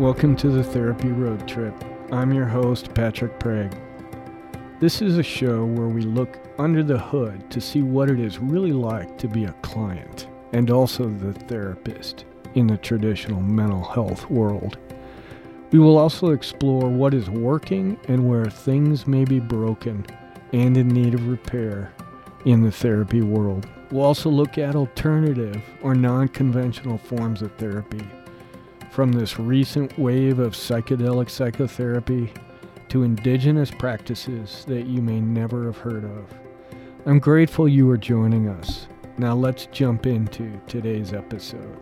Welcome 0.00 0.34
to 0.36 0.48
the 0.48 0.64
Therapy 0.64 1.08
Road 1.08 1.46
Trip. 1.46 1.74
I'm 2.10 2.32
your 2.32 2.46
host, 2.46 2.94
Patrick 2.94 3.38
Prague. 3.38 3.76
This 4.80 5.02
is 5.02 5.18
a 5.18 5.22
show 5.22 5.66
where 5.66 5.88
we 5.88 6.00
look 6.00 6.38
under 6.58 6.82
the 6.82 6.96
hood 6.96 7.50
to 7.50 7.60
see 7.60 7.82
what 7.82 8.08
it 8.08 8.18
is 8.18 8.38
really 8.38 8.72
like 8.72 9.18
to 9.18 9.28
be 9.28 9.44
a 9.44 9.52
client 9.60 10.26
and 10.54 10.70
also 10.70 11.06
the 11.06 11.34
therapist 11.34 12.24
in 12.54 12.66
the 12.66 12.78
traditional 12.78 13.42
mental 13.42 13.84
health 13.84 14.30
world. 14.30 14.78
We 15.70 15.78
will 15.78 15.98
also 15.98 16.30
explore 16.30 16.88
what 16.88 17.12
is 17.12 17.28
working 17.28 18.00
and 18.08 18.26
where 18.26 18.46
things 18.46 19.06
may 19.06 19.26
be 19.26 19.38
broken 19.38 20.06
and 20.54 20.78
in 20.78 20.88
need 20.88 21.12
of 21.12 21.28
repair 21.28 21.92
in 22.46 22.62
the 22.62 22.72
therapy 22.72 23.20
world. 23.20 23.68
We'll 23.90 24.06
also 24.06 24.30
look 24.30 24.56
at 24.56 24.76
alternative 24.76 25.62
or 25.82 25.94
non 25.94 26.28
conventional 26.28 26.96
forms 26.96 27.42
of 27.42 27.52
therapy, 27.56 28.08
from 28.90 29.12
this 29.12 29.38
recent 29.38 29.96
wave 29.98 30.40
of 30.40 30.52
psychedelic 30.52 31.30
psychotherapy 31.30 32.32
to 32.88 33.04
indigenous 33.04 33.70
practices 33.70 34.64
that 34.66 34.86
you 34.86 35.00
may 35.00 35.20
never 35.20 35.66
have 35.66 35.78
heard 35.78 36.04
of. 36.04 36.34
I'm 37.06 37.20
grateful 37.20 37.68
you 37.68 37.88
are 37.90 37.96
joining 37.96 38.48
us. 38.48 38.88
Now 39.16 39.34
let's 39.34 39.66
jump 39.66 40.06
into 40.06 40.60
today's 40.66 41.12
episode. 41.12 41.78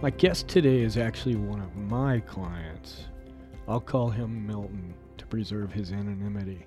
My 0.00 0.10
guest 0.10 0.46
today 0.46 0.82
is 0.82 0.96
actually 0.96 1.34
one 1.34 1.60
of 1.60 1.74
my 1.74 2.20
clients. 2.20 3.06
I'll 3.66 3.80
call 3.80 4.10
him 4.10 4.46
Milton 4.46 4.94
to 5.18 5.26
preserve 5.26 5.72
his 5.72 5.90
anonymity. 5.90 6.66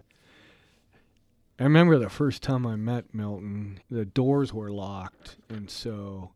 I 1.60 1.64
remember 1.64 2.00
the 2.00 2.10
first 2.10 2.42
time 2.42 2.66
I 2.66 2.78
met 2.78 3.14
Milton, 3.14 3.82
the 3.92 4.06
doors 4.06 4.54
were 4.54 4.72
locked, 4.72 5.36
and 5.50 5.70
so 5.70 6.32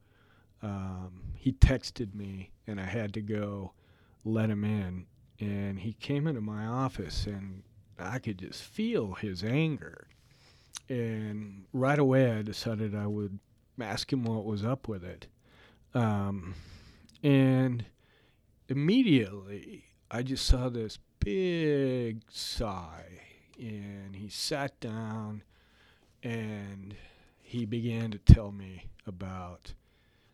um, 0.61 1.21
he 1.35 1.53
texted 1.53 2.13
me, 2.13 2.51
and 2.67 2.77
I 2.77 2.85
had 2.85 3.13
to 3.13 3.21
go 3.21 3.71
let 4.25 4.49
him 4.49 4.65
in. 4.65 5.05
And 5.39 5.79
he 5.79 5.93
came 5.93 6.27
into 6.27 6.41
my 6.41 6.65
office, 6.65 7.25
and 7.25 7.63
I 7.97 8.19
could 8.19 8.39
just 8.39 8.63
feel 8.63 9.13
his 9.13 9.45
anger. 9.45 10.07
And 10.89 11.67
right 11.71 11.99
away, 11.99 12.31
I 12.31 12.41
decided 12.41 12.93
I 12.93 13.07
would 13.07 13.39
ask 13.79 14.11
him 14.11 14.25
what 14.25 14.43
was 14.43 14.65
up 14.65 14.89
with 14.89 15.05
it. 15.05 15.27
Um, 15.93 16.53
and 17.23 17.85
immediately, 18.67 19.85
I 20.11 20.21
just 20.21 20.45
saw 20.45 20.67
this 20.67 20.99
big 21.19 22.23
sigh. 22.29 23.21
And 23.59 24.15
he 24.15 24.29
sat 24.29 24.79
down 24.79 25.43
and 26.21 26.95
he 27.39 27.65
began 27.65 28.11
to 28.11 28.17
tell 28.17 28.51
me 28.51 28.89
about 29.05 29.73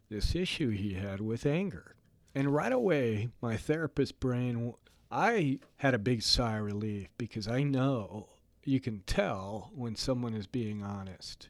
this 0.09 0.35
issue 0.35 0.69
he 0.69 0.93
had 0.93 1.21
with 1.21 1.45
anger. 1.45 1.95
And 2.33 2.53
right 2.53 2.71
away, 2.71 3.29
my 3.41 3.57
therapist 3.57 4.19
brain, 4.19 4.73
I 5.11 5.59
had 5.77 5.93
a 5.93 5.99
big 5.99 6.21
sigh 6.21 6.57
of 6.57 6.65
relief 6.65 7.09
because 7.17 7.47
I 7.47 7.63
know 7.63 8.29
you 8.63 8.79
can 8.79 9.01
tell 9.05 9.71
when 9.73 9.95
someone 9.95 10.33
is 10.33 10.47
being 10.47 10.83
honest. 10.83 11.49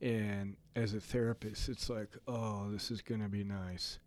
And 0.00 0.56
as 0.74 0.94
a 0.94 1.00
therapist, 1.00 1.68
it's 1.68 1.90
like, 1.90 2.16
oh, 2.26 2.70
this 2.70 2.90
is 2.90 3.02
going 3.02 3.20
to 3.22 3.28
be 3.28 3.44
nice. 3.44 3.98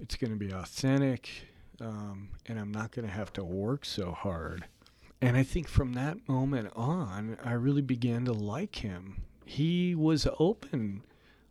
It's 0.00 0.16
going 0.16 0.32
to 0.32 0.38
be 0.38 0.52
authentic 0.52 1.48
um, 1.80 2.30
and 2.46 2.58
I'm 2.58 2.72
not 2.72 2.92
going 2.92 3.06
to 3.06 3.12
have 3.12 3.32
to 3.34 3.44
work 3.44 3.84
so 3.84 4.12
hard. 4.12 4.66
And 5.20 5.36
I 5.36 5.42
think 5.42 5.68
from 5.68 5.94
that 5.94 6.28
moment 6.28 6.70
on, 6.76 7.38
I 7.42 7.52
really 7.52 7.82
began 7.82 8.24
to 8.26 8.32
like 8.32 8.76
him. 8.76 9.22
He 9.44 9.94
was 9.94 10.28
open 10.38 11.02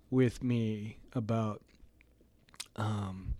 with 0.09 0.41
me 0.41 0.99
about 1.13 1.61
um, 2.77 3.35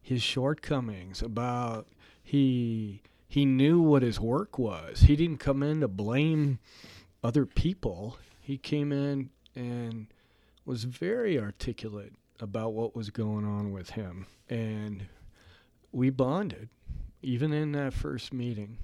his 0.00 0.22
shortcomings, 0.22 1.22
about 1.22 1.86
he 2.22 3.02
he 3.28 3.44
knew 3.44 3.80
what 3.80 4.02
his 4.02 4.18
work 4.18 4.58
was. 4.58 5.00
He 5.00 5.14
didn't 5.14 5.38
come 5.38 5.62
in 5.62 5.80
to 5.80 5.88
blame 5.88 6.58
other 7.22 7.44
people. 7.44 8.16
He 8.40 8.56
came 8.56 8.90
in 8.90 9.30
and 9.54 10.06
was 10.64 10.84
very 10.84 11.38
articulate 11.38 12.14
about 12.40 12.72
what 12.72 12.96
was 12.96 13.10
going 13.10 13.44
on 13.44 13.70
with 13.70 13.90
him. 13.90 14.26
And 14.48 15.06
we 15.92 16.08
bonded, 16.10 16.70
even 17.20 17.52
in 17.52 17.72
that 17.72 17.92
first 17.92 18.32
meeting. 18.32 18.78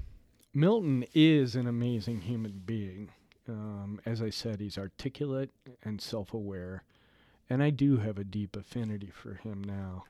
Milton 0.57 1.05
is 1.13 1.57
an 1.57 1.67
amazing 1.67 2.21
human 2.21 2.63
being. 2.65 3.11
Um, 3.49 4.01
as 4.07 4.23
I 4.23 4.31
said, 4.31 4.61
he's 4.61 4.79
articulate 4.79 5.51
and 5.83 6.01
self 6.01 6.33
aware, 6.33 6.85
and 7.51 7.61
I 7.61 7.71
do 7.71 7.97
have 7.97 8.19
a 8.19 8.25
deep 8.25 8.55
affinity 8.55 9.11
for 9.13 9.35
him 9.35 9.65
now. 9.65 10.05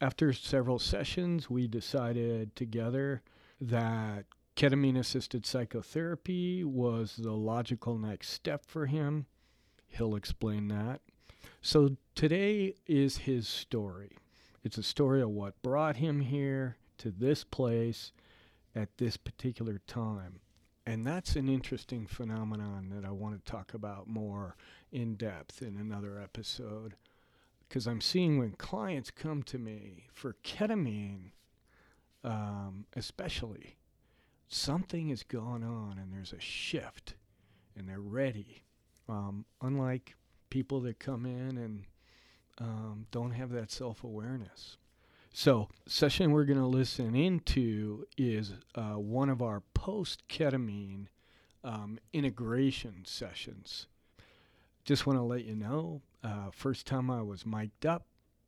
After 0.00 0.32
several 0.32 0.78
sessions, 0.78 1.50
we 1.50 1.68
decided 1.68 2.56
together 2.56 3.20
that 3.60 4.24
ketamine 4.56 4.98
assisted 4.98 5.44
psychotherapy 5.44 6.64
was 6.64 7.16
the 7.16 7.32
logical 7.32 7.98
next 7.98 8.30
step 8.30 8.64
for 8.66 8.86
him. 8.86 9.26
He'll 9.86 10.16
explain 10.16 10.68
that. 10.68 11.02
So 11.60 11.98
today 12.14 12.74
is 12.86 13.18
his 13.18 13.46
story. 13.46 14.16
It's 14.64 14.78
a 14.78 14.82
story 14.82 15.20
of 15.20 15.28
what 15.28 15.60
brought 15.62 15.96
him 15.96 16.20
here 16.20 16.78
to 16.98 17.10
this 17.10 17.44
place 17.44 18.12
at 18.74 18.98
this 18.98 19.16
particular 19.16 19.80
time. 19.86 20.40
And 20.86 21.06
that's 21.06 21.36
an 21.36 21.48
interesting 21.48 22.06
phenomenon 22.06 22.92
that 22.94 23.06
I 23.06 23.10
want 23.10 23.42
to 23.42 23.50
talk 23.50 23.72
about 23.72 24.06
more 24.06 24.56
in 24.92 25.14
depth 25.14 25.62
in 25.62 25.76
another 25.76 26.20
episode. 26.20 26.94
Because 27.66 27.86
I'm 27.86 28.02
seeing 28.02 28.38
when 28.38 28.52
clients 28.52 29.10
come 29.10 29.42
to 29.44 29.58
me 29.58 30.08
for 30.12 30.36
ketamine, 30.44 31.30
um, 32.22 32.86
especially, 32.94 33.76
something 34.48 35.08
is 35.08 35.22
going 35.22 35.64
on 35.64 35.98
and 35.98 36.12
there's 36.12 36.32
a 36.32 36.40
shift 36.40 37.14
and 37.76 37.88
they're 37.88 38.00
ready. 38.00 38.64
Um, 39.08 39.46
unlike 39.62 40.14
people 40.50 40.80
that 40.80 40.98
come 40.98 41.26
in 41.26 41.56
and 41.58 41.84
um, 42.58 43.06
don't 43.10 43.32
have 43.32 43.50
that 43.50 43.70
self 43.70 44.04
awareness. 44.04 44.76
So, 45.36 45.68
session 45.88 46.30
we're 46.30 46.44
going 46.44 46.60
to 46.60 46.64
listen 46.64 47.16
into 47.16 48.06
is 48.16 48.52
uh, 48.76 49.00
one 49.00 49.28
of 49.28 49.42
our 49.42 49.64
post 49.74 50.22
ketamine 50.28 51.06
um, 51.64 51.98
integration 52.12 53.02
sessions. 53.04 53.88
Just 54.84 55.08
want 55.08 55.18
to 55.18 55.24
let 55.24 55.44
you 55.44 55.56
know, 55.56 56.02
uh, 56.22 56.52
first 56.52 56.86
time 56.86 57.10
I 57.10 57.20
was 57.22 57.44
mic'd 57.44 57.84
up, 57.84 58.06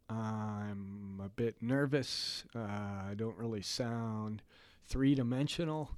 I'm 0.09 1.21
a 1.25 1.29
bit 1.29 1.57
nervous. 1.61 2.45
Uh, 2.55 2.61
I 2.61 3.15
don't 3.17 3.37
really 3.37 3.63
sound 3.63 4.43
three 4.87 5.17
dimensional, 5.17 5.91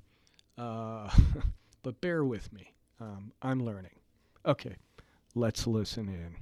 uh, 0.56 1.10
but 1.82 2.00
bear 2.00 2.25
with 2.25 2.50
me. 2.50 2.72
Um, 2.99 3.32
I'm 3.43 3.62
learning. 3.62 3.97
Okay, 4.47 4.76
let's 5.34 5.66
listen 5.66 6.09
in. 6.09 6.37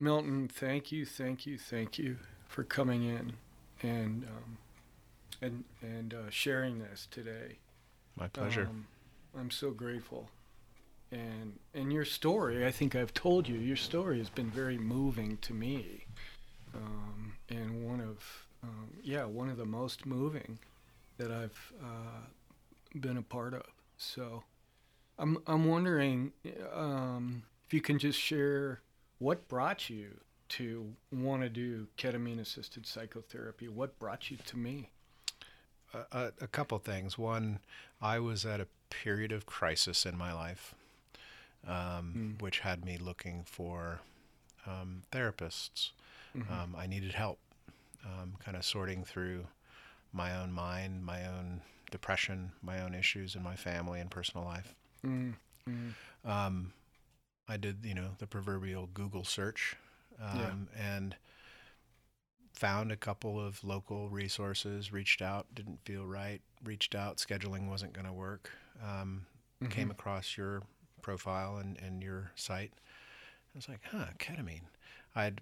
Milton, 0.00 0.48
thank 0.48 0.90
you, 0.90 1.04
thank 1.04 1.44
you, 1.44 1.58
thank 1.58 1.98
you 1.98 2.16
for 2.46 2.64
coming 2.64 3.02
in 3.02 3.32
and 3.82 4.24
um, 4.24 4.58
and 5.42 5.64
and 5.82 6.14
uh, 6.14 6.30
sharing 6.30 6.78
this 6.78 7.08
today. 7.10 7.58
My 8.16 8.28
pleasure. 8.28 8.66
Um, 8.68 8.86
I'm 9.38 9.50
so 9.50 9.70
grateful. 9.70 10.28
And 11.12 11.58
and 11.74 11.92
your 11.92 12.04
story, 12.04 12.66
I 12.66 12.70
think 12.70 12.96
I've 12.96 13.14
told 13.14 13.48
you, 13.48 13.56
your 13.56 13.76
story 13.76 14.18
has 14.18 14.30
been 14.30 14.50
very 14.50 14.78
moving 14.78 15.36
to 15.38 15.54
me, 15.54 16.06
um, 16.74 17.34
and 17.48 17.86
one 17.86 18.00
of 18.00 18.46
um, 18.62 18.88
yeah 19.02 19.24
one 19.24 19.48
of 19.48 19.56
the 19.56 19.66
most 19.66 20.04
moving 20.04 20.58
that 21.18 21.30
I've 21.30 21.72
uh, 21.80 22.98
been 22.98 23.18
a 23.18 23.22
part 23.22 23.54
of. 23.54 23.62
So 23.98 24.42
I'm 25.18 25.38
I'm 25.46 25.66
wondering 25.66 26.32
um, 26.74 27.44
if 27.66 27.74
you 27.74 27.80
can 27.80 27.98
just 27.98 28.18
share 28.18 28.80
what 29.18 29.48
brought 29.48 29.88
you 29.88 30.10
to 30.50 30.92
want 31.12 31.42
to 31.42 31.48
do 31.48 31.86
ketamine 31.98 32.40
assisted 32.40 32.86
psychotherapy? 32.86 33.68
What 33.68 33.98
brought 33.98 34.30
you 34.30 34.36
to 34.46 34.56
me? 34.56 34.90
a, 36.12 36.32
a, 36.40 36.46
couple 36.46 36.78
things. 36.78 37.18
One, 37.18 37.60
I 38.00 38.18
was 38.18 38.44
at 38.44 38.60
a 38.60 38.66
period 38.90 39.32
of 39.32 39.46
crisis 39.46 40.04
in 40.04 40.16
my 40.16 40.32
life, 40.32 40.74
um, 41.66 42.36
mm. 42.38 42.42
which 42.42 42.60
had 42.60 42.84
me 42.84 42.98
looking 42.98 43.44
for 43.44 44.00
um, 44.66 45.02
therapists. 45.12 45.90
Mm-hmm. 46.36 46.52
Um, 46.52 46.76
I 46.76 46.86
needed 46.86 47.12
help, 47.12 47.38
um, 48.04 48.34
kind 48.44 48.56
of 48.56 48.64
sorting 48.64 49.04
through 49.04 49.46
my 50.12 50.36
own 50.36 50.52
mind, 50.52 51.04
my 51.04 51.26
own 51.26 51.62
depression, 51.90 52.52
my 52.62 52.80
own 52.80 52.94
issues 52.94 53.34
in 53.34 53.42
my 53.42 53.56
family 53.56 54.00
and 54.00 54.10
personal 54.10 54.44
life. 54.44 54.74
Mm-hmm. 55.04 55.30
I 57.48 57.56
did, 57.56 57.78
you 57.84 57.94
know, 57.94 58.10
the 58.18 58.26
proverbial 58.26 58.88
Google 58.92 59.24
search, 59.24 59.76
um, 60.22 60.68
yeah. 60.76 60.96
and 60.96 61.16
found 62.52 62.90
a 62.90 62.96
couple 62.96 63.38
of 63.44 63.62
local 63.62 64.08
resources. 64.08 64.92
Reached 64.92 65.22
out, 65.22 65.46
didn't 65.54 65.80
feel 65.84 66.06
right. 66.06 66.40
Reached 66.64 66.94
out, 66.94 67.18
scheduling 67.18 67.68
wasn't 67.68 67.92
going 67.92 68.06
to 68.06 68.12
work. 68.12 68.50
Um, 68.82 69.26
mm-hmm. 69.62 69.70
Came 69.72 69.90
across 69.90 70.36
your 70.36 70.62
profile 71.02 71.58
and, 71.58 71.78
and 71.78 72.02
your 72.02 72.30
site. 72.34 72.72
I 72.76 73.58
was 73.58 73.68
like, 73.68 73.80
huh, 73.90 74.06
ketamine. 74.18 74.62
I'd 75.14 75.40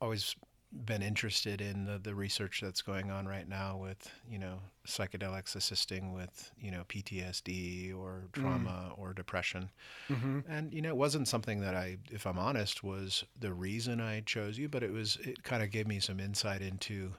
always 0.00 0.34
been 0.72 1.02
interested 1.02 1.60
in 1.60 1.84
the, 1.84 1.98
the 1.98 2.14
research 2.14 2.60
that's 2.60 2.82
going 2.82 3.10
on 3.10 3.26
right 3.26 3.48
now 3.48 3.76
with 3.76 4.10
you 4.28 4.38
know 4.38 4.60
psychedelics 4.86 5.56
assisting 5.56 6.12
with 6.12 6.52
you 6.60 6.70
know 6.70 6.84
PTSD 6.88 7.96
or 7.96 8.28
trauma 8.32 8.92
mm. 8.92 8.98
or 8.98 9.12
depression, 9.12 9.70
mm-hmm. 10.08 10.40
and 10.48 10.72
you 10.72 10.80
know 10.80 10.90
it 10.90 10.96
wasn't 10.96 11.26
something 11.26 11.60
that 11.60 11.74
I, 11.74 11.98
if 12.10 12.26
I'm 12.26 12.38
honest, 12.38 12.84
was 12.84 13.24
the 13.38 13.52
reason 13.52 14.00
I 14.00 14.20
chose 14.20 14.58
you, 14.58 14.68
but 14.68 14.82
it 14.82 14.92
was 14.92 15.18
it 15.22 15.42
kind 15.42 15.62
of 15.62 15.70
gave 15.70 15.86
me 15.86 15.98
some 15.98 16.20
insight 16.20 16.62
into 16.62 17.12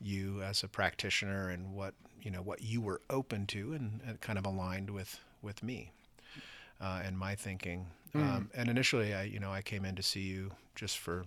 you 0.00 0.42
as 0.42 0.62
a 0.62 0.68
practitioner 0.68 1.50
and 1.50 1.72
what 1.72 1.94
you 2.22 2.30
know 2.30 2.42
what 2.42 2.62
you 2.62 2.80
were 2.80 3.00
open 3.08 3.46
to 3.46 3.72
and, 3.72 4.00
and 4.06 4.20
kind 4.20 4.38
of 4.38 4.44
aligned 4.44 4.90
with 4.90 5.20
with 5.42 5.62
me 5.62 5.92
uh, 6.80 7.00
and 7.04 7.18
my 7.18 7.34
thinking. 7.34 7.86
Mm. 8.14 8.20
Um, 8.20 8.50
and 8.54 8.68
initially, 8.68 9.14
I 9.14 9.22
you 9.22 9.40
know 9.40 9.52
I 9.52 9.62
came 9.62 9.84
in 9.84 9.96
to 9.96 10.02
see 10.02 10.22
you 10.22 10.50
just 10.74 10.98
for 10.98 11.24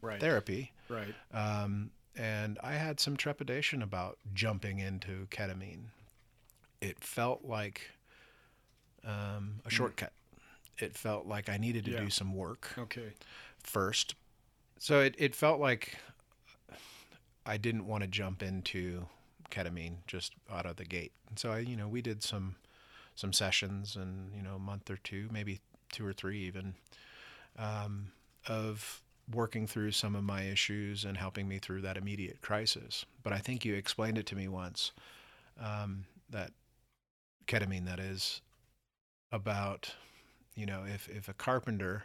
right. 0.00 0.20
therapy. 0.20 0.72
Right. 0.88 1.14
Um, 1.32 1.90
and 2.16 2.58
I 2.62 2.72
had 2.72 2.98
some 2.98 3.16
trepidation 3.16 3.82
about 3.82 4.18
jumping 4.34 4.80
into 4.80 5.26
ketamine. 5.30 5.90
It 6.80 7.02
felt 7.02 7.44
like 7.44 7.90
um, 9.04 9.60
a 9.64 9.68
mm. 9.68 9.70
shortcut. 9.70 10.12
It 10.78 10.96
felt 10.96 11.26
like 11.26 11.48
I 11.48 11.56
needed 11.56 11.84
to 11.86 11.92
yeah. 11.92 12.00
do 12.00 12.10
some 12.10 12.34
work. 12.34 12.72
Okay. 12.78 13.12
First, 13.62 14.14
so 14.78 15.00
it, 15.00 15.14
it 15.18 15.34
felt 15.34 15.60
like 15.60 15.96
I 17.44 17.56
didn't 17.56 17.86
want 17.86 18.02
to 18.02 18.08
jump 18.08 18.42
into 18.42 19.06
ketamine 19.50 19.96
just 20.06 20.34
out 20.52 20.66
of 20.66 20.76
the 20.76 20.84
gate. 20.84 21.12
And 21.28 21.38
so 21.38 21.50
I, 21.50 21.58
you 21.58 21.76
know, 21.76 21.88
we 21.88 22.02
did 22.02 22.22
some 22.22 22.56
some 23.14 23.32
sessions 23.32 23.96
and 23.96 24.32
you 24.32 24.42
know 24.42 24.54
a 24.54 24.60
month 24.60 24.90
or 24.90 24.96
two, 24.98 25.28
maybe 25.32 25.60
two 25.90 26.06
or 26.06 26.12
three 26.12 26.38
even, 26.40 26.74
um, 27.58 28.12
of 28.46 29.02
working 29.32 29.66
through 29.66 29.92
some 29.92 30.14
of 30.14 30.24
my 30.24 30.42
issues 30.42 31.04
and 31.04 31.16
helping 31.16 31.46
me 31.48 31.58
through 31.58 31.82
that 31.82 31.96
immediate 31.96 32.40
crisis. 32.40 33.04
But 33.22 33.32
I 33.32 33.38
think 33.38 33.64
you 33.64 33.74
explained 33.74 34.18
it 34.18 34.26
to 34.26 34.36
me 34.36 34.48
once 34.48 34.92
um, 35.60 36.04
that 36.30 36.52
ketamine, 37.46 37.86
that 37.86 38.00
is, 38.00 38.40
about, 39.30 39.94
you 40.54 40.66
know, 40.66 40.84
if, 40.86 41.08
if 41.08 41.28
a 41.28 41.34
carpenter 41.34 42.04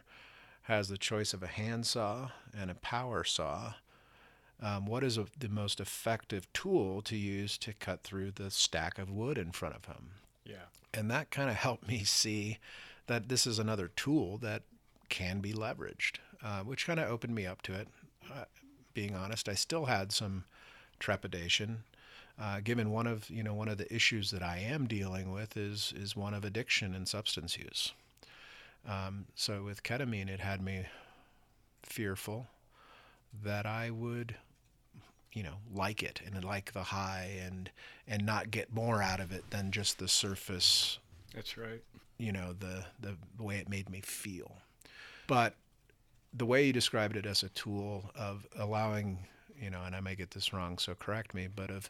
has 0.64 0.88
the 0.88 0.98
choice 0.98 1.34
of 1.34 1.44
a 1.44 1.48
handsaw 1.48 2.30
and 2.58 2.70
a 2.70 2.76
power 2.76 3.24
saw, 3.24 3.74
um, 4.62 4.86
what 4.86 5.04
is 5.04 5.18
a, 5.18 5.26
the 5.38 5.50
most 5.50 5.80
effective 5.80 6.52
tool 6.54 7.02
to 7.02 7.16
use 7.16 7.58
to 7.58 7.74
cut 7.74 8.04
through 8.04 8.32
the 8.32 8.52
stack 8.52 8.98
of 8.98 9.10
wood 9.10 9.38
in 9.38 9.52
front 9.52 9.76
of 9.76 9.86
him? 9.86 10.12
Yeah. 10.46 10.68
And 10.94 11.10
that 11.12 11.32
kind 11.32 11.50
of 11.50 11.56
helped 11.56 11.88
me 11.88 12.04
see 12.04 12.60
that 13.08 13.30
this 13.30 13.46
is 13.46 13.60
another 13.60 13.90
tool 13.96 14.38
that 14.40 14.64
can 15.10 15.40
be 15.40 15.54
leveraged 15.54 16.18
uh, 16.44 16.62
which 16.62 16.86
kind 16.86 17.00
of 17.00 17.10
opened 17.10 17.36
me 17.36 17.46
up 17.46 17.62
to 17.64 17.74
it. 17.74 17.88
Uh, 18.32 18.46
being 18.94 19.16
honest, 19.16 19.50
I 19.50 19.56
still 19.56 19.86
had 19.86 20.12
some 20.12 20.44
trepidation, 21.00 21.84
uh, 22.40 22.60
given 22.64 22.92
one 22.92 23.08
of 23.08 23.30
you 23.30 23.44
know 23.44 23.54
one 23.54 23.68
of 23.68 23.78
the 23.78 23.94
issues 23.94 24.32
that 24.32 24.44
I 24.44 24.60
am 24.60 24.88
dealing 24.88 25.32
with 25.32 25.58
is 25.58 25.94
is 25.96 26.16
one 26.16 26.34
of 26.34 26.44
addiction 26.44 26.94
and 26.94 27.08
substance 27.08 27.58
use. 27.58 27.94
Um, 28.88 29.26
so 29.36 29.64
with 29.64 29.84
ketamine, 29.84 30.30
it 30.30 30.42
had 30.42 30.62
me 30.62 30.86
fearful 31.84 32.48
that 33.44 33.66
I 33.66 33.90
would 33.90 34.36
you 35.34 35.44
know 35.44 35.56
like 35.74 36.04
it 36.04 36.22
and 36.26 36.44
like 36.44 36.74
the 36.74 36.84
high 36.84 37.38
and 37.44 37.70
and 38.08 38.26
not 38.26 38.52
get 38.52 38.74
more 38.74 39.02
out 39.02 39.20
of 39.20 39.32
it 39.32 39.50
than 39.50 39.72
just 39.72 39.98
the 39.98 40.08
surface 40.08 41.00
that's 41.34 41.58
right 41.58 41.82
you 42.18 42.32
know 42.32 42.54
the 42.60 42.86
the 43.02 43.16
way 43.44 43.58
it 43.58 43.68
made 43.68 43.90
me 43.90 44.02
feel 44.02 44.58
but 45.28 45.56
the 46.34 46.46
way 46.46 46.66
you 46.66 46.74
described 46.74 47.16
it 47.16 47.26
as 47.26 47.44
a 47.44 47.50
tool 47.50 48.10
of 48.16 48.48
allowing, 48.58 49.20
you 49.62 49.70
know, 49.70 49.82
and 49.86 49.96
I 49.96 50.00
may 50.00 50.16
get 50.16 50.32
this 50.32 50.54
wrong, 50.54 50.78
so 50.78 50.96
correct 50.96 51.34
me, 51.34 51.48
but 51.54 51.70
of 51.70 51.90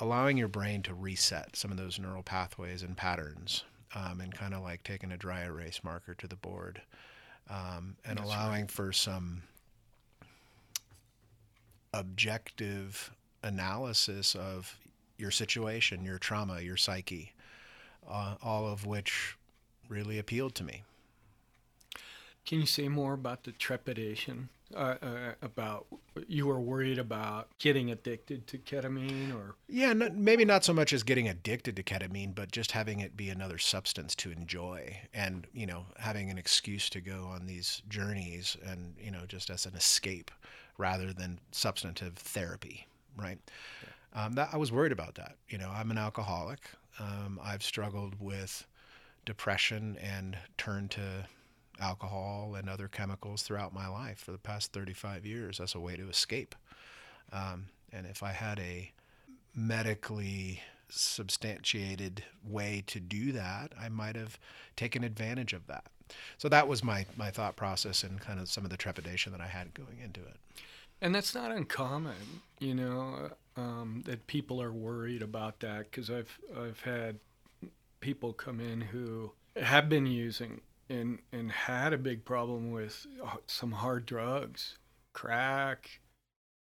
allowing 0.00 0.36
your 0.36 0.48
brain 0.48 0.82
to 0.82 0.94
reset 0.94 1.56
some 1.56 1.70
of 1.70 1.76
those 1.76 1.98
neural 1.98 2.22
pathways 2.22 2.82
and 2.82 2.96
patterns, 2.96 3.64
um, 3.94 4.20
and 4.20 4.34
kind 4.34 4.54
of 4.54 4.62
like 4.62 4.82
taking 4.82 5.12
a 5.12 5.16
dry 5.16 5.44
erase 5.44 5.80
marker 5.82 6.14
to 6.14 6.26
the 6.26 6.36
board, 6.36 6.80
um, 7.50 7.96
and 8.04 8.18
That's 8.18 8.26
allowing 8.26 8.62
right. 8.62 8.70
for 8.70 8.92
some 8.92 9.42
objective 11.92 13.12
analysis 13.42 14.34
of 14.34 14.76
your 15.18 15.30
situation, 15.30 16.04
your 16.04 16.18
trauma, 16.18 16.60
your 16.60 16.76
psyche, 16.76 17.32
uh, 18.08 18.34
all 18.42 18.66
of 18.66 18.84
which 18.86 19.36
really 19.88 20.18
appealed 20.18 20.54
to 20.56 20.64
me. 20.64 20.82
Can 22.46 22.60
you 22.60 22.66
say 22.66 22.88
more 22.88 23.14
about 23.14 23.44
the 23.44 23.52
trepidation? 23.52 24.48
Uh, 24.74 24.96
uh, 25.02 25.32
about 25.42 25.86
you 26.26 26.46
were 26.46 26.58
worried 26.58 26.98
about 26.98 27.48
getting 27.58 27.92
addicted 27.92 28.44
to 28.46 28.58
ketamine 28.58 29.32
or 29.32 29.54
yeah 29.68 29.92
maybe 29.92 30.44
not 30.44 30.64
so 30.64 30.72
much 30.72 30.92
as 30.92 31.04
getting 31.04 31.28
addicted 31.28 31.76
to 31.76 31.82
ketamine 31.82 32.34
but 32.34 32.50
just 32.50 32.72
having 32.72 32.98
it 32.98 33.16
be 33.16 33.28
another 33.28 33.58
substance 33.58 34.16
to 34.16 34.32
enjoy 34.32 34.96
and 35.12 35.46
you 35.52 35.64
know 35.64 35.84
having 35.98 36.28
an 36.28 36.38
excuse 36.38 36.88
to 36.90 37.00
go 37.00 37.24
on 37.26 37.46
these 37.46 37.82
journeys 37.88 38.56
and 38.66 38.94
you 38.98 39.12
know 39.12 39.24
just 39.28 39.48
as 39.48 39.64
an 39.64 39.76
escape 39.76 40.30
rather 40.76 41.12
than 41.12 41.38
substantive 41.52 42.14
therapy 42.14 42.88
right 43.16 43.38
yeah. 43.82 44.24
um, 44.24 44.32
that 44.32 44.48
i 44.52 44.56
was 44.56 44.72
worried 44.72 44.92
about 44.92 45.14
that 45.14 45.36
you 45.48 45.58
know 45.58 45.70
i'm 45.72 45.90
an 45.92 45.98
alcoholic 45.98 46.70
um, 46.98 47.38
i've 47.44 47.62
struggled 47.62 48.14
with 48.18 48.66
depression 49.24 49.96
and 50.02 50.36
turned 50.56 50.90
to 50.90 51.26
alcohol 51.80 52.54
and 52.56 52.68
other 52.68 52.88
chemicals 52.88 53.42
throughout 53.42 53.74
my 53.74 53.88
life 53.88 54.18
for 54.18 54.32
the 54.32 54.38
past 54.38 54.72
35 54.72 55.26
years 55.26 55.60
as 55.60 55.74
a 55.74 55.80
way 55.80 55.96
to 55.96 56.08
escape. 56.08 56.54
Um, 57.32 57.66
and 57.92 58.06
if 58.06 58.22
I 58.22 58.32
had 58.32 58.58
a 58.58 58.92
medically 59.54 60.60
substantiated 60.88 62.24
way 62.44 62.82
to 62.86 63.00
do 63.00 63.32
that, 63.32 63.72
I 63.80 63.88
might 63.88 64.16
have 64.16 64.38
taken 64.76 65.02
advantage 65.04 65.52
of 65.52 65.66
that. 65.66 65.84
So 66.38 66.48
that 66.48 66.68
was 66.68 66.84
my, 66.84 67.06
my 67.16 67.30
thought 67.30 67.56
process 67.56 68.02
and 68.02 68.20
kind 68.20 68.38
of 68.38 68.48
some 68.48 68.64
of 68.64 68.70
the 68.70 68.76
trepidation 68.76 69.32
that 69.32 69.40
I 69.40 69.46
had 69.46 69.74
going 69.74 69.98
into 70.02 70.20
it. 70.20 70.36
And 71.00 71.14
that's 71.14 71.34
not 71.34 71.50
uncommon, 71.50 72.42
you 72.60 72.74
know, 72.74 73.30
um, 73.56 74.02
that 74.06 74.26
people 74.26 74.60
are 74.62 74.72
worried 74.72 75.22
about 75.22 75.60
that 75.60 75.90
because 75.90 76.10
I've 76.10 76.38
I've 76.56 76.80
had 76.80 77.18
people 78.00 78.32
come 78.32 78.60
in 78.60 78.80
who 78.80 79.32
have 79.56 79.88
been 79.88 80.06
using 80.06 80.60
and 80.88 81.18
and 81.32 81.50
had 81.50 81.92
a 81.92 81.98
big 81.98 82.24
problem 82.24 82.70
with 82.70 83.06
some 83.46 83.72
hard 83.72 84.06
drugs, 84.06 84.78
crack, 85.12 86.00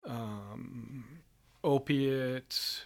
um, 0.06 1.20
opiates, 1.64 2.84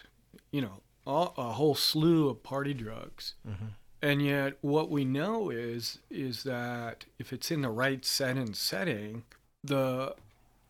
you 0.50 0.60
know, 0.60 0.80
all, 1.06 1.34
a 1.36 1.52
whole 1.52 1.74
slew 1.74 2.28
of 2.28 2.42
party 2.42 2.74
drugs. 2.74 3.34
Mm-hmm. 3.48 3.66
And 4.02 4.20
yet, 4.20 4.58
what 4.60 4.90
we 4.90 5.04
know 5.04 5.50
is 5.50 5.98
is 6.10 6.42
that 6.42 7.06
if 7.18 7.32
it's 7.32 7.50
in 7.50 7.62
the 7.62 7.70
right 7.70 8.04
set 8.04 8.36
and 8.36 8.54
setting, 8.54 9.24
the 9.62 10.14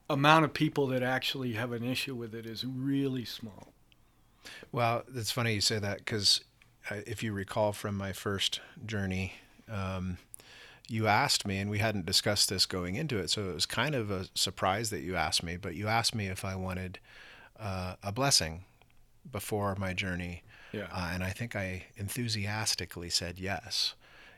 amount 0.09 0.44
of 0.44 0.54
people 0.54 0.87
that 0.88 1.02
actually 1.02 1.54
have 1.54 1.73
an 1.73 1.83
issue 1.83 2.14
with 2.14 2.35
it 2.35 2.47
is 2.47 2.64
really 2.64 3.25
small. 3.25 3.73
Well, 4.71 5.04
it's 5.14 5.33
funny 5.33 5.54
you 5.54 5.61
say 5.61 5.78
that 5.78 5.99
because 5.99 6.42
uh, 6.90 6.97
if 7.06 7.23
you 7.23 7.33
recall 7.33 7.73
from 7.73 7.97
my 7.97 8.12
first 8.12 8.61
journey, 8.85 9.35
um, 9.68 10.18
you 10.88 11.07
asked 11.07 11.47
me, 11.47 11.59
and 11.59 11.71
we 11.71 11.79
hadn't 11.79 12.07
discussed 12.07 12.49
this 12.49 12.67
going 12.67 12.95
into 12.95 13.19
it, 13.19 13.31
so 13.31 13.49
it 13.49 13.55
was 13.55 13.67
kind 13.67 13.95
of 13.95 14.11
a 14.11 14.26
surprise 14.35 14.91
that 14.91 15.00
you 15.00 15.17
asked 15.17 15.43
me. 15.43 15.57
But 15.57 15.75
you 15.75 15.88
asked 15.88 16.14
me 16.14 16.26
if 16.26 16.45
I 16.45 16.57
wanted 16.57 16.99
uh, 17.59 17.95
a 18.03 18.12
blessing 18.12 18.64
before 19.31 19.75
my 19.76 19.95
journey, 19.95 20.43
yeah. 20.75 20.88
Uh, 20.93 21.11
and 21.12 21.23
I 21.23 21.31
think 21.31 21.55
I 21.55 21.85
enthusiastically 21.97 23.09
said 23.09 23.38
yes. 23.38 23.95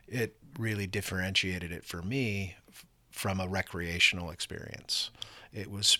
It 0.07 0.37
really 0.59 0.85
differentiated 0.85 1.71
it 1.71 1.83
for 1.83 2.03
me 2.03 2.55
f- 2.69 2.85
from 3.09 3.39
a 3.39 3.47
recreational 3.47 4.29
experience. 4.29 5.09
It 5.51 5.71
was 5.71 5.97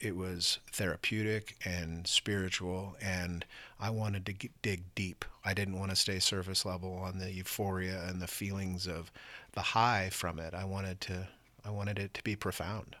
it 0.00 0.16
was 0.16 0.58
therapeutic 0.72 1.56
and 1.64 2.06
spiritual 2.06 2.96
and 3.02 3.44
i 3.78 3.90
wanted 3.90 4.24
to 4.26 4.48
dig 4.62 4.82
deep. 4.94 5.24
I 5.44 5.54
didn't 5.54 5.78
want 5.78 5.90
to 5.90 5.96
stay 5.96 6.18
surface 6.18 6.64
level 6.64 6.94
on 6.94 7.18
the 7.18 7.32
euphoria 7.32 8.04
and 8.08 8.20
the 8.20 8.26
feelings 8.26 8.86
of 8.86 9.10
the 9.52 9.60
high 9.60 10.10
from 10.10 10.38
it. 10.38 10.54
I 10.54 10.64
wanted 10.64 11.00
to 11.02 11.28
i 11.64 11.70
wanted 11.70 11.98
it 11.98 12.14
to 12.14 12.22
be 12.22 12.36
profound. 12.36 12.96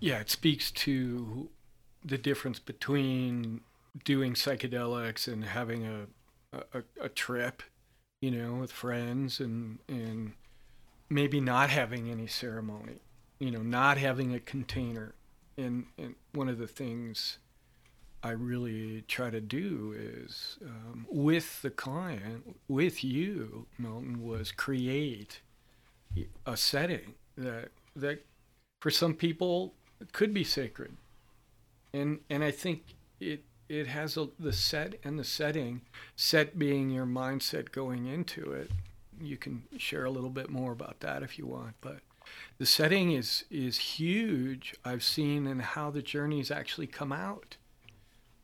Yeah 0.00 0.20
it 0.20 0.30
speaks 0.30 0.70
to 0.72 1.48
the 2.04 2.18
difference 2.18 2.58
between 2.58 3.60
doing 4.04 4.34
psychedelics 4.34 5.30
and 5.30 5.44
having 5.44 5.86
a 5.86 6.06
a, 6.52 6.82
a 7.00 7.08
trip 7.08 7.62
you 8.20 8.30
know 8.30 8.54
with 8.54 8.72
friends 8.72 9.40
and 9.40 9.78
and 9.88 10.32
maybe 11.08 11.40
not 11.40 11.70
having 11.70 12.10
any 12.10 12.26
ceremony 12.26 13.00
you 13.38 13.50
know 13.50 13.62
not 13.62 13.98
having 13.98 14.34
a 14.34 14.40
container 14.40 15.14
and, 15.60 15.86
and 15.98 16.14
one 16.32 16.48
of 16.48 16.58
the 16.58 16.66
things 16.66 17.38
I 18.22 18.30
really 18.30 19.02
try 19.08 19.30
to 19.30 19.40
do 19.40 19.94
is 19.96 20.58
um, 20.64 21.06
with 21.10 21.62
the 21.62 21.70
client, 21.70 22.56
with 22.68 23.02
you, 23.02 23.66
Milton, 23.78 24.22
was 24.22 24.52
create 24.52 25.40
a 26.44 26.56
setting 26.56 27.14
that 27.36 27.68
that 27.96 28.24
for 28.80 28.90
some 28.90 29.14
people, 29.14 29.74
could 30.12 30.34
be 30.34 30.44
sacred. 30.44 30.96
And 31.92 32.20
and 32.28 32.42
I 32.42 32.50
think 32.50 32.94
it 33.20 33.44
it 33.68 33.86
has 33.86 34.16
a, 34.16 34.28
the 34.38 34.52
set 34.52 34.96
and 35.04 35.18
the 35.18 35.24
setting, 35.24 35.82
set 36.16 36.58
being 36.58 36.90
your 36.90 37.06
mindset 37.06 37.72
going 37.72 38.06
into 38.06 38.52
it. 38.52 38.70
You 39.20 39.36
can 39.36 39.62
share 39.76 40.04
a 40.04 40.10
little 40.10 40.30
bit 40.30 40.50
more 40.50 40.72
about 40.72 41.00
that 41.00 41.22
if 41.22 41.38
you 41.38 41.46
want, 41.46 41.74
but 41.80 42.00
the 42.58 42.66
setting 42.66 43.12
is 43.12 43.44
is 43.50 43.78
huge. 43.78 44.74
I've 44.84 45.02
seen 45.02 45.46
and 45.46 45.62
how 45.62 45.90
the 45.90 46.02
journeys 46.02 46.50
actually 46.50 46.86
come 46.86 47.12
out. 47.12 47.56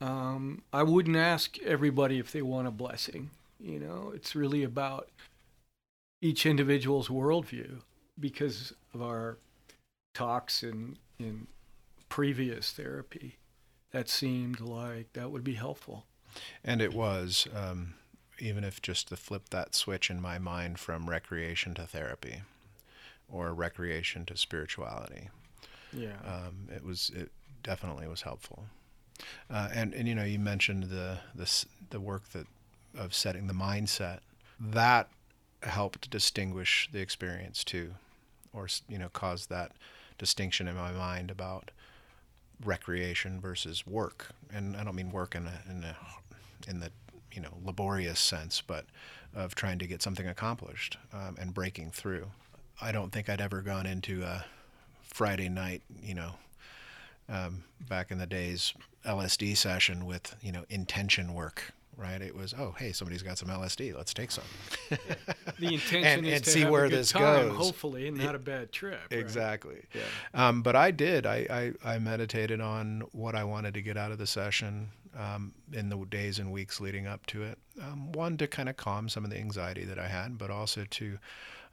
Um, 0.01 0.63
I 0.73 0.83
wouldn't 0.83 1.17
ask 1.17 1.59
everybody 1.61 2.19
if 2.19 2.33
they 2.33 2.43
want 2.43 2.69
a 2.69 2.71
blessing. 2.71 3.31
You 3.61 3.79
know, 3.79 4.13
it's 4.15 4.35
really 4.35 4.63
about 4.63 5.11
each 6.23 6.47
individual's 6.47 7.09
worldview 7.09 7.81
because 8.19 8.73
of 8.95 9.03
our 9.03 9.39
talks 10.15 10.63
in 10.63 10.97
in 11.19 11.47
previous 12.09 12.73
therapy 12.73 13.37
that 13.93 14.09
seemed 14.09 14.61
like 14.61 15.13
that 15.13 15.31
would 15.31 15.45
be 15.45 15.55
helpful. 15.55 16.07
And 16.65 16.81
it 16.81 16.93
was, 16.93 17.47
um, 17.55 17.95
even 18.39 18.65
if 18.65 18.83
just 18.83 19.09
to 19.09 19.17
flip 19.17 19.51
that 19.51 19.75
switch 19.75 20.11
in 20.11 20.21
my 20.21 20.39
mind 20.39 20.79
from 20.79 21.09
recreation 21.09 21.75
to 21.75 21.87
therapy 21.87 22.43
or 23.31 23.55
recreation 23.55 24.25
to 24.27 24.37
spirituality. 24.37 25.29
Yeah. 25.93 26.17
Um, 26.27 26.69
it 26.75 26.85
was, 26.85 27.11
it 27.15 27.31
definitely 27.63 28.07
was 28.07 28.23
helpful. 28.23 28.65
Uh, 29.51 29.69
and, 29.73 29.95
and, 29.95 30.07
you 30.07 30.15
know, 30.15 30.25
you 30.25 30.39
mentioned 30.39 30.85
the, 30.85 31.19
the, 31.35 31.65
the 31.91 32.01
work 32.01 32.29
that 32.31 32.47
of 32.99 33.15
setting 33.15 33.47
the 33.47 33.55
mindset 33.55 34.21
that 34.59 35.09
helped 35.63 36.11
distinguish 36.11 36.89
the 36.93 37.01
experience 37.01 37.63
too, 37.65 37.93
or, 38.53 38.69
you 38.89 38.99
know, 38.99 39.09
caused 39.09 39.51
that 39.51 39.73
distinction 40.19 40.69
in 40.69 40.77
my 40.77 40.93
mind 40.93 41.31
about 41.31 41.71
recreation 42.65 43.41
versus 43.41 43.87
work. 43.87 44.29
And 44.53 44.77
I 44.77 44.85
don't 44.85 44.95
mean 44.95 45.13
work 45.13 45.35
in 45.35 45.47
a, 45.47 45.63
in 45.71 45.85
a, 45.85 45.97
in 46.69 46.81
the 46.81 46.91
you 47.37 47.43
know 47.43 47.53
laborious 47.65 48.19
sense, 48.19 48.63
but 48.67 48.87
of 49.35 49.55
trying 49.55 49.79
to 49.79 49.87
get 49.87 50.03
something 50.03 50.27
accomplished 50.27 50.97
um, 51.13 51.37
and 51.39 51.53
breaking 51.53 51.91
through. 51.91 52.27
I 52.81 52.93
don't 52.93 53.13
think 53.13 53.29
I'd 53.29 53.41
ever 53.41 53.63
gone 53.63 53.87
into 53.87 54.23
a 54.23 54.45
Friday 55.03 55.49
night, 55.49 55.83
you 56.03 56.15
know, 56.15 56.33
um, 57.29 57.65
back 57.89 58.11
in 58.11 58.19
the 58.19 58.27
days 58.27 58.75
LSD 59.05 59.57
session 59.57 60.05
with 60.05 60.35
you 60.43 60.53
know 60.53 60.65
intention 60.69 61.35
work 61.35 61.73
right? 61.97 62.21
It 62.21 62.37
was, 62.37 62.55
oh, 62.59 62.75
hey, 62.79 62.93
somebody's 62.93 63.23
got 63.23 63.39
some 63.39 63.49
LSD. 63.49 63.97
Let's 63.97 64.13
take 64.13 64.31
some. 64.31 64.45
the 65.59 65.75
intention 65.75 66.05
and, 66.05 66.27
is 66.27 66.35
and 66.35 66.45
to 66.45 66.51
see 66.51 66.61
have 66.61 66.71
where 66.71 66.85
a 66.85 66.89
good 66.89 66.99
this 66.99 67.13
time, 67.13 67.49
goes. 67.49 67.57
hopefully, 67.57 68.09
and 68.09 68.19
not 68.19 68.35
a 68.35 68.39
bad 68.39 68.73
trip. 68.73 69.01
right? 69.11 69.19
Exactly. 69.19 69.83
Yeah. 69.95 70.49
Um, 70.49 70.63
but 70.63 70.77
I 70.77 70.91
did. 70.91 71.27
I, 71.27 71.73
I, 71.85 71.95
I 71.95 71.99
meditated 71.99 72.61
on 72.61 73.03
what 73.13 73.35
I 73.35 73.45
wanted 73.45 73.75
to 73.75 73.83
get 73.83 73.97
out 73.97 74.13
of 74.13 74.19
the 74.19 74.27
session 74.27 74.91
um, 75.19 75.53
in 75.73 75.89
the 75.89 75.97
days 76.05 76.39
and 76.39 76.53
weeks 76.53 76.81
leading 76.81 77.07
up 77.07 77.25
to 77.27 77.43
it. 77.43 77.59
Um, 77.81 78.13
one, 78.13 78.37
to 78.39 78.47
kind 78.47 78.69
of 78.69 78.77
calm 78.77 79.09
some 79.09 79.25
of 79.25 79.31
the 79.31 79.39
anxiety 79.39 79.85
that 79.85 79.99
I 79.99 80.09
had, 80.09 80.39
but 80.39 80.51
also 80.51 80.85
to 80.85 81.19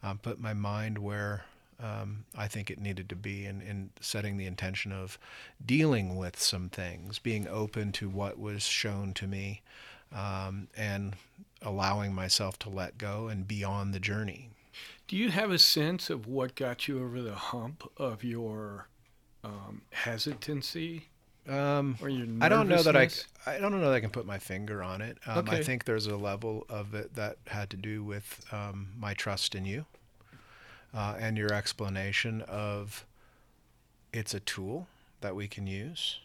um, 0.04 0.18
put 0.18 0.40
my 0.40 0.54
mind 0.54 0.98
where 0.98 1.46
um, 1.82 2.26
I 2.38 2.48
think 2.48 2.70
it 2.70 2.80
needed 2.80 3.10
to 3.10 3.16
be 3.16 3.46
in, 3.46 3.62
in 3.62 3.90
setting 4.00 4.38
the 4.38 4.46
intention 4.46 4.92
of 4.92 5.18
dealing 5.66 6.16
with 6.16 6.40
some 6.40 6.70
things, 6.70 7.20
being 7.20 7.48
open 7.48 7.92
to 7.94 8.10
what 8.10 8.40
was 8.40 8.64
shown 8.64 9.14
to 9.16 9.28
me, 9.28 9.62
um, 10.14 10.68
and 10.78 11.16
allowing 11.62 12.14
myself 12.14 12.60
to 12.60 12.70
let 12.70 12.98
go 12.98 13.28
and 13.28 13.48
be 13.48 13.64
on 13.64 13.92
the 13.92 14.00
journey. 14.00 14.50
Do 15.08 15.18
you 15.18 15.30
have 15.32 15.52
a 15.52 15.60
sense 15.60 16.10
of 16.10 16.28
what 16.28 16.56
got 16.56 16.88
you 16.88 17.04
over 17.04 17.22
the 17.22 17.36
hump 17.36 17.90
of 17.98 18.24
your 18.24 18.88
um, 19.44 19.82
hesitancy 19.92 21.08
Um, 21.50 21.98
I 22.42 22.48
don't 22.50 22.70
know 22.70 22.82
that 22.84 22.96
I. 22.96 23.10
I 23.46 23.60
don't 23.60 23.72
know 23.72 23.82
that 23.82 23.94
I 23.94 24.00
can 24.00 24.10
put 24.12 24.26
my 24.26 24.40
finger 24.40 24.82
on 24.82 25.02
it. 25.02 25.18
Um, 25.28 25.50
I 25.50 25.62
think 25.62 25.84
there's 25.86 26.08
a 26.08 26.16
level 26.16 26.66
of 26.70 26.94
it 26.94 27.16
that 27.16 27.38
had 27.48 27.70
to 27.72 27.78
do 27.78 28.04
with 28.04 28.46
um, 28.54 28.88
my 28.98 29.14
trust 29.14 29.54
in 29.54 29.66
you 29.66 29.86
uh, 30.94 31.16
and 31.20 31.38
your 31.38 31.54
explanation 31.54 32.42
of 32.44 33.06
it's 34.14 34.34
a 34.34 34.40
tool 34.40 34.88
that 35.22 35.36
we 35.36 35.48
can 35.48 35.68
use. 35.68 36.20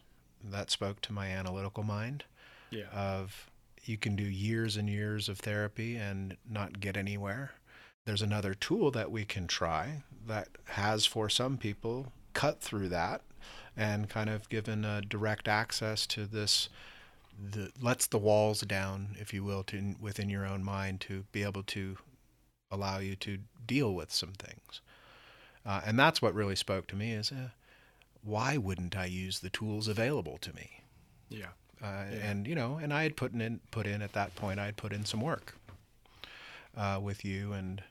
That 0.45 0.71
spoke 0.71 1.01
to 1.03 1.13
my 1.13 1.27
analytical 1.29 1.83
mind 1.83 2.23
Yeah. 2.71 2.87
of 2.93 3.51
you 3.85 3.97
can 3.97 4.15
do 4.15 4.23
years 4.25 4.77
and 4.77 4.89
years 4.89 5.29
of 5.29 5.39
therapy 5.41 5.97
and 5.97 6.37
not 6.49 6.79
get 6.79 6.97
anywhere. 6.97 7.53
There's 8.05 8.23
another 8.23 8.55
tool 8.55 8.91
that 8.93 9.11
we 9.11 9.25
can 9.25 9.47
try 9.49 10.03
that 10.27 10.49
has, 10.67 11.07
for 11.07 11.29
some 11.29 11.57
people, 11.57 12.13
cut 12.35 12.61
through 12.61 12.91
that 12.91 13.23
and 13.78 14.11
kind 14.11 14.28
of 14.28 14.49
given 14.50 14.85
a 14.85 15.00
direct 15.00 15.49
access 15.49 16.06
to 16.08 16.26
this. 16.26 16.68
The, 17.52 17.70
lets 17.80 18.08
the 18.08 18.18
walls 18.18 18.62
down, 18.62 19.14
if 19.20 19.32
you 19.32 19.44
will, 19.44 19.62
to 19.64 19.94
within 20.00 20.28
your 20.28 20.44
own 20.44 20.64
mind 20.64 21.00
to 21.02 21.25
be 21.30 21.44
able 21.44 21.62
to 21.62 21.97
allow 22.70 22.99
you 22.99 23.14
to 23.14 23.38
deal 23.64 23.94
with 23.94 24.11
some 24.12 24.32
things. 24.32 24.80
Uh, 25.64 25.80
and 25.87 25.97
that's 25.97 26.20
what 26.20 26.35
really 26.35 26.56
spoke 26.56 26.88
to 26.88 26.97
me 26.97 27.12
is 27.12 27.30
uh, 27.30 27.50
why 28.25 28.56
wouldn't 28.56 28.97
I 28.97 29.04
use 29.06 29.38
the 29.38 29.50
tools 29.50 29.87
available 29.87 30.38
to 30.40 30.52
me? 30.54 30.82
yeah. 31.30 31.47
uh, 31.80 32.06
Yeah. 32.11 32.30
and 32.30 32.47
you 32.49 32.56
know, 32.56 32.80
and 32.82 32.92
I 32.92 33.04
had 33.04 33.16
put 33.16 33.32
in 33.32 33.61
put 33.70 33.87
in 33.87 34.02
at 34.02 34.14
that 34.14 34.35
point. 34.35 34.58
I 34.58 34.64
had 34.66 34.76
put 34.76 34.92
in 34.92 35.04
some 35.04 35.20
work 35.20 35.54
uh, 36.76 36.99
with 37.00 37.25
you, 37.25 37.52
and 37.52 37.82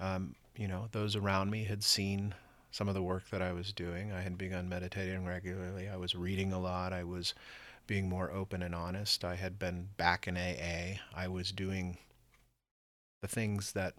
um, 0.00 0.34
you 0.56 0.66
know, 0.66 0.88
those 0.90 1.14
around 1.14 1.50
me 1.50 1.62
had 1.64 1.84
seen 1.84 2.34
some 2.76 2.88
of 2.88 2.94
the 2.94 3.02
work 3.02 3.30
that 3.30 3.40
I 3.40 3.54
was 3.54 3.72
doing. 3.72 4.12
I 4.12 4.20
had 4.20 4.36
begun 4.36 4.68
meditating 4.68 5.24
regularly. 5.24 5.88
I 5.88 5.96
was 5.96 6.14
reading 6.14 6.52
a 6.52 6.60
lot. 6.60 6.92
I 6.92 7.04
was 7.04 7.32
being 7.86 8.06
more 8.06 8.30
open 8.30 8.62
and 8.62 8.74
honest. 8.74 9.24
I 9.24 9.36
had 9.36 9.58
been 9.58 9.88
back 9.96 10.28
in 10.28 10.36
AA. 10.36 11.00
I 11.14 11.26
was 11.26 11.52
doing 11.52 11.96
the 13.22 13.28
things 13.28 13.72
that 13.72 13.94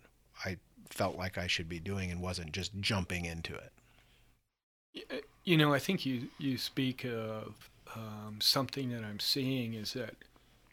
I 0.45 0.57
felt 0.91 1.17
like 1.17 1.39
I 1.39 1.47
should 1.47 1.67
be 1.67 1.79
doing, 1.79 2.11
and 2.11 2.21
wasn't 2.21 2.51
just 2.51 2.71
jumping 2.79 3.25
into 3.25 3.55
it. 3.55 5.25
You 5.43 5.57
know, 5.57 5.73
I 5.73 5.79
think 5.79 6.05
you, 6.05 6.27
you 6.37 6.59
speak 6.59 7.03
of 7.03 7.55
um, 7.95 8.37
something 8.39 8.91
that 8.91 9.03
I'm 9.03 9.19
seeing 9.19 9.73
is 9.73 9.93
that 9.93 10.13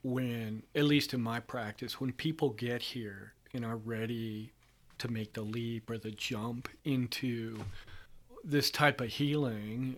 when, 0.03 0.63
at 0.75 0.85
least 0.85 1.15
in 1.15 1.23
my 1.23 1.41
practice, 1.41 2.03
when 2.03 2.13
people 2.13 2.51
get 2.51 2.83
here 2.83 3.33
and 3.55 3.65
are 3.65 3.77
ready 3.77 4.51
to 4.99 5.09
make 5.09 5.33
the 5.33 5.43
leap 5.43 5.89
or 5.89 5.97
the 5.97 6.11
jump 6.11 6.69
into 6.85 7.65
this 8.45 8.71
type 8.71 9.01
of 9.01 9.09
healing, 9.09 9.97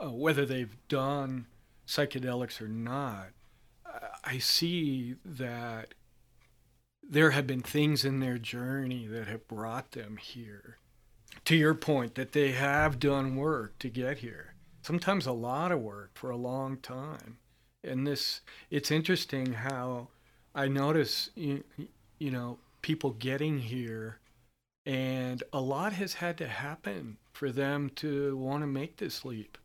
uh, 0.00 0.06
uh, 0.06 0.10
whether 0.10 0.46
they've 0.46 0.76
done 0.88 1.46
psychedelics 1.86 2.60
or 2.60 2.68
not, 2.68 3.28
I- 4.24 4.38
see 4.38 5.16
that 5.24 5.94
there 7.02 7.30
have 7.30 7.46
been 7.46 7.62
things 7.62 8.04
in 8.04 8.20
their 8.20 8.38
journey 8.38 9.06
that 9.06 9.28
have 9.28 9.46
brought 9.46 9.92
them 9.92 10.16
here. 10.16 10.78
To 11.44 11.54
your 11.56 11.74
point 11.74 12.14
that 12.14 12.32
they 12.32 12.52
have 12.52 12.98
done 12.98 13.36
work 13.36 13.78
to 13.80 13.90
get 13.90 14.18
here. 14.18 14.54
Sometimes 14.82 15.26
a 15.26 15.32
lot 15.32 15.72
of 15.72 15.80
work 15.80 16.12
for 16.14 16.30
a 16.30 16.36
long 16.36 16.78
time. 16.78 17.38
And 17.82 18.06
this 18.06 18.40
it's 18.70 18.90
interesting 18.90 19.52
how 19.52 20.08
i 20.54 20.68
notice 20.68 21.30
you, 21.34 21.64
you 22.18 22.30
know 22.30 22.58
people 22.80 23.10
getting 23.10 23.58
here 23.58 24.20
and 24.86 25.42
a 25.52 25.60
lot 25.60 25.92
has 25.94 26.14
had 26.14 26.36
to 26.38 26.46
happen 26.46 27.16
for 27.32 27.50
them 27.50 27.90
to 27.96 28.36
want 28.36 28.62
to 28.62 28.66
make 28.66 28.98
this 28.98 29.24
leap 29.24 29.56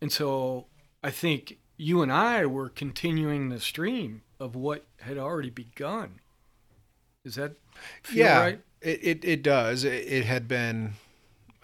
and 0.00 0.12
so 0.12 0.66
i 1.02 1.10
think 1.10 1.58
you 1.76 2.02
and 2.02 2.12
i 2.12 2.44
were 2.46 2.68
continuing 2.68 3.48
the 3.48 3.60
stream 3.60 4.22
of 4.38 4.54
what 4.54 4.84
had 5.00 5.16
already 5.18 5.50
begun 5.50 6.20
does 7.24 7.34
that 7.34 7.52
feel 8.02 8.24
yeah, 8.24 8.40
right 8.40 8.60
It, 8.80 9.00
it 9.02 9.24
it 9.24 9.42
does. 9.42 9.82
It, 9.84 10.04
it 10.06 10.24
had 10.26 10.46
been, 10.46 10.92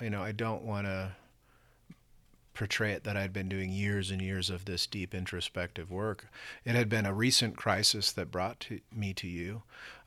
you 0.00 0.11
know, 0.11 0.23
I 0.23 0.33
don't 0.33 0.62
want 0.64 0.87
to 0.87 1.12
portray 2.55 2.93
it 2.93 3.05
that 3.05 3.17
I'd 3.17 3.33
been 3.33 3.49
doing 3.49 3.71
years 3.71 4.11
and 4.11 4.21
years 4.21 4.50
of 4.50 4.64
this 4.64 4.87
deep 4.87 5.14
introspective 5.14 5.91
work. 5.91 6.26
It 6.64 6.75
had 6.75 6.88
been 6.88 7.07
a 7.07 7.14
recent 7.14 7.57
crisis 7.57 8.11
that 8.12 8.31
brought 8.31 8.61
to, 8.61 8.81
me 8.93 9.14
to 9.14 9.29
you 9.29 9.62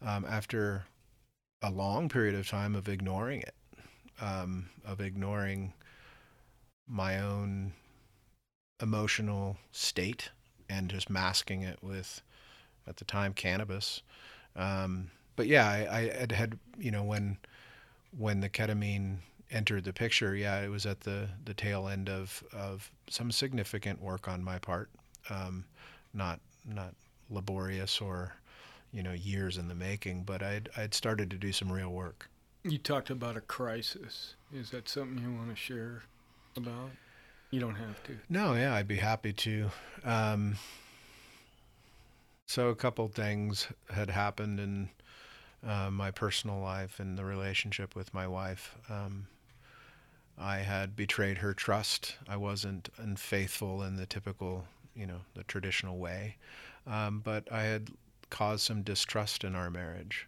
um, 0.06 0.26
after 0.28 0.86
a 1.66 1.72
long 1.72 2.10
period 2.10 2.36
of 2.36 2.48
time 2.48 2.76
of 2.76 2.88
ignoring 2.88 3.42
it, 3.42 3.56
um, 4.22 4.70
of 4.86 5.02
ignoring 5.02 5.74
my 6.88 7.20
own 7.20 7.74
emotional 8.82 9.58
state 9.72 10.30
and 10.70 10.90
just 10.90 11.10
masking 11.10 11.62
it 11.64 11.80
with, 11.82 12.22
at 12.88 12.98
the 12.98 13.06
time, 13.06 13.34
cannabis. 13.34 14.04
Um, 14.56 15.10
but 15.36 15.48
yeah, 15.48 15.68
I, 15.68 15.98
I 15.98 16.20
had 16.20 16.32
had 16.32 16.60
you 16.78 16.92
know 16.92 17.04
when 17.04 17.38
when 18.18 18.40
the 18.40 18.50
ketamine 18.50 19.18
entered 19.52 19.84
the 19.84 19.94
picture, 19.94 20.36
yeah, 20.36 20.62
it 20.62 20.70
was 20.70 20.86
at 20.86 21.02
the 21.02 21.30
the 21.44 21.54
tail 21.54 21.88
end 21.88 22.10
of 22.10 22.44
of 22.54 22.92
some 23.10 23.32
significant 23.32 24.02
work 24.02 24.28
on 24.28 24.44
my 24.44 24.60
part, 24.60 24.90
um, 25.32 25.66
not 26.14 26.40
not 26.64 26.94
laborious 27.30 28.00
or 28.00 28.36
you 28.96 29.04
know 29.04 29.12
years 29.14 29.58
in 29.58 29.68
the 29.68 29.76
making, 29.76 30.24
but 30.24 30.42
I'd 30.42 30.70
I'd 30.78 30.94
started 30.94 31.30
to 31.32 31.38
do 31.38 31.52
some 31.52 31.72
real 31.72 31.90
work. 31.90 32.30
You 32.64 32.78
talked 32.80 33.12
about 33.12 33.38
a 33.38 33.42
crisis. 33.42 34.36
Is 34.52 34.72
that 34.72 34.90
something 34.90 35.22
you 35.22 35.32
want 35.32 35.50
to 35.50 35.56
share? 35.56 36.04
about? 36.58 36.92
You 37.52 37.60
don't 37.60 37.76
have 37.76 38.04
to. 38.04 38.18
No, 38.30 38.54
yeah, 38.54 38.74
I'd 38.74 38.88
be 38.88 38.98
happy 38.98 39.34
to. 39.34 39.70
Um, 40.04 40.56
so 42.48 42.70
a 42.70 42.76
couple 42.76 43.08
things 43.08 43.68
had 43.90 44.10
happened 44.10 44.60
in 44.60 44.90
uh, 45.66 45.90
my 45.92 46.12
personal 46.12 46.60
life 46.60 47.00
and 47.00 47.18
the 47.18 47.26
relationship 47.26 47.96
with 47.96 48.14
my 48.14 48.28
wife. 48.28 48.76
Um, 48.90 49.28
I 50.38 50.58
had 50.58 50.96
betrayed 50.96 51.38
her 51.40 51.54
trust. 51.54 52.16
I 52.28 52.38
wasn't 52.38 52.90
unfaithful 52.98 53.84
in 53.84 53.96
the 53.96 54.06
typical, 54.06 54.66
you 54.96 55.06
know, 55.06 55.22
the 55.34 55.44
traditional 55.44 55.98
way, 55.98 56.38
um, 56.88 57.22
but 57.24 57.52
I 57.52 57.64
had 57.64 57.90
caused 58.30 58.64
some 58.64 58.82
distrust 58.82 59.44
in 59.44 59.56
our 59.56 59.70
marriage, 59.70 60.28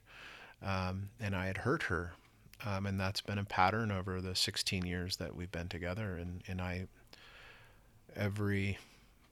um, 0.61 1.09
and 1.19 1.35
I 1.35 1.47
had 1.47 1.57
hurt 1.57 1.83
her, 1.83 2.13
um, 2.65 2.85
and 2.85 2.99
that's 2.99 3.21
been 3.21 3.37
a 3.37 3.43
pattern 3.43 3.91
over 3.91 4.21
the 4.21 4.35
16 4.35 4.85
years 4.85 5.17
that 5.17 5.35
we've 5.35 5.51
been 5.51 5.69
together. 5.69 6.17
And 6.17 6.41
and 6.47 6.61
I, 6.61 6.87
every 8.15 8.77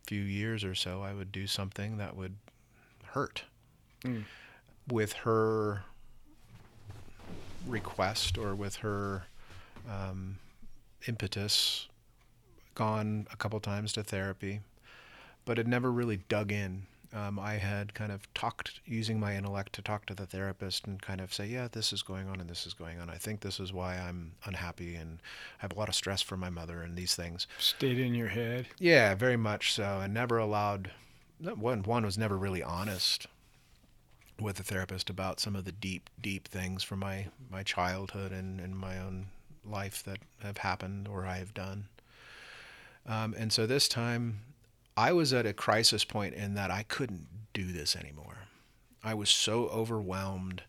few 0.06 0.22
years 0.22 0.64
or 0.64 0.76
so, 0.76 1.02
I 1.02 1.14
would 1.14 1.32
do 1.32 1.48
something 1.48 1.98
that 1.98 2.16
would 2.16 2.36
hurt. 3.06 3.44
Mm. 4.04 4.24
With 4.88 5.14
her 5.14 5.84
request 7.66 8.38
or 8.38 8.54
with 8.54 8.78
her 8.78 9.24
um, 9.90 10.38
impetus, 11.08 11.88
gone 12.76 13.28
a 13.32 13.36
couple 13.36 13.60
times 13.60 13.94
to 13.94 14.04
therapy, 14.04 14.62
but 15.46 15.58
had 15.58 15.68
never 15.68 15.92
really 15.92 16.18
dug 16.30 16.52
in. 16.52 16.84
Um, 17.14 17.40
I 17.40 17.54
had 17.54 17.94
kind 17.94 18.12
of 18.12 18.32
talked 18.34 18.80
using 18.86 19.20
my 19.20 19.36
intellect 19.36 19.74
to 19.74 19.82
talk 19.82 20.06
to 20.08 20.14
the 20.14 20.26
therapist 20.26 20.86
and 20.86 21.02
kind 21.02 21.22
of 21.22 21.34
say, 21.34 21.48
yeah, 21.48 21.68
this 21.72 21.94
is 21.94 22.02
going 22.02 22.28
on 22.28 22.40
and 22.40 22.50
this 22.50 22.66
is 22.66 22.74
going 22.74 23.00
on. 23.00 23.10
I 23.10 23.16
think 23.16 23.42
this 23.42 23.60
is 23.60 23.72
why 23.72 23.98
I'm 23.98 24.34
unhappy 24.46 24.96
and 24.96 25.20
I 25.60 25.62
have 25.64 25.74
a 25.74 25.80
lot 25.80 25.90
of 25.90 25.96
stress 25.96 26.22
from 26.22 26.40
my 26.40 26.50
mother 26.50 26.82
and 26.82 26.96
these 26.96 27.16
things. 27.16 27.48
Stayed 27.58 28.00
in 28.00 28.16
your 28.16 28.30
head? 28.30 28.68
Yeah, 28.80 29.16
very 29.16 29.38
much 29.38 29.74
so. 29.74 30.02
And 30.02 30.14
never 30.14 30.38
allowed, 30.38 30.92
one, 31.40 31.84
one 31.84 32.04
was 32.04 32.18
never 32.18 32.38
really 32.38 32.64
honest 32.64 33.28
with 34.40 34.58
the 34.58 34.64
therapist 34.64 35.10
about 35.10 35.40
some 35.40 35.56
of 35.56 35.64
the 35.66 35.72
deep, 35.72 36.10
deep 36.22 36.48
things 36.48 36.84
from 36.84 37.00
my, 37.00 37.28
my 37.50 37.64
childhood 37.64 38.32
and, 38.32 38.60
and 38.60 38.76
my 38.78 39.00
own 39.00 39.28
life 39.64 40.04
that 40.04 40.20
have 40.42 40.58
happened 40.58 41.08
or 41.08 41.26
I 41.26 41.38
have 41.38 41.54
done. 41.54 41.88
Um, 43.06 43.36
and 43.38 43.54
so 43.54 43.66
this 43.66 43.88
time, 43.88 44.40
I 44.98 45.12
was 45.12 45.34
at 45.34 45.46
a 45.46 45.54
crisis 45.54 46.06
point 46.06 46.34
in 46.34 46.54
that 46.56 46.72
I 46.72 46.84
couldn't 46.84 47.28
do 47.54 47.72
this 47.72 47.96
anymore. 47.96 48.38
I 49.04 49.14
was 49.14 49.30
so 49.30 49.68
overwhelmed 49.68 50.64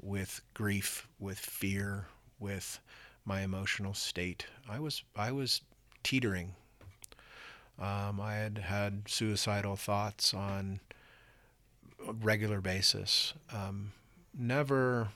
with 0.00 0.42
grief, 0.52 1.08
with 1.18 1.38
fear, 1.38 2.06
with 2.38 2.78
my 3.24 3.40
emotional 3.40 3.94
state. 3.94 4.46
I 4.68 4.78
was 4.78 5.02
I 5.16 5.32
was 5.32 5.62
teetering. 6.02 6.54
Um, 7.78 8.20
I 8.20 8.34
had 8.34 8.58
had 8.58 9.08
suicidal 9.08 9.76
thoughts 9.76 10.32
on 10.32 10.80
a 12.06 12.12
regular 12.12 12.60
basis. 12.60 13.34
Um, 13.52 13.92
never 14.38 15.08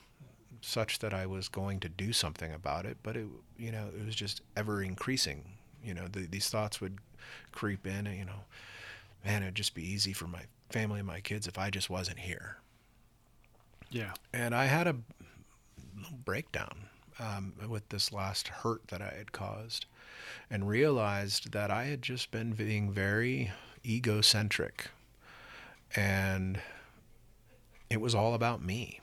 such 0.61 0.99
that 0.99 1.13
I 1.13 1.25
was 1.25 1.47
going 1.47 1.79
to 1.81 1.89
do 1.89 2.11
something 2.11 2.53
about 2.53 2.85
it, 2.85 2.97
but 3.01 3.15
it, 3.15 3.27
you 3.57 3.71
know, 3.71 3.87
it 3.97 4.05
was 4.05 4.15
just 4.15 4.41
ever 4.57 4.83
increasing. 4.83 5.53
You 5.81 5.93
know, 5.93 6.07
the, 6.07 6.25
these 6.25 6.49
thoughts 6.49 6.81
would 6.81 6.97
creep 7.51 7.85
in, 7.85 8.07
and, 8.07 8.17
you 8.17 8.25
know, 8.25 8.43
man, 9.25 9.43
it'd 9.43 9.55
just 9.55 9.75
be 9.75 9.83
easy 9.83 10.13
for 10.13 10.27
my 10.27 10.43
family 10.69 10.99
and 10.99 11.07
my 11.07 11.19
kids 11.19 11.47
if 11.47 11.57
I 11.57 11.69
just 11.69 11.89
wasn't 11.89 12.19
here. 12.19 12.57
Yeah. 13.89 14.13
And 14.33 14.53
I 14.53 14.65
had 14.65 14.87
a 14.87 14.95
breakdown 16.23 16.85
um, 17.19 17.53
with 17.67 17.89
this 17.89 18.13
last 18.13 18.47
hurt 18.47 18.87
that 18.89 19.01
I 19.01 19.13
had 19.17 19.31
caused 19.31 19.85
and 20.49 20.67
realized 20.67 21.51
that 21.51 21.71
I 21.71 21.85
had 21.85 22.01
just 22.01 22.31
been 22.31 22.53
being 22.53 22.91
very 22.91 23.51
egocentric 23.85 24.89
and 25.95 26.59
it 27.89 27.99
was 27.99 28.13
all 28.13 28.33
about 28.33 28.63
me. 28.63 28.99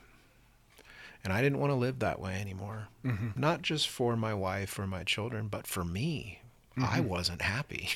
And 1.25 1.33
I 1.33 1.43
didn't 1.43 1.59
want 1.59 1.73
to 1.73 1.77
live 1.77 1.99
that 1.99 2.21
way 2.21 2.41
anymore. 2.41 2.87
Mm-hmm. 3.05 3.41
Not 3.41 3.63
just 3.63 3.89
for 3.89 4.17
my 4.17 4.33
wife 4.33 4.79
or 4.79 4.87
my 4.87 5.03
children, 5.03 5.49
but 5.49 5.67
for 5.67 5.85
me. 5.85 6.41
Mm-hmm. 6.79 6.95
I 6.95 7.01
wasn't 7.01 7.43
happy. 7.43 7.89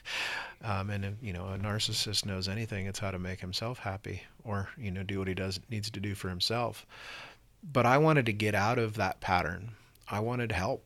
um, 0.64 0.90
and 0.90 1.16
you 1.22 1.32
know, 1.32 1.46
a 1.46 1.58
narcissist 1.58 2.26
knows 2.26 2.48
anything, 2.48 2.86
it's 2.86 2.98
how 2.98 3.10
to 3.10 3.18
make 3.18 3.40
himself 3.40 3.78
happy 3.78 4.22
or, 4.44 4.68
you 4.76 4.90
know, 4.90 5.02
do 5.02 5.18
what 5.18 5.28
he 5.28 5.34
does 5.34 5.60
needs 5.70 5.90
to 5.90 6.00
do 6.00 6.14
for 6.14 6.28
himself. 6.28 6.86
But 7.72 7.86
I 7.86 7.98
wanted 7.98 8.26
to 8.26 8.32
get 8.32 8.54
out 8.54 8.78
of 8.78 8.94
that 8.94 9.20
pattern. 9.20 9.72
I 10.08 10.20
wanted 10.20 10.52
help. 10.52 10.82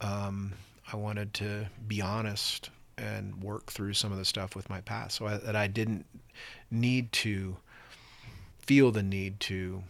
Um, 0.00 0.52
I 0.92 0.96
wanted 0.96 1.34
to 1.34 1.66
be 1.88 2.00
honest 2.00 2.70
and 2.98 3.42
work 3.42 3.70
through 3.70 3.92
some 3.92 4.12
of 4.12 4.18
the 4.18 4.24
stuff 4.24 4.56
with 4.56 4.70
my 4.70 4.80
past 4.80 5.16
so 5.16 5.26
I, 5.26 5.36
that 5.38 5.56
I 5.56 5.66
didn't 5.66 6.06
need 6.70 7.12
to 7.12 7.56
feel 8.58 8.90
the 8.90 9.02
need 9.02 9.40
to 9.40 9.82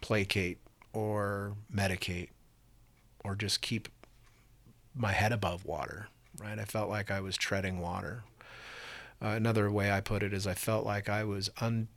placate 0.00 0.58
or 0.92 1.54
medicate 1.74 2.28
or 3.24 3.34
just 3.34 3.60
keep 3.60 3.88
my 4.94 5.12
head 5.12 5.32
above 5.32 5.64
water, 5.64 6.08
right? 6.40 6.58
I 6.58 6.64
felt 6.64 6.88
like 6.88 7.10
I 7.10 7.20
was 7.20 7.36
treading 7.36 7.80
water. 7.80 8.24
Uh, 9.22 9.28
another 9.28 9.70
way 9.70 9.90
I 9.90 10.00
put 10.00 10.22
it 10.22 10.32
is 10.32 10.46
I 10.46 10.54
felt 10.54 10.86
like 10.86 11.08
I 11.08 11.24
was 11.24 11.50
un, 11.60 11.88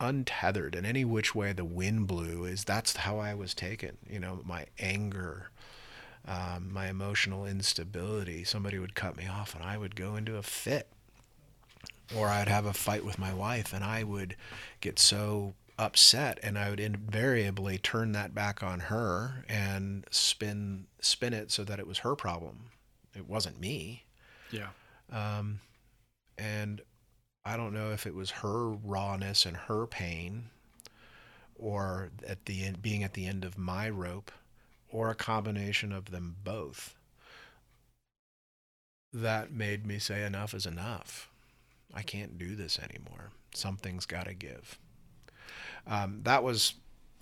untethered 0.00 0.74
and 0.74 0.86
any 0.86 1.04
which 1.04 1.34
way 1.34 1.52
the 1.52 1.64
wind 1.64 2.06
blew 2.06 2.44
is 2.44 2.64
that's 2.64 2.96
how 2.96 3.18
I 3.18 3.34
was 3.34 3.54
taken. 3.54 3.98
You 4.08 4.18
know, 4.18 4.40
my 4.44 4.66
anger, 4.78 5.50
um, 6.26 6.72
my 6.72 6.88
emotional 6.88 7.44
instability. 7.46 8.44
Somebody 8.44 8.78
would 8.78 8.94
cut 8.94 9.16
me 9.16 9.26
off 9.26 9.54
and 9.54 9.62
I 9.62 9.76
would 9.76 9.96
go 9.96 10.16
into 10.16 10.36
a 10.36 10.42
fit. 10.42 10.88
Or 12.14 12.28
I'd 12.28 12.48
have 12.48 12.66
a 12.66 12.74
fight 12.74 13.04
with 13.04 13.18
my 13.18 13.32
wife 13.32 13.72
and 13.72 13.82
I 13.82 14.04
would 14.04 14.36
get 14.80 14.98
so 14.98 15.54
upset 15.78 16.38
and 16.42 16.58
I 16.58 16.70
would 16.70 16.80
invariably 16.80 17.78
turn 17.78 18.12
that 18.12 18.34
back 18.34 18.62
on 18.62 18.80
her 18.80 19.44
and 19.48 20.04
spin 20.10 20.86
spin 21.00 21.32
it 21.32 21.50
so 21.50 21.64
that 21.64 21.78
it 21.78 21.86
was 21.86 21.98
her 21.98 22.14
problem. 22.14 22.70
It 23.14 23.28
wasn't 23.28 23.60
me. 23.60 24.04
Yeah. 24.50 24.68
Um, 25.12 25.60
and 26.38 26.80
I 27.44 27.56
don't 27.56 27.74
know 27.74 27.90
if 27.90 28.06
it 28.06 28.14
was 28.14 28.30
her 28.30 28.70
rawness 28.70 29.44
and 29.46 29.56
her 29.56 29.86
pain 29.86 30.50
or 31.56 32.10
at 32.26 32.46
the 32.46 32.64
end 32.64 32.82
being 32.82 33.04
at 33.04 33.14
the 33.14 33.26
end 33.26 33.44
of 33.44 33.58
my 33.58 33.88
rope 33.88 34.30
or 34.88 35.10
a 35.10 35.14
combination 35.14 35.92
of 35.92 36.10
them 36.10 36.36
both 36.44 36.94
that 39.14 39.52
made 39.52 39.86
me 39.86 39.98
say 39.98 40.24
enough 40.24 40.52
is 40.52 40.66
enough. 40.66 41.30
I 41.94 42.02
can't 42.02 42.36
do 42.36 42.56
this 42.56 42.78
anymore. 42.78 43.30
Something's 43.54 44.06
got 44.06 44.26
to 44.26 44.34
give. 44.34 44.76
Um, 45.86 46.20
that 46.24 46.42
was 46.42 46.74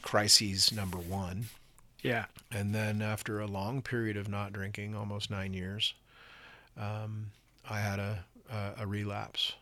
crises 0.02 0.72
number 0.72 0.98
one. 0.98 1.46
Yeah. 2.02 2.26
And 2.50 2.74
then 2.74 3.00
after 3.00 3.40
a 3.40 3.46
long 3.46 3.80
period 3.80 4.16
of 4.16 4.28
not 4.28 4.52
drinking, 4.52 4.94
almost 4.94 5.30
nine 5.30 5.54
years, 5.54 5.94
um, 6.76 7.30
I 7.68 7.80
had 7.80 7.98
a, 7.98 8.24
a, 8.50 8.72
a 8.82 8.86
relapse. 8.86 9.52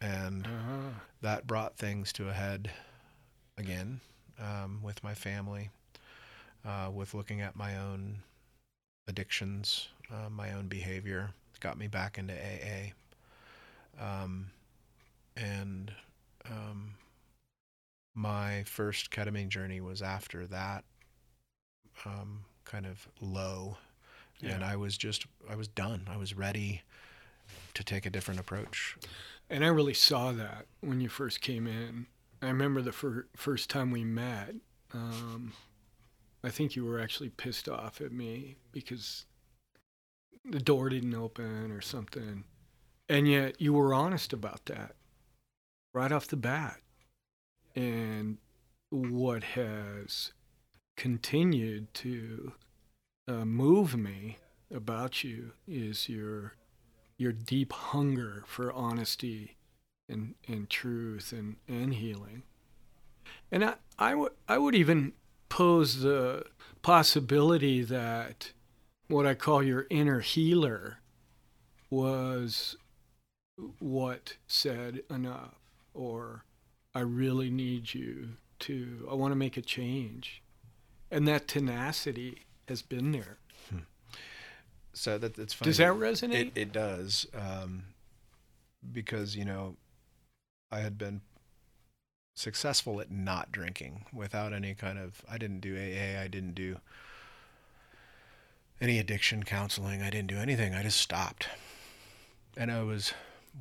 And 0.00 0.46
uh-huh. 0.46 0.90
that 1.22 1.46
brought 1.46 1.76
things 1.76 2.12
to 2.14 2.28
a 2.28 2.32
head 2.32 2.70
again 3.56 4.00
um, 4.40 4.80
with 4.82 5.02
my 5.02 5.14
family, 5.14 5.70
uh, 6.64 6.90
with 6.92 7.14
looking 7.14 7.40
at 7.40 7.56
my 7.56 7.78
own 7.78 8.18
addictions, 9.06 9.88
uh, 10.12 10.28
my 10.28 10.52
own 10.52 10.66
behavior. 10.66 11.30
got 11.60 11.78
me 11.78 11.86
back 11.86 12.18
into 12.18 12.34
AA. 12.34 12.92
Um, 13.98 14.50
and 15.36 15.92
um, 16.50 16.94
my 18.14 18.64
first 18.64 19.10
ketamine 19.10 19.48
journey 19.48 19.80
was 19.80 20.02
after 20.02 20.46
that 20.46 20.84
um, 22.04 22.44
kind 22.64 22.86
of 22.86 23.08
low. 23.20 23.76
Yeah. 24.40 24.52
And 24.52 24.64
I 24.64 24.76
was 24.76 24.96
just, 24.96 25.26
I 25.48 25.56
was 25.56 25.68
done. 25.68 26.06
I 26.10 26.16
was 26.16 26.34
ready 26.34 26.82
to 27.74 27.84
take 27.84 28.06
a 28.06 28.10
different 28.10 28.40
approach. 28.40 28.96
And 29.50 29.64
I 29.64 29.68
really 29.68 29.94
saw 29.94 30.32
that 30.32 30.66
when 30.80 31.00
you 31.00 31.08
first 31.08 31.40
came 31.40 31.66
in. 31.66 32.06
I 32.42 32.46
remember 32.46 32.82
the 32.82 32.92
fir- 32.92 33.26
first 33.36 33.70
time 33.70 33.90
we 33.90 34.04
met. 34.04 34.54
Um, 34.92 35.52
I 36.42 36.50
think 36.50 36.76
you 36.76 36.84
were 36.84 37.00
actually 37.00 37.30
pissed 37.30 37.68
off 37.68 38.00
at 38.00 38.12
me 38.12 38.56
because 38.70 39.24
the 40.44 40.60
door 40.60 40.88
didn't 40.88 41.14
open 41.14 41.70
or 41.70 41.80
something. 41.80 42.44
And 43.08 43.28
yet 43.28 43.60
you 43.60 43.72
were 43.72 43.94
honest 43.94 44.32
about 44.32 44.66
that 44.66 44.94
right 45.92 46.12
off 46.12 46.26
the 46.26 46.36
bat. 46.36 46.80
And 47.74 48.38
what 48.90 49.42
has 49.42 50.32
continued 50.96 51.92
to 51.94 52.52
uh, 53.26 53.44
move 53.44 53.96
me 53.96 54.38
about 54.72 55.24
you 55.24 55.52
is 55.66 56.08
your 56.08 56.54
your 57.16 57.32
deep 57.32 57.72
hunger 57.72 58.42
for 58.46 58.72
honesty 58.72 59.56
and, 60.08 60.34
and 60.48 60.68
truth 60.68 61.32
and, 61.32 61.56
and 61.68 61.94
healing. 61.94 62.42
And 63.50 63.64
i 63.64 63.74
i 63.98 64.14
would 64.14 64.32
i 64.48 64.58
would 64.58 64.74
even 64.74 65.12
pose 65.48 66.00
the 66.00 66.44
possibility 66.82 67.82
that 67.82 68.52
what 69.08 69.26
I 69.26 69.34
call 69.34 69.62
your 69.62 69.86
inner 69.90 70.20
healer 70.20 70.98
was 71.90 72.76
what 73.78 74.36
said 74.46 75.02
enough 75.08 75.54
or 75.92 76.44
I 76.94 77.00
really 77.00 77.50
need 77.50 77.94
you 77.94 78.30
to 78.60 79.08
I 79.10 79.14
want 79.14 79.32
to 79.32 79.36
make 79.36 79.56
a 79.56 79.62
change. 79.62 80.42
And 81.10 81.28
that 81.28 81.46
tenacity 81.46 82.42
has 82.66 82.82
been 82.82 83.12
there. 83.12 83.38
So 84.94 85.18
that 85.18 85.34
that's 85.34 85.52
funny. 85.52 85.68
Does 85.68 85.78
that 85.78 85.92
resonate? 85.92 86.34
It, 86.34 86.52
it 86.54 86.72
does, 86.72 87.26
um, 87.34 87.82
because 88.92 89.36
you 89.36 89.44
know, 89.44 89.76
I 90.70 90.80
had 90.80 90.96
been 90.96 91.20
successful 92.36 93.00
at 93.00 93.10
not 93.10 93.52
drinking 93.52 94.06
without 94.12 94.52
any 94.52 94.74
kind 94.74 94.98
of. 94.98 95.22
I 95.28 95.36
didn't 95.36 95.60
do 95.60 95.76
AA. 95.76 96.20
I 96.22 96.28
didn't 96.28 96.54
do 96.54 96.76
any 98.80 99.00
addiction 99.00 99.42
counseling. 99.42 100.00
I 100.00 100.10
didn't 100.10 100.28
do 100.28 100.38
anything. 100.38 100.74
I 100.74 100.84
just 100.84 101.00
stopped, 101.00 101.48
and 102.56 102.70
I 102.70 102.84
was 102.84 103.12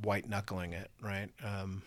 white 0.03 0.29
knuckling 0.29 0.73
it. 0.73 0.91
Right. 1.01 1.29
Um, 1.43 1.81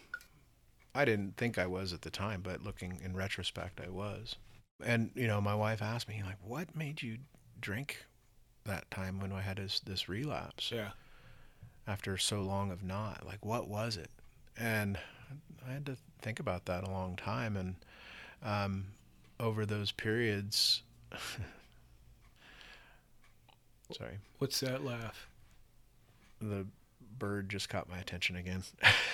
I 0.97 1.05
didn't 1.05 1.37
think 1.37 1.59
I 1.59 1.67
was 1.67 1.93
at 1.93 2.03
the 2.03 2.11
time, 2.11 2.41
but 2.43 2.65
looking 2.65 2.99
in 3.05 3.15
retrospect, 3.15 3.81
I 3.85 3.91
was. 3.91 4.37
And 4.85 5.11
you 5.15 5.27
know, 5.27 5.41
my 5.41 5.55
wife 5.55 5.83
asked 5.83 6.09
me 6.09 6.23
like, 6.25 6.39
"What 6.43 6.75
made 6.77 7.03
you 7.03 7.19
drink 7.61 8.07
that 8.67 8.91
time 8.91 9.21
when 9.21 9.33
I 9.33 9.41
had 9.41 9.57
this 9.57 9.81
this 9.81 10.09
relapse 10.09 10.71
yeah. 10.73 10.91
after 11.87 12.19
so 12.19 12.43
long 12.43 12.71
of 12.71 12.83
not. 12.83 13.25
Like, 13.25 13.45
what 13.45 13.69
was 13.69 13.97
it? 13.97 14.11
And 14.57 14.99
I 15.67 15.73
had 15.73 15.87
to 15.87 15.97
think 16.21 16.41
about 16.41 16.67
that 16.67 16.85
a 16.85 16.91
long 16.91 17.17
time. 17.17 17.57
And 17.57 17.77
um, 18.43 18.87
over 19.41 19.67
those 19.67 19.93
periods, 19.93 20.83
sorry, 23.97 24.19
What's 24.39 24.61
that 24.61 24.85
laugh? 24.85 25.29
the 26.41 26.67
bird 27.19 27.49
just 27.49 27.69
caught 27.69 27.89
my 27.89 27.99
attention 27.99 28.37
again. 28.37 28.63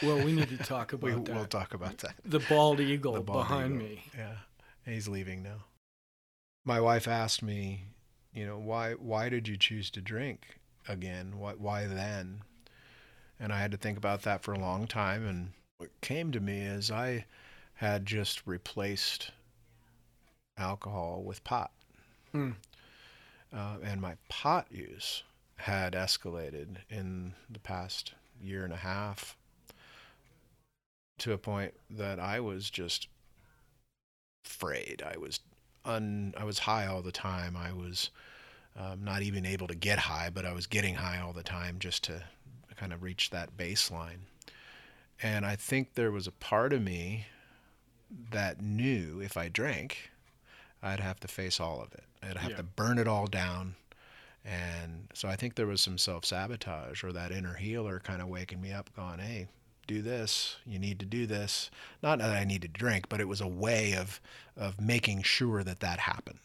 Well, 0.03 0.17
we 0.25 0.33
need 0.33 0.49
to 0.51 0.57
talk 0.65 0.93
about 0.93 1.07
we, 1.07 1.13
that. 1.25 1.35
We'll 1.35 1.47
talk 1.47 1.75
about 1.75 1.99
that. 1.99 2.15
the 2.25 2.41
bald 2.41 2.81
eagle 2.81 3.15
The 3.15 3.21
bald 3.21 3.39
behind 3.49 3.75
eagle. 3.77 3.87
me. 3.89 4.05
Yeah, 4.17 4.35
he's 4.85 5.09
leaving 5.09 5.43
now. 5.43 5.65
My 6.65 6.81
wife 6.81 7.09
asked 7.09 7.43
me, 7.43 7.87
you 8.33 8.47
know, 8.47 8.59
why 8.59 8.93
why 8.93 9.29
did 9.29 9.49
you 9.49 9.57
choose 9.57 9.91
to 9.91 10.01
drink 10.01 10.59
again? 10.89 11.39
Why 11.39 11.53
why 11.53 11.87
then? 11.87 12.43
And 13.41 13.53
I 13.53 13.61
had 13.61 13.73
to 13.73 13.77
think 13.77 13.99
about 13.99 14.23
that 14.23 14.43
for 14.43 14.53
a 14.53 14.59
long 14.59 14.87
time. 14.87 15.27
And 15.27 15.53
what 15.79 15.91
came 16.01 16.31
to 16.33 16.39
me 16.41 16.61
is 16.61 16.91
I 16.91 17.25
had 17.75 18.07
just 18.07 18.47
replaced 18.47 19.33
alcohol 20.57 21.23
with 21.25 21.43
pot, 21.45 21.73
Hmm. 22.31 22.53
uh, 23.53 23.79
and 23.83 24.01
my 24.01 24.17
pot 24.29 24.67
use 24.71 25.25
had 25.63 25.93
escalated 25.93 26.79
in 26.91 27.35
the 27.49 27.61
past 27.61 28.15
year 28.41 28.65
and 28.65 28.73
a 28.73 28.79
half 28.79 29.37
to 31.19 31.33
a 31.33 31.39
point 31.39 31.75
that 31.89 32.19
I 32.19 32.41
was 32.41 32.69
just 32.69 33.07
frayed. 34.45 35.03
I 35.07 35.17
was 35.19 35.39
un 35.85 36.35
I 36.37 36.45
was 36.45 36.61
high 36.61 36.87
all 36.87 37.01
the 37.03 37.13
time. 37.13 37.57
I 37.57 37.73
was 37.73 38.11
um, 38.77 39.05
not 39.05 39.23
even 39.23 39.47
able 39.47 39.69
to 39.69 39.77
get 39.77 40.01
high, 40.01 40.31
but 40.31 40.45
I 40.45 40.53
was 40.53 40.67
getting 40.67 40.97
high 40.97 41.21
all 41.21 41.33
the 41.33 41.45
time 41.45 41.79
just 41.79 42.03
to 42.05 42.25
kind 42.77 42.93
of 42.93 43.03
reach 43.05 43.31
that 43.31 43.57
baseline. 43.57 44.23
And 45.23 45.47
I 45.47 45.55
think 45.55 45.95
there 45.95 46.11
was 46.11 46.27
a 46.27 46.33
part 46.33 46.73
of 46.73 46.83
me 46.83 47.27
that 48.33 48.61
knew 48.61 49.21
if 49.21 49.37
I 49.37 49.49
drank, 49.49 50.11
I'd 50.83 50.99
have 50.99 51.21
to 51.21 51.29
face 51.29 51.61
all 51.61 51.81
of 51.81 51.93
it. 51.93 52.05
I'd 52.21 52.37
have 52.39 52.51
Yeah. 52.51 52.57
to 52.57 52.63
burn 52.65 52.99
it 52.99 53.07
all 53.07 53.27
down. 53.29 53.77
And 54.45 55.09
so 55.15 55.29
I 55.29 55.37
think 55.37 55.55
there 55.55 55.67
was 55.67 55.81
some 55.81 55.99
self 55.99 56.25
sabotage 56.25 57.05
or 57.05 57.13
that 57.13 57.31
inner 57.33 57.55
healer 57.55 58.01
kind 58.01 58.21
of 58.21 58.29
waking 58.29 58.61
me 58.61 58.73
up, 58.73 58.95
going, 58.97 59.19
hey, 59.21 59.47
do 59.87 60.03
this. 60.03 60.57
You 60.67 60.79
need 60.79 60.99
to 61.01 61.07
do 61.07 61.27
this. 61.27 61.71
Not 62.03 62.19
that 62.19 62.31
I 62.31 62.45
needed 62.45 62.75
to 62.75 62.79
drink, 62.81 63.09
but 63.09 63.21
it 63.21 63.29
was 63.29 63.41
a 63.41 63.47
way 63.49 63.95
of, 63.95 64.21
of 64.57 64.81
making 64.81 65.23
sure 65.23 65.63
that 65.63 65.81
that 65.81 65.99
happened, 66.01 66.39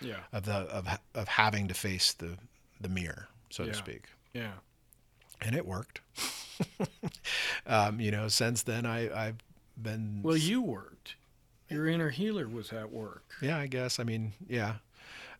Yeah. 0.00 0.20
of, 0.32 0.44
the, 0.46 0.52
of, 0.54 0.86
of 1.14 1.28
having 1.28 1.68
to 1.68 1.74
face 1.74 2.12
the, 2.12 2.36
the 2.80 2.88
mirror, 2.88 3.28
so 3.50 3.62
Yeah. 3.64 3.72
to 3.72 3.78
speak 3.78 4.02
Yeah. 4.34 4.52
and 5.40 5.54
it 5.54 5.64
worked. 5.66 6.00
um, 7.66 8.00
you 8.00 8.10
know, 8.10 8.28
since 8.28 8.62
then 8.62 8.84
I 8.86 9.26
I've 9.28 9.36
been 9.80 10.20
Well, 10.22 10.36
you 10.36 10.60
worked. 10.62 11.14
Your 11.68 11.86
inner 11.86 12.10
healer 12.10 12.48
was 12.48 12.72
at 12.72 12.90
work. 12.90 13.24
yeah, 13.42 13.58
I 13.58 13.66
guess. 13.66 14.00
I 14.00 14.04
mean, 14.04 14.32
yeah. 14.48 14.76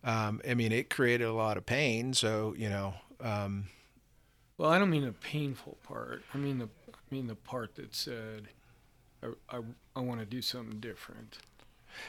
Um, 0.03 0.41
I 0.49 0.53
mean, 0.53 0.71
it 0.71 0.89
created 0.89 1.25
a 1.27 1.33
lot 1.33 1.57
of 1.57 1.65
pain. 1.65 2.13
So 2.13 2.53
you 2.57 2.69
know, 2.69 2.93
um, 3.21 3.65
Well, 4.57 4.69
I 4.69 4.77
don't 4.79 4.89
mean 4.89 5.05
the 5.05 5.13
painful 5.13 5.77
part. 5.83 6.23
I 6.33 6.37
mean 6.37 6.59
the 6.59 6.69
I 6.89 6.97
mean 7.09 7.27
the 7.27 7.35
part 7.35 7.75
that 7.75 7.95
said, 7.95 8.49
I, 9.23 9.27
I, 9.49 9.61
I 9.95 9.99
want 10.01 10.19
to 10.19 10.25
do 10.25 10.41
something 10.41 10.79
different. 10.79 11.39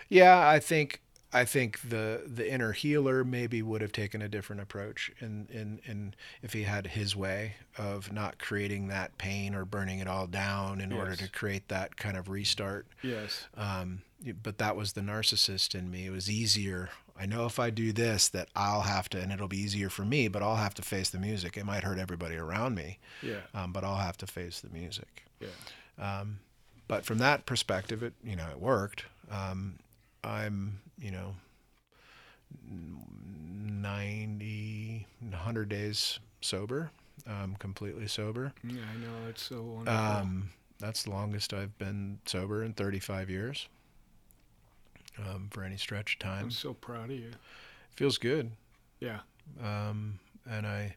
yeah, 0.08 0.48
I 0.48 0.58
think 0.58 1.00
I 1.32 1.44
think 1.44 1.80
the 1.88 2.22
the 2.26 2.50
inner 2.50 2.72
healer 2.72 3.24
maybe 3.24 3.62
would 3.62 3.80
have 3.82 3.92
taken 3.92 4.20
a 4.22 4.28
different 4.28 4.62
approach 4.62 5.10
in 5.20 5.46
in 5.50 5.80
in 5.84 6.14
if 6.42 6.52
he 6.52 6.64
had 6.64 6.88
his 6.88 7.14
way 7.16 7.54
of 7.78 8.12
not 8.12 8.38
creating 8.38 8.88
that 8.88 9.16
pain 9.18 9.54
or 9.54 9.64
burning 9.64 10.00
it 10.00 10.08
all 10.08 10.26
down 10.26 10.80
in 10.80 10.92
order 10.92 11.14
to 11.16 11.28
create 11.28 11.68
that 11.68 11.96
kind 11.96 12.16
of 12.16 12.28
restart. 12.28 12.86
Yes. 13.02 13.46
um, 13.56 14.02
but 14.42 14.58
that 14.58 14.76
was 14.76 14.92
the 14.92 15.00
narcissist 15.00 15.74
in 15.74 15.90
me. 15.90 16.06
It 16.06 16.10
was 16.10 16.28
easier. 16.30 16.90
I 17.20 17.26
know 17.26 17.44
if 17.44 17.58
I 17.58 17.68
do 17.70 17.92
this, 17.92 18.28
that 18.30 18.48
I'll 18.56 18.80
have 18.82 19.08
to, 19.10 19.20
and 19.20 19.30
it'll 19.30 19.46
be 19.48 19.58
easier 19.60 19.90
for 19.90 20.04
me, 20.04 20.28
but 20.28 20.42
I'll 20.42 20.56
have 20.56 20.72
to 20.74 20.82
face 20.82 21.10
the 21.10 21.18
music. 21.18 21.56
It 21.58 21.64
might 21.66 21.84
hurt 21.84 21.98
everybody 21.98 22.36
around 22.36 22.74
me, 22.74 22.98
Yeah. 23.22 23.40
um, 23.52 23.72
but 23.72 23.84
I'll 23.84 23.96
have 23.98 24.16
to 24.18 24.26
face 24.26 24.60
the 24.60 24.70
music. 24.70 25.24
Yeah. 25.38 25.48
Um, 25.98 26.38
but 26.88 27.04
from 27.04 27.18
that 27.18 27.44
perspective, 27.46 28.02
it 28.02 28.14
you 28.24 28.36
know 28.36 28.48
it 28.50 28.58
worked. 28.60 29.04
Um, 29.30 29.78
I'm 30.24 30.80
you 30.98 31.10
know 31.10 31.34
90, 33.62 35.06
100 35.20 35.68
days 35.68 36.18
sober, 36.40 36.90
um, 37.26 37.56
completely 37.58 38.06
sober. 38.08 38.52
Yeah, 38.64 38.80
I 38.92 38.96
know. 38.98 39.28
It's 39.28 39.42
so 39.42 39.62
wonderful. 39.62 39.98
Um, 40.00 40.50
that's 40.78 41.02
the 41.04 41.10
longest 41.10 41.52
I've 41.52 41.76
been 41.78 42.18
sober 42.26 42.64
in 42.64 42.72
35 42.72 43.28
years. 43.30 43.68
Um, 45.18 45.48
for 45.50 45.62
any 45.64 45.76
stretch 45.76 46.14
of 46.14 46.18
time, 46.20 46.44
I'm 46.44 46.50
so 46.50 46.72
proud 46.72 47.10
of 47.10 47.16
you. 47.18 47.30
feels 47.96 48.16
good. 48.16 48.52
Yeah. 49.00 49.20
Um, 49.62 50.18
and 50.48 50.66
I, 50.66 50.96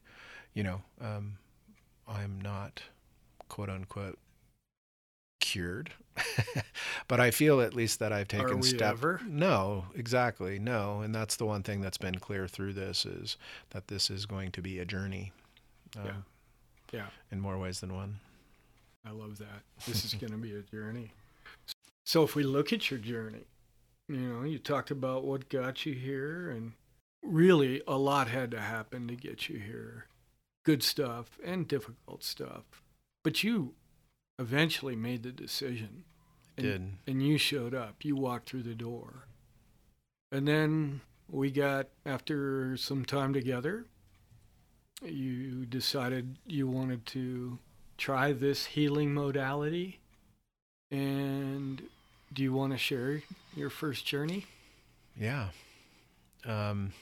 you 0.54 0.64
know, 0.64 0.82
um, 1.02 1.38
I'm 2.08 2.40
not 2.40 2.82
quote 3.50 3.70
unquote 3.70 4.18
cured, 5.42 5.92
but 7.08 7.20
I 7.20 7.32
feel 7.32 7.60
at 7.60 7.74
least 7.74 8.00
that 8.00 8.14
I've 8.14 8.28
taken 8.30 8.52
Are 8.52 8.56
we 8.56 8.62
step. 8.64 8.94
ever? 8.94 9.20
No, 9.28 9.86
exactly, 9.96 10.58
no, 10.60 11.02
and 11.02 11.14
that's 11.14 11.36
the 11.36 11.46
one 11.46 11.64
thing 11.64 11.82
that's 11.82 11.98
been 11.98 12.16
clear 12.20 12.48
through 12.48 12.74
this 12.74 13.06
is 13.06 13.38
that 13.72 13.88
this 13.88 14.10
is 14.10 14.26
going 14.26 14.52
to 14.52 14.62
be 14.62 14.80
a 14.80 14.86
journey. 14.86 15.32
Um, 15.98 16.06
Yeah. 16.06 16.14
Yeah. 16.94 17.06
In 17.32 17.40
more 17.40 17.58
ways 17.58 17.80
than 17.80 17.94
one. 17.96 18.20
I 19.06 19.10
love 19.12 19.40
that. 19.40 19.64
This 19.88 20.06
is 20.06 20.14
going 20.14 20.32
to 20.32 20.38
be 20.38 20.54
a 20.56 20.62
journey. 20.62 21.12
So 22.06 22.24
if 22.24 22.36
we 22.36 22.44
look 22.44 22.72
at 22.72 22.90
your 22.92 23.00
journey, 23.00 23.46
you 24.08 24.18
know, 24.18 24.44
you 24.44 24.60
talked 24.60 24.92
about 24.92 25.24
what 25.24 25.50
got 25.50 25.86
you 25.86 25.94
here, 25.94 26.50
and 26.50 26.74
really 27.24 27.82
a 27.88 27.98
lot 27.98 28.28
had 28.28 28.52
to 28.52 28.60
happen 28.60 29.08
to 29.08 29.16
get 29.16 29.50
you 29.50 29.60
here. 29.60 30.08
Good 30.66 30.84
stuff 30.84 31.38
and 31.44 31.68
difficult 31.68 32.24
stuff. 32.24 32.64
But 33.24 33.44
you 33.44 33.74
eventually 34.40 34.96
made 34.96 35.24
the 35.24 35.32
decision. 35.32 36.04
And, 36.58 36.66
Did 36.66 36.92
And 37.08 37.24
you 37.26 37.38
showed 37.38 37.74
up. 37.74 38.04
You 38.04 38.16
walked 38.16 38.50
through 38.50 38.64
the 38.64 38.76
door. 38.76 39.28
And 40.32 40.48
then 40.48 41.02
we 41.30 41.52
got, 41.52 41.88
after 42.06 42.76
some 42.78 43.06
time 43.06 43.34
together, 43.34 43.86
you 45.02 45.66
decided 45.66 46.38
you 46.46 46.68
wanted 46.68 47.06
to 47.08 47.60
try 47.98 48.34
this 48.34 48.66
healing 48.66 49.14
modality. 49.14 50.00
And 50.92 51.84
do 52.34 52.44
you 52.44 52.54
want 52.54 52.74
to 52.74 52.78
share 52.78 53.22
your 53.56 53.70
first 53.70 54.06
journey? 54.06 54.46
Yeah. 55.20 55.50
Um, 56.46 56.94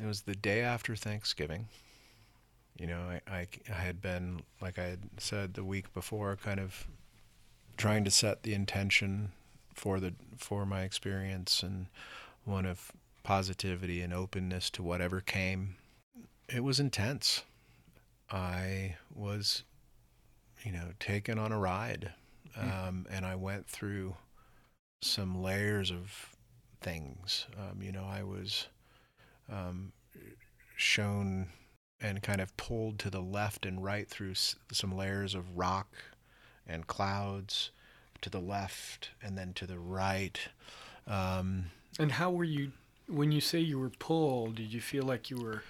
it 0.00 0.06
was 0.06 0.22
the 0.22 0.34
day 0.34 0.60
after 0.60 0.96
Thanksgiving. 0.96 1.68
You 2.78 2.86
know, 2.86 3.00
I, 3.00 3.20
I, 3.30 3.46
I 3.68 3.74
had 3.74 4.00
been, 4.00 4.42
like 4.60 4.78
I 4.78 4.84
had 4.84 5.00
said 5.18 5.54
the 5.54 5.64
week 5.64 5.92
before, 5.92 6.36
kind 6.36 6.58
of 6.58 6.86
trying 7.76 8.04
to 8.04 8.10
set 8.10 8.42
the 8.42 8.54
intention 8.54 9.32
for 9.74 10.00
the 10.00 10.14
for 10.36 10.66
my 10.66 10.82
experience 10.82 11.62
and 11.62 11.86
one 12.44 12.66
of 12.66 12.92
positivity 13.22 14.00
and 14.00 14.12
openness 14.12 14.70
to 14.70 14.82
whatever 14.82 15.20
came. 15.20 15.76
It 16.48 16.64
was 16.64 16.80
intense. 16.80 17.44
I 18.30 18.96
was, 19.14 19.62
you 20.64 20.72
know, 20.72 20.88
taken 20.98 21.38
on 21.38 21.52
a 21.52 21.58
ride, 21.58 22.12
um, 22.56 23.06
and 23.10 23.26
I 23.26 23.34
went 23.34 23.66
through 23.66 24.14
some 25.02 25.42
layers 25.42 25.90
of 25.90 26.36
things. 26.80 27.46
Um, 27.58 27.82
you 27.82 27.92
know, 27.92 28.04
I 28.04 28.22
was 28.22 28.68
um, 29.50 29.92
shone 30.76 31.48
and 32.00 32.22
kind 32.22 32.40
of 32.40 32.56
pulled 32.56 32.98
to 33.00 33.10
the 33.10 33.20
left 33.20 33.66
and 33.66 33.82
right 33.84 34.08
through 34.08 34.32
s- 34.32 34.56
some 34.72 34.96
layers 34.96 35.34
of 35.34 35.56
rock 35.56 35.88
and 36.66 36.86
clouds 36.86 37.70
to 38.22 38.30
the 38.30 38.40
left 38.40 39.10
and 39.22 39.36
then 39.36 39.52
to 39.54 39.66
the 39.66 39.78
right. 39.78 40.38
Um, 41.06 41.66
And 41.98 42.12
how 42.12 42.30
were 42.30 42.44
you 42.44 42.72
when 43.06 43.32
you 43.32 43.40
say 43.40 43.58
you 43.58 43.78
were 43.78 43.90
pulled? 43.90 44.54
Did 44.56 44.72
you 44.72 44.80
feel 44.80 45.02
like 45.04 45.30
you 45.30 45.36
were 45.40 45.62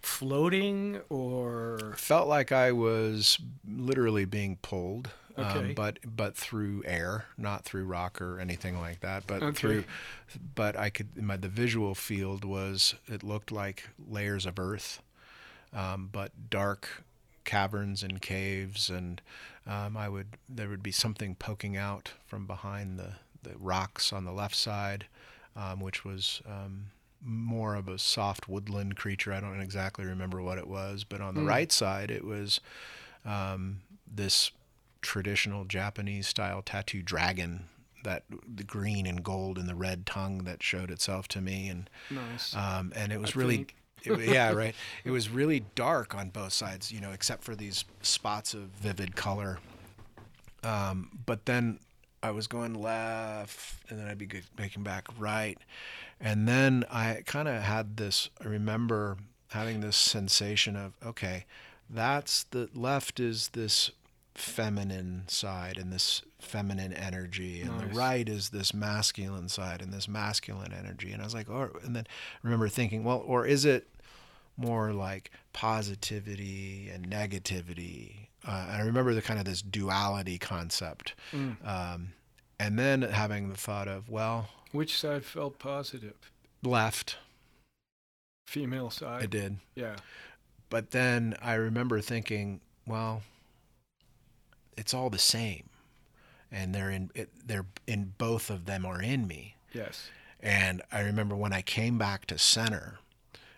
floating 0.00 1.00
or 1.08 1.94
felt 1.96 2.28
like 2.28 2.52
I 2.52 2.72
was 2.72 3.38
literally 3.66 4.24
being 4.24 4.56
pulled, 4.62 5.10
Okay. 5.38 5.58
um, 5.68 5.72
but 5.74 5.98
but 6.04 6.36
through 6.36 6.82
air, 6.84 7.26
not 7.38 7.64
through 7.64 7.84
rock 7.84 8.20
or 8.20 8.38
anything 8.38 8.78
like 8.78 9.00
that, 9.00 9.26
but 9.26 9.42
Okay. 9.42 9.52
through. 9.54 9.84
But 10.54 10.76
I 10.76 10.90
could 10.90 11.20
my 11.22 11.36
the 11.36 11.48
visual 11.48 11.94
field 11.94 12.44
was 12.44 12.94
it 13.06 13.22
looked 13.22 13.50
like 13.50 13.88
layers 14.08 14.46
of 14.46 14.58
earth, 14.58 15.00
um, 15.72 16.08
but 16.12 16.32
dark 16.50 17.02
caverns 17.44 18.02
and 18.02 18.20
caves, 18.20 18.88
and 18.90 19.20
um, 19.66 19.96
I 19.96 20.08
would 20.08 20.36
there 20.48 20.68
would 20.68 20.82
be 20.82 20.92
something 20.92 21.34
poking 21.34 21.76
out 21.76 22.12
from 22.26 22.46
behind 22.46 22.98
the 22.98 23.14
the 23.42 23.56
rocks 23.58 24.12
on 24.12 24.24
the 24.24 24.32
left 24.32 24.54
side, 24.56 25.06
um, 25.56 25.80
which 25.80 26.04
was. 26.04 26.42
Um, 26.46 26.86
more 27.24 27.76
of 27.76 27.86
a 27.86 28.00
soft 28.00 28.48
woodland 28.48 28.96
creature. 28.96 29.32
I 29.32 29.38
don't 29.38 29.60
exactly 29.60 30.04
remember 30.04 30.42
what 30.42 30.58
it 30.58 30.66
was, 30.66 31.04
but 31.04 31.20
on 31.20 31.36
the 31.36 31.40
Mm. 31.42 31.46
right 31.46 31.70
side, 31.70 32.10
it 32.10 32.24
was 32.24 32.58
um, 33.24 33.82
this 34.12 34.50
traditional 35.02 35.64
Japanese 35.64 36.26
style 36.26 36.62
tattoo 36.62 37.02
dragon 37.02 37.68
that 38.04 38.24
the 38.52 38.64
green 38.64 39.06
and 39.06 39.22
gold 39.22 39.58
and 39.58 39.68
the 39.68 39.74
red 39.74 40.06
tongue 40.06 40.38
that 40.44 40.62
showed 40.62 40.90
itself 40.90 41.28
to 41.28 41.40
me, 41.40 41.68
and 41.68 41.88
nice? 42.10 42.54
um, 42.56 42.92
and 42.96 43.12
it 43.12 43.20
was 43.20 43.36
I 43.36 43.40
really. 43.40 43.66
It, 44.04 44.28
yeah, 44.28 44.52
right. 44.54 44.74
It 45.04 45.10
was 45.10 45.28
really 45.28 45.64
dark 45.74 46.14
on 46.14 46.30
both 46.30 46.52
sides, 46.52 46.90
you 46.90 47.00
know, 47.00 47.12
except 47.12 47.44
for 47.44 47.54
these 47.54 47.84
spots 48.00 48.52
of 48.52 48.62
vivid 48.62 49.14
color. 49.14 49.58
Um, 50.64 51.20
but 51.24 51.46
then 51.46 51.78
I 52.22 52.32
was 52.32 52.46
going 52.46 52.74
left, 52.74 53.88
and 53.90 53.98
then 53.98 54.08
I'd 54.08 54.18
be 54.18 54.28
making 54.58 54.82
back 54.82 55.06
right, 55.18 55.58
and 56.20 56.48
then 56.48 56.84
I 56.90 57.22
kind 57.26 57.48
of 57.48 57.62
had 57.62 57.96
this. 57.96 58.30
I 58.40 58.48
remember 58.48 59.18
having 59.50 59.80
this 59.80 59.96
sensation 59.96 60.76
of 60.76 60.94
okay, 61.04 61.44
that's 61.88 62.44
the 62.44 62.68
left 62.74 63.20
is 63.20 63.48
this 63.50 63.90
feminine 64.34 65.24
side 65.26 65.76
and 65.78 65.92
this 65.92 66.22
feminine 66.40 66.92
energy, 66.92 67.60
and 67.60 67.70
Nice. 67.78 67.80
the 67.88 67.94
right 67.94 68.28
is 68.28 68.50
this 68.50 68.72
masculine 68.74 69.48
side 69.48 69.82
and 69.82 69.92
this 69.92 70.08
masculine 70.08 70.72
energy. 70.72 71.12
And 71.12 71.20
I 71.20 71.24
was 71.24 71.34
like, 71.34 71.50
or 71.50 71.78
and 71.84 71.94
then 71.94 72.04
I 72.08 72.38
remember 72.42 72.68
thinking, 72.68 73.04
well, 73.04 73.22
or 73.26 73.46
is 73.46 73.64
it 73.64 73.88
more 74.56 74.92
like 74.92 75.30
positivity 75.52 76.90
and 76.92 77.08
negativity? 77.08 78.28
Uh, 78.46 78.66
and 78.70 78.82
I 78.82 78.84
remember 78.84 79.14
the 79.14 79.22
kind 79.22 79.38
of 79.38 79.44
this 79.44 79.62
duality 79.62 80.38
concept. 80.38 81.14
Mm. 81.32 81.56
Um, 81.66 82.12
and 82.58 82.78
then 82.78 83.02
having 83.02 83.48
the 83.48 83.56
thought 83.56 83.88
of, 83.88 84.08
well, 84.08 84.48
Which 84.72 84.98
side 84.98 85.24
felt 85.24 85.58
positive? 85.58 86.14
left, 86.62 87.18
Female 88.46 88.90
side. 88.90 89.22
I 89.22 89.26
did. 89.26 89.56
Yeah. 89.74 89.96
But 90.68 90.90
then 90.90 91.34
I 91.42 91.54
remember 91.54 92.00
thinking, 92.00 92.60
well, 92.86 93.22
it's 94.76 94.94
all 94.94 95.10
the 95.10 95.18
same, 95.18 95.68
and 96.50 96.74
they're 96.74 96.90
in 96.90 97.10
it, 97.14 97.30
they're 97.46 97.66
in 97.86 98.14
both 98.18 98.50
of 98.50 98.66
them 98.66 98.84
are 98.86 99.02
in 99.02 99.26
me. 99.26 99.56
Yes. 99.72 100.08
And 100.40 100.82
I 100.90 101.00
remember 101.00 101.36
when 101.36 101.52
I 101.52 101.62
came 101.62 101.98
back 101.98 102.26
to 102.26 102.38
center, 102.38 102.98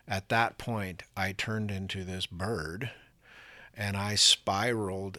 at 0.06 0.28
that 0.28 0.58
point 0.58 1.02
I 1.16 1.32
turned 1.32 1.70
into 1.70 2.04
this 2.04 2.26
bird, 2.26 2.90
and 3.74 3.96
I 3.96 4.14
spiraled, 4.16 5.18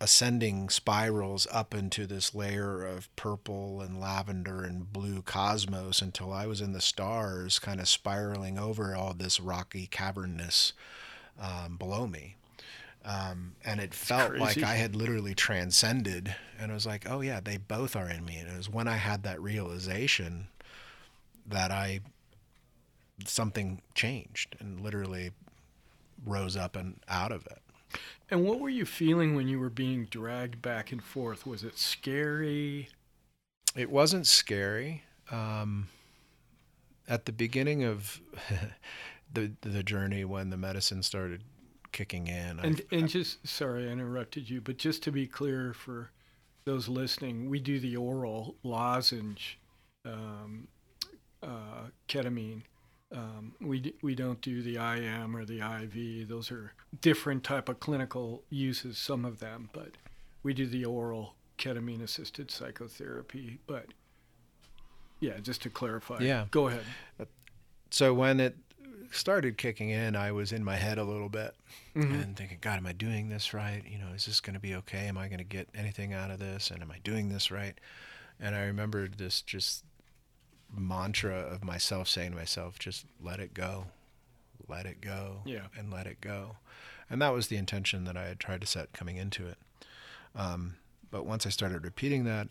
ascending 0.00 0.70
spirals 0.70 1.46
up 1.52 1.74
into 1.74 2.06
this 2.06 2.34
layer 2.34 2.84
of 2.84 3.14
purple 3.16 3.80
and 3.80 4.00
lavender 4.00 4.64
and 4.64 4.92
blue 4.92 5.22
cosmos 5.22 6.00
until 6.00 6.32
I 6.32 6.46
was 6.46 6.60
in 6.60 6.72
the 6.72 6.80
stars, 6.80 7.58
kind 7.58 7.80
of 7.80 7.88
spiraling 7.88 8.58
over 8.58 8.94
all 8.96 9.14
this 9.14 9.38
rocky 9.38 9.86
cavernous 9.86 10.72
um, 11.40 11.76
below 11.76 12.06
me. 12.06 12.36
Um, 13.04 13.56
and 13.64 13.80
it 13.80 13.92
felt 13.92 14.36
like. 14.36 14.62
I 14.62 14.74
had 14.74 14.96
literally 14.96 15.34
transcended, 15.34 16.34
and 16.58 16.70
it 16.70 16.74
was 16.74 16.86
like, 16.86 17.08
oh 17.08 17.20
yeah, 17.20 17.40
they 17.40 17.58
both 17.58 17.96
are 17.96 18.08
in 18.08 18.24
me. 18.24 18.36
And 18.36 18.50
it 18.50 18.56
was 18.56 18.68
when 18.68 18.88
I 18.88 18.96
had 18.96 19.22
that 19.24 19.40
realization 19.42 20.48
that 21.46 21.70
I 21.70 22.00
something 23.26 23.80
changed 23.94 24.56
and 24.58 24.80
literally 24.80 25.30
rose 26.24 26.56
up 26.56 26.76
and 26.76 26.98
out 27.08 27.32
of 27.32 27.46
it. 27.46 27.58
And 28.30 28.44
what 28.44 28.58
were 28.58 28.70
you 28.70 28.86
feeling 28.86 29.36
when 29.36 29.46
you 29.46 29.60
were 29.60 29.70
being 29.70 30.06
dragged 30.06 30.62
back 30.62 30.90
and 30.90 31.02
forth? 31.02 31.46
Was 31.46 31.62
it 31.62 31.78
scary? 31.78 32.88
It 33.76 33.90
wasn't 33.90 34.26
scary. 34.26 35.02
Um, 35.30 35.88
at 37.06 37.26
the 37.26 37.32
beginning 37.32 37.84
of 37.84 38.20
the 39.32 39.52
the 39.60 39.82
journey, 39.82 40.24
when 40.24 40.50
the 40.50 40.56
medicine 40.56 41.02
started 41.02 41.42
kicking 41.94 42.26
in, 42.26 42.60
I- 42.60 42.64
And 42.64 42.82
and 42.90 43.08
just 43.08 43.46
sorry 43.48 43.88
I 43.88 43.92
interrupted 43.92 44.50
you, 44.50 44.60
but 44.60 44.76
just 44.76 45.02
to 45.04 45.12
be 45.12 45.26
clear 45.26 45.72
for 45.72 46.10
those 46.64 46.88
listening, 46.88 47.48
we 47.48 47.58
do 47.60 47.78
the 47.80 47.96
oral 47.96 48.56
lozenge 48.62 49.58
um, 50.04 50.68
uh, 51.42 51.84
ketamine. 52.08 52.62
Um, 53.12 53.54
we 53.60 53.94
we 54.02 54.14
don't 54.14 54.40
do 54.42 54.60
the 54.60 54.76
IM 54.76 55.36
or 55.36 55.44
the 55.44 55.60
IV. 55.60 56.28
Those 56.28 56.50
are 56.50 56.72
different 57.00 57.44
type 57.44 57.68
of 57.68 57.78
clinical 57.80 58.42
uses. 58.50 58.98
Some 58.98 59.24
of 59.24 59.38
them, 59.38 59.70
but 59.72 59.92
we 60.42 60.52
do 60.52 60.66
the 60.66 60.84
oral 60.84 61.34
ketamine 61.58 62.02
assisted 62.02 62.50
psychotherapy. 62.50 63.60
But 63.68 63.86
yeah, 65.20 65.38
just 65.40 65.62
to 65.62 65.70
clarify. 65.70 66.18
Yeah. 66.20 66.46
Go 66.50 66.66
ahead. 66.68 66.84
so 67.90 68.12
when 68.12 68.40
it 68.40 68.56
started 69.10 69.56
kicking 69.58 69.90
in, 69.90 70.16
I 70.16 70.32
was 70.32 70.52
in 70.52 70.64
my 70.64 70.76
head 70.76 70.98
a 70.98 71.04
little 71.04 71.28
bit 71.28 71.54
Mhm. 71.94 72.22
and 72.22 72.36
thinking, 72.36 72.58
God, 72.60 72.78
am 72.78 72.86
I 72.86 72.92
doing 72.92 73.28
this 73.28 73.52
right? 73.54 73.82
You 73.86 73.98
know, 73.98 74.08
is 74.08 74.26
this 74.26 74.40
going 74.40 74.54
to 74.54 74.60
be 74.60 74.74
okay? 74.76 75.06
Am 75.06 75.16
I 75.18 75.28
going 75.28 75.38
to 75.38 75.44
get 75.44 75.68
anything 75.74 76.12
out 76.12 76.30
of 76.30 76.38
this? 76.38 76.70
And 76.70 76.82
am 76.82 76.90
I 76.90 76.98
doing 76.98 77.28
this 77.28 77.50
right? 77.50 77.78
And 78.40 78.54
I 78.54 78.62
remembered 78.64 79.18
this 79.18 79.40
just 79.42 79.84
mantra 80.76 81.36
of 81.36 81.62
myself 81.64 82.08
saying 82.08 82.32
to 82.32 82.36
myself, 82.36 82.78
just 82.78 83.06
let 83.20 83.38
it 83.40 83.54
go, 83.54 83.86
let 84.68 84.86
it 84.86 85.00
go, 85.00 85.42
Yeah. 85.44 85.66
and 85.76 85.90
let 85.92 86.06
it 86.06 86.20
go. 86.20 86.56
And 87.08 87.20
that 87.22 87.28
was 87.32 87.48
the 87.48 87.56
intention 87.56 88.04
that 88.04 88.16
I 88.16 88.26
had 88.26 88.40
tried 88.40 88.60
to 88.62 88.66
set 88.66 88.92
coming 88.92 89.16
into 89.16 89.46
it. 89.46 89.58
Um, 90.34 90.76
but 91.10 91.24
once 91.26 91.46
I 91.46 91.50
started 91.50 91.84
repeating 91.84 92.24
that, 92.24 92.48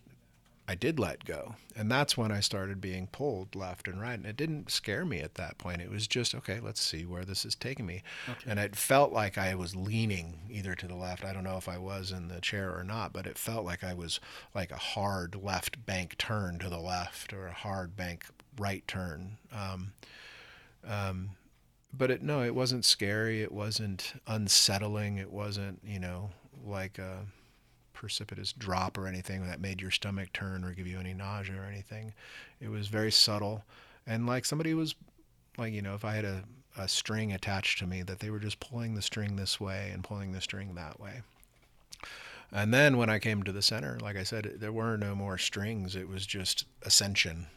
I 0.67 0.75
did 0.75 0.97
let 0.97 1.25
go. 1.25 1.55
And 1.75 1.91
that's 1.91 2.17
when 2.17 2.31
I 2.31 2.39
started 2.39 2.79
being 2.79 3.07
pulled 3.07 3.53
left 3.53 3.87
and 3.87 3.99
right. 3.99 4.13
And 4.13 4.25
it 4.25 4.37
didn't 4.37 4.71
scare 4.71 5.03
me 5.03 5.19
at 5.19 5.35
that 5.35 5.57
point. 5.57 5.81
It 5.81 5.89
was 5.89 6.07
just, 6.07 6.33
okay, 6.33 6.59
let's 6.61 6.81
see 6.81 7.05
where 7.05 7.25
this 7.25 7.43
is 7.43 7.55
taking 7.55 7.85
me. 7.85 8.01
Okay. 8.29 8.49
And 8.49 8.59
it 8.59 8.75
felt 8.75 9.11
like 9.11 9.37
I 9.37 9.55
was 9.55 9.75
leaning 9.75 10.39
either 10.49 10.73
to 10.75 10.87
the 10.87 10.95
left. 10.95 11.25
I 11.25 11.33
don't 11.33 11.43
know 11.43 11.57
if 11.57 11.67
I 11.67 11.77
was 11.77 12.11
in 12.11 12.29
the 12.29 12.39
chair 12.39 12.73
or 12.73 12.83
not, 12.83 13.11
but 13.11 13.27
it 13.27 13.37
felt 13.37 13.65
like 13.65 13.83
I 13.83 13.93
was 13.93 14.21
like 14.55 14.71
a 14.71 14.77
hard 14.77 15.35
left 15.35 15.85
bank 15.85 16.17
turn 16.17 16.59
to 16.59 16.69
the 16.69 16.79
left 16.79 17.33
or 17.33 17.47
a 17.47 17.53
hard 17.53 17.97
bank 17.97 18.25
right 18.57 18.87
turn. 18.87 19.37
Um, 19.51 19.91
um, 20.87 21.31
but 21.91 22.09
it 22.09 22.23
no, 22.23 22.41
it 22.41 22.55
wasn't 22.55 22.85
scary. 22.85 23.41
It 23.41 23.51
wasn't 23.51 24.13
unsettling. 24.27 25.17
It 25.17 25.31
wasn't 25.31 25.79
you 25.83 25.99
know 25.99 26.31
like 26.65 26.97
a 26.97 27.25
precipitous 28.03 28.51
drop 28.51 28.97
or 28.97 29.07
anything 29.07 29.47
that 29.47 29.61
made 29.61 29.81
your 29.81 29.89
stomach 29.89 30.33
turn 30.33 30.65
or 30.65 30.73
give 30.73 30.85
you 30.85 30.99
any 30.99 31.13
nausea 31.13 31.55
or 31.55 31.63
anything. 31.63 32.13
It 32.59 32.67
was 32.67 32.87
very 32.89 33.13
subtle, 33.13 33.63
and 34.05 34.27
like 34.27 34.43
somebody 34.43 34.73
was 34.73 34.93
like 35.57 35.71
you 35.71 35.81
know 35.81 35.95
if 35.95 36.03
I 36.03 36.15
had 36.15 36.25
a 36.25 36.43
a 36.77 36.89
string 36.89 37.31
attached 37.31 37.79
to 37.79 37.87
me 37.87 38.03
that 38.03 38.19
they 38.19 38.29
were 38.29 38.39
just 38.39 38.59
pulling 38.59 38.95
the 38.95 39.01
string 39.01 39.37
this 39.37 39.57
way 39.57 39.89
and 39.93 40.03
pulling 40.03 40.33
the 40.33 40.41
string 40.41 40.75
that 40.75 40.99
way. 40.99 41.21
And 42.51 42.73
then 42.73 42.97
when 42.97 43.09
I 43.09 43.19
came 43.19 43.43
to 43.43 43.53
the 43.53 43.61
center, 43.61 43.97
like 44.01 44.17
I 44.17 44.23
said, 44.23 44.55
there 44.57 44.73
were 44.73 44.97
no 44.97 45.15
more 45.15 45.37
strings. 45.37 45.95
It 45.95 46.09
was 46.09 46.25
just 46.25 46.65
ascension. 46.81 47.47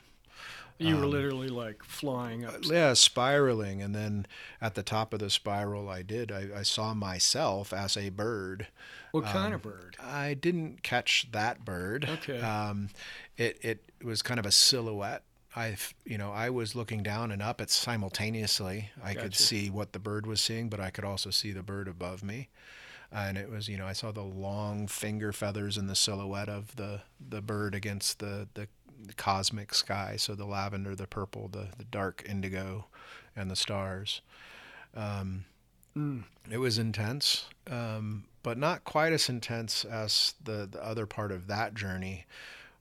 You 0.78 0.96
were 0.96 1.04
um, 1.04 1.10
literally 1.10 1.48
like 1.48 1.82
flying 1.82 2.44
up. 2.44 2.56
Yeah, 2.62 2.92
spiraling. 2.92 3.80
And 3.80 3.94
then 3.94 4.26
at 4.60 4.74
the 4.74 4.82
top 4.82 5.12
of 5.12 5.20
the 5.20 5.30
spiral, 5.30 5.88
I 5.88 6.02
did. 6.02 6.30
I, 6.30 6.48
I 6.56 6.62
saw 6.62 6.92
myself 6.92 7.72
as 7.72 7.96
a 7.96 8.10
bird. 8.10 8.66
What 9.12 9.24
kind 9.24 9.48
um, 9.48 9.54
of 9.54 9.62
bird? 9.62 9.96
I 10.02 10.34
didn't 10.34 10.82
catch 10.82 11.28
that 11.32 11.64
bird. 11.64 12.08
Okay. 12.08 12.40
Um, 12.40 12.90
it, 13.38 13.58
it 13.62 13.90
was 14.04 14.20
kind 14.20 14.38
of 14.38 14.44
a 14.44 14.52
silhouette. 14.52 15.22
I, 15.54 15.76
you 16.04 16.18
know, 16.18 16.32
I 16.32 16.50
was 16.50 16.74
looking 16.74 17.02
down 17.02 17.32
and 17.32 17.40
up. 17.40 17.62
It's 17.62 17.74
simultaneously. 17.74 18.90
I 19.02 19.14
could 19.14 19.34
see 19.34 19.70
what 19.70 19.94
the 19.94 19.98
bird 19.98 20.26
was 20.26 20.42
seeing, 20.42 20.68
but 20.68 20.80
I 20.80 20.90
could 20.90 21.04
also 21.04 21.30
see 21.30 21.52
the 21.52 21.62
bird 21.62 21.88
above 21.88 22.22
me. 22.22 22.48
And 23.10 23.38
it 23.38 23.48
was, 23.48 23.66
you 23.66 23.78
know, 23.78 23.86
I 23.86 23.94
saw 23.94 24.12
the 24.12 24.22
long 24.22 24.86
finger 24.86 25.32
feathers 25.32 25.78
in 25.78 25.86
the 25.86 25.94
silhouette 25.94 26.50
of 26.50 26.76
the, 26.76 27.00
the 27.26 27.40
bird 27.40 27.74
against 27.74 28.18
the, 28.18 28.48
the 28.52 28.68
cosmic 29.16 29.74
sky. 29.74 30.16
So 30.16 30.34
the 30.34 30.46
lavender, 30.46 30.94
the 30.94 31.06
purple, 31.06 31.48
the, 31.48 31.68
the 31.76 31.84
dark 31.84 32.24
indigo, 32.28 32.86
and 33.34 33.50
the 33.50 33.56
stars. 33.56 34.20
Um, 34.94 35.44
Mm. 35.96 36.24
it 36.50 36.58
was 36.58 36.76
intense, 36.76 37.46
um, 37.70 38.24
but 38.42 38.58
not 38.58 38.84
quite 38.84 39.14
as 39.14 39.30
intense 39.30 39.82
as 39.84 40.34
the, 40.44 40.68
the 40.70 40.84
other 40.84 41.06
part 41.06 41.32
of 41.32 41.46
that 41.46 41.74
journey, 41.74 42.26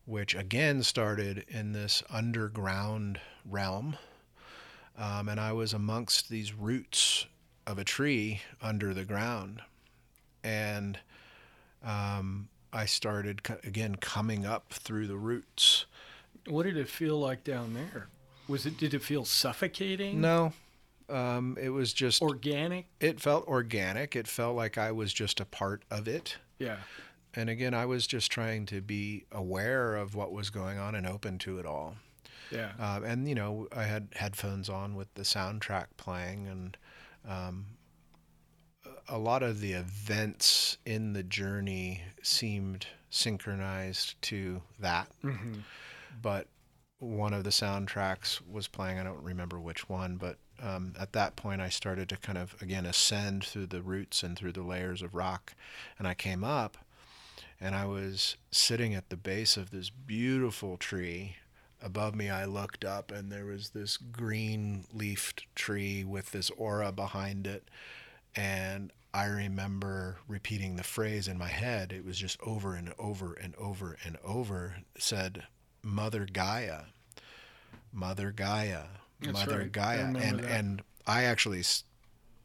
which 0.06 0.36
again 0.36 0.84
started 0.84 1.45
in 1.47 1.71
this 1.71 2.04
underground 2.10 3.21
realm. 3.45 3.95
Um, 4.97 5.30
and 5.30 5.39
I 5.39 5.54
was 5.54 5.71
amongst 5.73 6.30
these 6.30 6.54
roots 6.54 7.25
of 7.65 7.80
a 7.80 7.86
tree 7.86 8.41
under 8.62 8.93
the 8.93 9.06
ground. 9.06 9.62
And 10.43 10.99
um, 11.84 12.49
I 12.73 12.86
started, 12.86 13.41
again, 13.63 13.95
coming 13.95 14.45
up 14.45 14.73
through 14.73 15.08
the 15.08 15.17
roots. 15.17 15.86
What 16.47 16.63
did 16.63 16.77
it 16.77 16.89
feel 16.89 17.19
like 17.19 17.43
down 17.43 17.73
there? 17.73 18.08
Was 18.47 18.65
it? 18.65 18.77
Did 18.77 18.93
it 18.93 19.01
feel 19.01 19.25
suffocating? 19.25 20.21
No, 20.21 20.53
um, 21.10 21.58
it 21.60 21.69
was 21.69 21.93
just, 21.93 22.21
Organic? 22.21 22.86
it 22.99 23.19
felt 23.19 23.47
organic. 23.47 24.15
It 24.15 24.27
felt 24.27 24.55
like 24.55 24.77
I 24.77 24.91
was 24.91 25.13
just 25.13 25.39
a 25.39 25.45
part 25.45 25.84
of 25.89 26.08
it. 26.08 26.38
Yeah. 26.60 26.77
And 27.34 27.49
again, 27.49 27.73
I 27.73 27.86
was 27.86 28.08
just 28.08 28.31
trying 28.31 28.65
to 28.67 28.81
be 28.81 29.25
aware 29.31 29.95
of 29.95 30.15
what 30.15 30.31
was 30.31 30.49
going 30.49 30.77
on 30.77 30.95
and 30.95 31.05
open 31.05 31.38
to 31.39 31.60
it 31.60 31.65
all. 31.65 31.95
Yeah. 32.51 32.71
Um, 32.79 33.03
and 33.03 33.27
you 33.27 33.36
know, 33.36 33.67
I 33.75 33.84
had 33.84 34.10
headphones 34.15 34.69
on 34.69 34.95
with 34.95 35.13
the 35.15 35.23
soundtrack 35.23 35.88
playing, 35.97 36.47
and 36.47 36.77
um, 37.27 37.65
a 39.10 39.17
lot 39.17 39.43
of 39.43 39.60
the 39.60 39.73
events 39.73 40.77
in 40.86 41.13
the 41.13 41.23
journey 41.23 42.03
seemed 42.21 42.88
synchronized 43.10 44.21
to 44.23 44.62
that. 44.79 45.08
hmm 45.21 45.55
But 46.21 46.47
one 46.99 47.34
of 47.34 47.43
the 47.43 47.49
soundtracks 47.49 48.39
was 48.47 48.67
playing. 48.67 48.99
I 48.99 49.04
don't 49.04 49.23
remember 49.23 49.60
which 49.60 49.89
one, 49.89 50.17
but 50.17 50.38
um, 50.62 50.93
at 50.99 51.13
that 51.13 51.36
point, 51.36 51.62
I 51.62 51.69
started 51.69 52.10
to 52.10 52.17
kind 52.17 52.38
of 52.38 52.56
again 52.62 52.86
ascend 52.86 53.43
through 53.43 53.67
the 53.67 53.82
roots 53.82 54.23
and 54.23 54.38
through 54.38 54.54
the 54.54 54.63
layers 54.63 55.01
of 55.01 55.13
rock, 55.13 55.54
and 55.99 56.08
I 56.08 56.13
came 56.13 56.43
up, 56.43 56.78
and 57.60 57.75
I 57.75 57.86
was 57.86 58.38
sitting 58.51 58.93
at 58.93 59.10
the 59.10 59.17
base 59.17 59.58
of 59.58 59.71
this 59.71 59.89
beautiful 59.89 60.78
tree. 60.78 61.36
Above 61.82 62.15
me, 62.15 62.30
I 62.30 62.45
looked 62.45 62.86
up, 62.86 63.12
and 63.12 63.32
there 63.32 63.45
was 63.45 63.71
this 63.71 63.97
green 63.97 64.86
leafed 64.93 65.45
tree 65.56 66.04
with 66.04 66.32
this 66.32 66.49
aura 66.51 66.91
behind 66.91 67.45
it. 67.45 67.69
And 68.36 68.91
I 69.13 69.25
remember 69.25 70.17
repeating 70.28 70.75
the 70.75 70.84
phrase 70.84 71.28
in 71.28 71.38
my 71.38 71.47
head. 71.47 71.91
It 71.91 72.04
was 72.04 72.17
just 72.17 72.39
over 72.41 72.75
and 72.75 72.93
over 72.97 73.34
and 73.34 73.56
over 73.56 73.97
and 74.04 74.17
over. 74.23 74.78
Said, 74.97 75.43
Mother 75.86 76.26
Gaia, 76.32 76.82
Mother 77.93 78.32
Gaia, 78.32 78.86
That's 79.21 79.34
Mother 79.34 79.60
right. 79.60 79.71
Gaia. 79.71 80.00
And, 80.00 80.15
that. 80.39 80.52
and 80.52 80.82
I 81.06 81.24
actually 81.24 81.63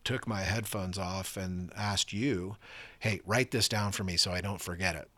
took 0.04 0.28
my 0.28 0.42
headphones 0.42 0.98
off 0.98 1.36
and 1.36 1.72
asked 1.76 2.12
you, 2.12 2.56
hey, 3.00 3.20
write 3.26 3.50
this 3.50 3.68
down 3.68 3.92
for 3.92 4.04
me 4.04 4.16
so 4.18 4.30
I 4.30 4.40
don't 4.42 4.60
forget 4.60 4.94
it 4.94 5.08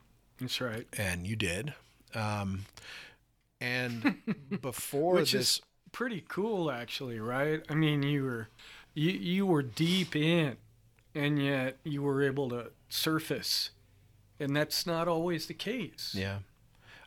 That's 0.40 0.60
right. 0.60 0.86
and 0.96 1.26
you 1.26 1.34
did. 1.36 1.74
Um, 2.14 2.66
and 3.60 4.16
before 4.62 5.14
Which 5.14 5.32
this, 5.32 5.56
is 5.56 5.62
pretty 5.90 6.24
cool, 6.28 6.70
actually, 6.70 7.18
right? 7.18 7.62
I 7.68 7.74
mean, 7.74 8.02
you 8.02 8.22
were 8.24 8.48
you 8.94 9.10
you 9.12 9.46
were 9.46 9.62
deep 9.62 10.14
in, 10.14 10.56
and 11.14 11.42
yet 11.42 11.78
you 11.84 12.02
were 12.02 12.22
able 12.22 12.48
to 12.50 12.70
surface, 12.88 13.70
and 14.38 14.54
that's 14.54 14.86
not 14.86 15.08
always 15.08 15.46
the 15.46 15.54
case. 15.54 16.14
yeah, 16.16 16.38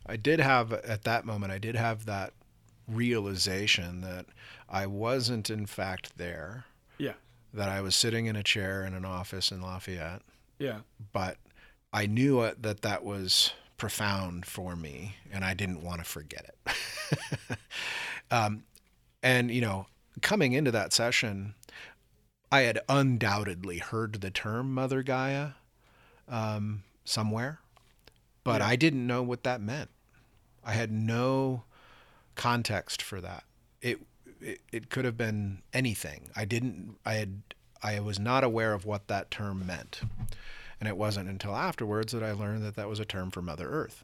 I 0.06 0.16
did 0.18 0.40
have 0.40 0.72
at 0.74 1.04
that 1.04 1.26
moment. 1.26 1.52
I 1.52 1.58
did 1.58 1.76
have 1.76 2.06
that 2.06 2.34
realization 2.88 4.02
that 4.02 4.26
I 4.70 4.86
wasn't 4.86 5.50
in 5.50 5.66
fact 5.66 6.18
there. 6.18 6.66
Yeah. 6.98 7.14
That 7.54 7.70
I 7.70 7.82
was 7.82 7.96
sitting 7.96 8.26
in 8.28 8.36
a 8.36 8.44
chair 8.44 8.84
in 8.86 8.94
an 8.94 9.06
office 9.06 9.52
in 9.52 9.62
Lafayette, 9.62 10.22
Yeah. 10.60 10.80
but 11.14 11.38
I 11.94 12.06
knew 12.06 12.42
it, 12.42 12.62
that 12.64 12.82
that 12.82 13.04
was 13.04 13.52
profound 13.78 14.46
for 14.46 14.76
me, 14.76 15.16
and 15.32 15.44
I 15.46 15.54
didn't 15.54 15.82
want 15.82 16.00
to 16.00 16.06
forget 16.06 16.54
it. 16.68 17.58
um, 18.32 18.64
and 19.24 19.50
you 19.52 19.62
know, 19.62 19.88
coming 20.22 20.54
into 20.54 20.72
that 20.72 20.94
session, 20.94 21.56
I 22.52 22.62
had 22.62 22.80
undoubtedly 22.90 23.80
heard 23.80 24.16
the 24.22 24.32
term 24.32 24.74
Mother 24.74 25.02
Gaia 25.04 25.52
um, 26.28 26.84
somewhere, 27.06 27.60
but 28.44 28.60
Yeah. 28.62 28.68
I 28.68 28.76
didn't 28.76 29.08
know 29.08 29.24
what 29.24 29.44
that 29.44 29.62
meant. 29.62 29.90
I 30.66 30.74
had 30.74 30.92
no 30.92 31.64
context 32.36 33.02
for 33.02 33.22
that. 33.22 33.44
It, 33.82 34.00
it 34.42 34.60
it 34.72 34.90
could 34.90 35.06
have 35.06 35.18
been 35.18 35.62
anything. 35.74 36.30
I 36.36 36.46
didn't. 36.46 36.98
I 37.06 37.14
had. 37.14 37.42
I 37.84 38.00
was 38.00 38.20
not 38.20 38.44
aware 38.44 38.74
of 38.74 38.86
what 38.86 39.08
that 39.08 39.30
term 39.30 39.66
meant, 39.66 40.02
and 40.80 40.90
it 40.90 40.98
wasn't 40.98 41.30
until 41.30 41.56
afterwards 41.56 42.14
that 42.14 42.24
I 42.24 42.32
learned 42.32 42.64
that 42.64 42.76
that 42.76 42.90
was 42.90 43.00
a 43.00 43.06
term 43.06 43.30
for 43.30 43.42
Mother 43.42 43.70
Earth. 43.70 44.04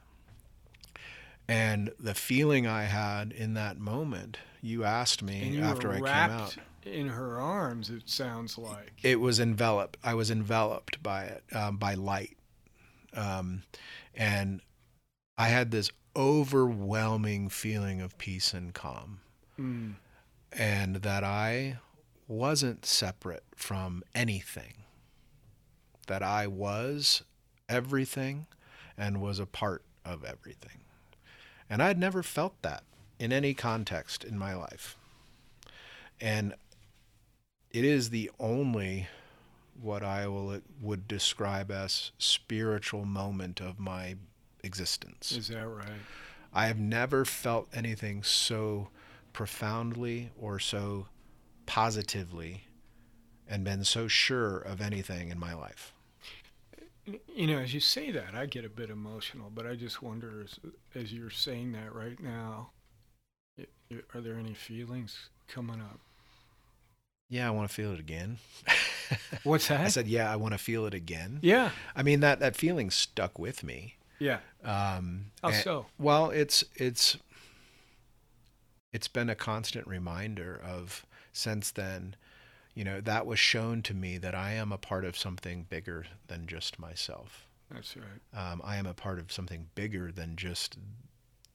And 1.48 1.92
the 2.00 2.14
feeling 2.14 2.68
I 2.68 2.84
had 2.84 3.32
in 3.32 3.56
that 3.56 3.78
moment, 3.80 4.38
you 4.62 4.84
asked 4.84 5.24
me 5.24 5.50
you 5.50 5.64
after 5.64 5.92
I 5.92 5.96
came 5.96 6.06
out. 6.08 6.56
in 6.86 7.08
her 7.10 7.40
arms. 7.40 7.90
It 7.90 8.08
sounds 8.08 8.58
like. 8.58 8.94
It 9.02 9.20
was 9.20 9.40
enveloped. 9.40 9.98
I 10.04 10.14
was 10.14 10.30
enveloped 10.30 11.02
by 11.02 11.24
it, 11.26 11.44
um, 11.54 11.78
by 11.78 11.96
light, 11.96 12.38
um, 13.14 13.64
and 14.14 14.62
I 15.38 15.48
had 15.48 15.72
this 15.72 15.92
overwhelming 16.16 17.50
feeling 17.50 18.02
of 18.02 18.18
peace 18.18 18.54
and 18.54 18.74
calm, 18.74 19.20
Mm. 19.58 19.96
and 20.52 20.98
that 20.98 21.24
I 21.24 21.80
wasn't 22.28 22.86
separate 22.86 23.44
from 23.56 24.04
anything. 24.16 24.84
That 26.08 26.24
I 26.24 26.48
was 26.48 27.24
everything, 27.70 28.48
and 28.98 29.22
was 29.22 29.40
a 29.40 29.46
part 29.46 29.84
of 30.04 30.24
everything, 30.24 30.82
and 31.70 31.82
I'd 31.82 31.98
never 31.98 32.24
felt 32.24 32.62
that 32.62 32.84
in 33.20 33.32
any 33.32 33.54
context 33.54 34.24
in 34.24 34.38
my 34.38 34.54
life, 34.54 34.98
and 36.20 36.54
it 37.70 37.86
is 37.86 38.10
the 38.10 38.30
only 38.40 39.08
what 39.80 40.04
I 40.04 40.28
will 40.28 40.62
would 40.82 41.08
describe 41.08 41.72
as 41.72 42.12
spiritual 42.18 43.06
moment 43.06 43.62
of 43.62 43.80
my 43.80 44.18
existence. 44.64 45.32
Is 45.32 45.48
that 45.50 45.68
right? 45.68 45.88
I 46.54 46.68
have 46.68 46.80
never 46.80 47.26
felt 47.26 47.70
anything 47.74 48.24
so 48.24 48.90
profoundly 49.34 50.32
or 50.40 50.60
so 50.60 51.08
positively 51.66 52.64
and 53.48 53.64
been 53.64 53.84
so 53.84 54.08
sure 54.08 54.58
of 54.58 54.82
anything 54.82 55.30
in 55.30 55.40
my 55.40 55.54
life. 55.54 55.94
You 57.36 57.48
know, 57.48 57.58
as 57.58 57.74
you 57.74 57.80
say 57.80 58.12
that, 58.12 58.36
I 58.36 58.46
get 58.46 58.64
a 58.64 58.70
bit 58.70 58.90
emotional, 58.90 59.52
but 59.54 59.66
I 59.66 59.76
just 59.76 60.02
wonder, 60.02 60.44
as, 60.44 60.60
as 60.94 61.12
you're 61.14 61.30
saying 61.30 61.72
that 61.72 61.94
right 61.96 62.22
now, 62.22 62.70
are 64.14 64.22
there 64.22 64.36
any 64.36 64.54
feelings 64.54 65.30
coming 65.48 65.82
up? 65.82 66.00
Yeah, 67.30 67.48
I 67.48 67.52
want 67.52 67.70
to 67.70 67.74
feel 67.74 67.94
it 67.94 68.00
again. 68.00 68.38
What's 69.44 69.68
that? 69.70 69.82
I 69.82 69.88
said, 69.88 70.08
yeah, 70.08 70.32
I 70.32 70.36
want 70.36 70.54
to 70.54 70.58
feel 70.58 70.86
it 70.86 70.94
again. 70.94 71.40
yeah, 71.42 71.72
I 71.96 72.04
mean 72.04 72.20
that 72.20 72.40
that 72.40 72.56
feeling 72.56 72.92
stuck 72.92 73.40
with 73.40 73.64
me. 73.64 73.96
Yeah. 74.22 74.40
Um, 74.64 75.32
How 75.42 75.50
and- 75.50 75.64
so? 75.64 75.86
Well, 75.98 76.30
it's 76.30 76.64
it's 76.76 77.18
it's 78.94 79.08
been 79.08 79.30
a 79.30 79.36
constant 79.36 79.88
reminder 79.88 80.62
of 80.64 81.06
since 81.34 81.72
then, 81.72 82.16
you 82.76 82.84
know, 82.84 83.02
that 83.02 83.26
was 83.26 83.40
shown 83.40 83.82
to 83.84 83.94
me 83.94 84.18
that 84.18 84.36
I 84.36 84.52
am 84.54 84.72
a 84.72 84.78
part 84.78 85.06
of 85.06 85.18
something 85.18 85.66
bigger 85.70 86.06
than 86.28 86.46
just 86.46 86.78
myself. 86.78 87.48
That's 87.72 87.96
right. 87.96 88.52
Um, 88.52 88.62
I 88.64 88.76
am 88.78 88.86
a 88.86 88.94
part 88.94 89.18
of 89.18 89.32
something 89.32 89.68
bigger 89.76 90.12
than 90.12 90.36
just 90.36 90.78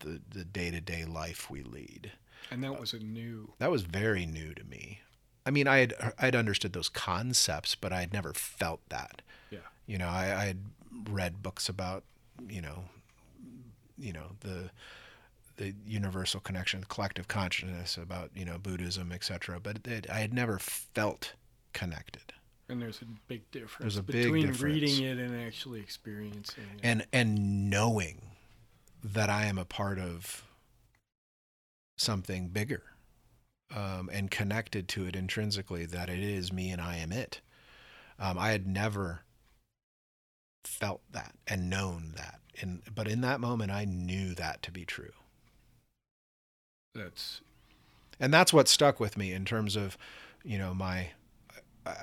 the 0.01 0.21
the 0.29 0.45
day 0.45 0.71
to 0.71 0.81
day 0.81 1.05
life 1.05 1.51
we 1.51 1.63
lead. 1.63 2.13
And 2.51 2.63
that 2.65 2.79
was 2.81 2.93
a 2.93 2.99
new. 2.99 3.53
That 3.59 3.71
was 3.71 3.83
very 3.83 4.27
new 4.27 4.55
to 4.55 4.65
me. 4.65 5.01
I 5.45 5.51
mean, 5.51 5.69
I 5.69 5.79
had 5.79 5.95
I'd 6.19 6.35
understood 6.35 6.73
those 6.73 6.89
concepts, 6.89 7.75
but 7.75 7.93
I 7.93 8.01
had 8.01 8.13
never 8.13 8.33
felt 8.33 8.81
that. 8.89 9.23
Yeah. 9.51 9.61
You 9.87 9.99
know, 9.99 10.09
I, 10.09 10.25
I 10.43 10.45
had 10.47 10.59
read 11.09 11.43
books 11.43 11.69
about, 11.69 12.03
you 12.49 12.61
know, 12.61 12.85
you 13.99 14.13
know 14.13 14.33
the 14.41 14.71
the 15.57 15.75
universal 15.87 16.39
connection, 16.41 16.85
collective 16.89 17.29
consciousness 17.29 17.97
about 17.97 18.31
you 18.35 18.45
know 18.45 18.59
Buddhism, 18.59 19.13
etc. 19.13 19.59
But 19.61 19.87
it, 19.87 20.07
I 20.11 20.19
had 20.21 20.35
never 20.35 20.59
felt 20.59 21.33
connected, 21.73 22.33
And 22.69 22.81
there's 22.81 23.03
a 23.03 23.07
big 23.29 23.51
difference 23.51 23.81
There's 23.81 23.97
a 23.99 24.03
big 24.03 24.25
between 24.25 24.47
difference. 24.49 24.63
reading 24.63 25.05
it 25.05 25.19
and 25.19 25.47
actually 25.47 25.81
experiencing 25.81 26.65
it. 26.75 26.81
and 26.83 27.07
and 27.13 27.69
knowing 27.71 28.23
that 29.03 29.29
I 29.31 29.45
am 29.47 29.59
a 29.59 29.65
part 29.65 29.99
of 29.99 30.43
something 31.99 32.49
bigger, 32.49 32.83
um, 33.75 34.09
and 34.13 34.31
connected 34.31 34.89
to 34.89 35.07
it 35.07 35.17
intrinsically. 35.17 35.87
That 35.87 36.09
it 36.09 36.21
is 36.21 36.53
me 36.53 36.71
and 36.71 36.81
I 36.81 36.97
am 36.97 37.13
it. 37.13 37.41
Um, 38.19 38.39
I 38.39 38.51
had 38.53 38.67
never 38.67 39.23
felt 40.67 41.01
that 41.13 41.35
and 41.47 41.71
known 41.71 42.13
that, 42.17 42.41
and 42.61 42.83
but 42.95 43.09
in 43.09 43.21
that 43.23 43.41
moment, 43.41 43.71
I 43.71 43.85
knew 43.85 44.35
that 44.35 44.63
to 44.63 44.71
be 44.71 44.85
true. 44.85 45.13
That's 46.95 47.41
and 48.19 48.33
that's 48.33 48.53
what 48.53 48.69
stuck 48.69 48.99
with 48.99 49.17
me 49.17 49.33
in 49.33 49.45
terms 49.45 49.77
of 49.77 49.97
you 50.45 50.59
know 50.59 50.75
my 50.75 51.11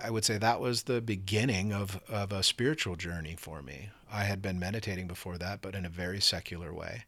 I 0.03 0.09
would 0.09 0.23
say 0.23 0.37
that 0.37 0.59
was 0.59 0.83
the 0.83 1.01
beginning 1.01 1.73
of, 1.73 2.01
of 2.07 2.31
a 2.31 2.43
spiritual 2.43 2.95
journey 2.95 3.35
for 3.37 3.61
me. 3.61 3.89
I 4.11 4.23
had 4.23 4.41
been 4.41 4.59
meditating 4.59 5.07
before 5.07 5.37
that, 5.39 5.61
but 5.61 5.75
in 5.75 5.85
a 5.85 5.89
very 5.89 6.21
secular 6.21 6.73
way. 6.73 7.05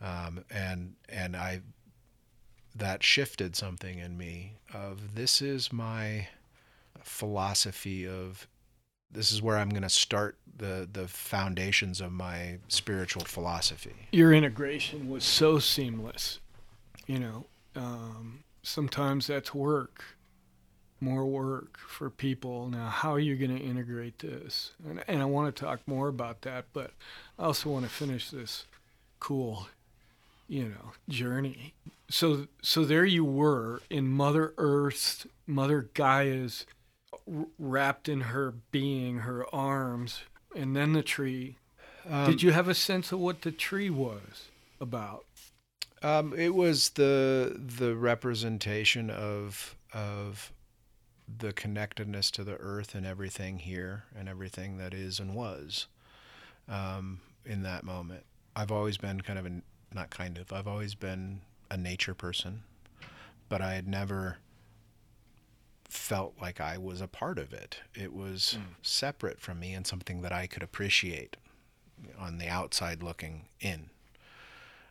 Um, 0.00 0.44
and 0.50 0.94
and 1.08 1.36
I 1.36 1.62
that 2.74 3.02
shifted 3.02 3.56
something 3.56 3.98
in 3.98 4.18
me 4.18 4.54
of 4.74 5.14
this 5.14 5.40
is 5.40 5.72
my 5.72 6.28
philosophy 7.02 8.06
of 8.06 8.46
this 9.10 9.32
is 9.32 9.40
where 9.40 9.56
I'm 9.56 9.70
going 9.70 9.82
to 9.82 9.88
start 9.88 10.36
the 10.58 10.88
the 10.90 11.06
foundations 11.08 12.00
of 12.00 12.12
my 12.12 12.58
spiritual 12.68 13.24
philosophy. 13.24 13.94
Your 14.12 14.32
integration 14.32 15.08
was 15.08 15.24
so 15.24 15.58
seamless. 15.58 16.40
You 17.06 17.20
know, 17.20 17.46
um, 17.76 18.42
sometimes 18.62 19.28
that's 19.28 19.54
work, 19.54 20.02
more 21.00 21.24
work 21.24 21.78
for 21.78 22.10
people. 22.10 22.68
Now, 22.68 22.88
how 22.88 23.12
are 23.12 23.20
you 23.20 23.36
going 23.36 23.56
to 23.56 23.62
integrate 23.62 24.18
this? 24.18 24.72
And, 24.88 25.04
and 25.06 25.22
I 25.22 25.24
want 25.26 25.54
to 25.54 25.64
talk 25.64 25.80
more 25.86 26.08
about 26.08 26.42
that, 26.42 26.66
but 26.72 26.90
I 27.38 27.44
also 27.44 27.70
want 27.70 27.84
to 27.84 27.90
finish 27.90 28.30
this 28.30 28.66
cool, 29.20 29.68
you 30.48 30.64
know, 30.64 30.92
journey. 31.08 31.74
So, 32.08 32.48
so 32.62 32.84
there 32.84 33.04
you 33.04 33.24
were 33.24 33.82
in 33.88 34.08
Mother 34.08 34.52
Earth's, 34.58 35.26
Mother 35.46 35.88
Gaia's 35.94 36.66
wrapped 37.58 38.08
in 38.08 38.22
her 38.22 38.54
being, 38.70 39.18
her 39.18 39.46
arms, 39.54 40.22
and 40.54 40.76
then 40.76 40.92
the 40.92 41.02
tree. 41.02 41.56
Um, 42.08 42.30
Did 42.30 42.42
you 42.42 42.52
have 42.52 42.68
a 42.68 42.74
sense 42.74 43.12
of 43.12 43.18
what 43.18 43.42
the 43.42 43.50
tree 43.50 43.90
was 43.90 44.48
about? 44.80 45.24
Um, 46.02 46.34
it 46.36 46.54
was 46.54 46.90
the 46.90 47.58
the 47.58 47.96
representation 47.96 49.10
of 49.10 49.76
of 49.92 50.52
the 51.38 51.52
connectedness 51.52 52.30
to 52.30 52.44
the 52.44 52.56
earth 52.58 52.94
and 52.94 53.04
everything 53.04 53.58
here 53.58 54.04
and 54.16 54.28
everything 54.28 54.78
that 54.78 54.94
is 54.94 55.18
and 55.18 55.34
was 55.34 55.88
um, 56.68 57.20
in 57.44 57.62
that 57.62 57.82
moment. 57.82 58.24
I've 58.54 58.70
always 58.70 58.96
been 58.96 59.20
kind 59.22 59.38
of 59.38 59.46
a 59.46 59.62
not 59.92 60.10
kind 60.10 60.38
of 60.38 60.52
I've 60.52 60.68
always 60.68 60.94
been 60.94 61.40
a 61.70 61.76
nature 61.76 62.14
person, 62.14 62.62
but 63.48 63.60
I 63.60 63.74
had 63.74 63.88
never 63.88 64.36
felt 65.96 66.34
like 66.40 66.60
I 66.60 66.78
was 66.78 67.00
a 67.00 67.08
part 67.08 67.38
of 67.38 67.52
it. 67.52 67.80
It 67.94 68.12
was 68.12 68.58
mm. 68.58 68.64
separate 68.82 69.40
from 69.40 69.60
me 69.60 69.74
and 69.74 69.86
something 69.86 70.22
that 70.22 70.32
I 70.32 70.46
could 70.46 70.62
appreciate 70.62 71.36
on 72.18 72.38
the 72.38 72.48
outside 72.48 73.02
looking 73.02 73.46
in. 73.60 73.90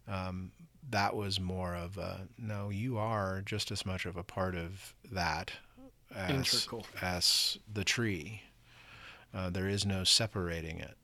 Um, 0.08 0.52
that 0.90 1.16
was 1.16 1.40
more 1.40 1.76
of 1.76 1.98
a 1.98 2.28
no, 2.38 2.70
you 2.70 2.98
are 2.98 3.42
just 3.44 3.72
as 3.72 3.86
much 3.86 4.06
of 4.06 4.18
a 4.18 4.24
part 4.24 4.56
of 4.56 4.94
that 5.12 5.52
as, 6.14 6.68
as 7.02 7.58
the 7.72 7.84
tree. 7.84 8.44
Uh, 9.34 9.50
there 9.50 9.68
is 9.68 9.86
no 9.86 10.04
separating 10.04 10.80
it. 10.80 10.96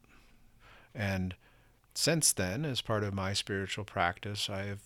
And 0.93 1.35
since 1.93 2.31
then, 2.31 2.63
as 2.63 2.81
part 2.81 3.03
of 3.03 3.13
my 3.13 3.33
spiritual 3.33 3.83
practice, 3.83 4.49
I 4.49 4.63
have 4.63 4.81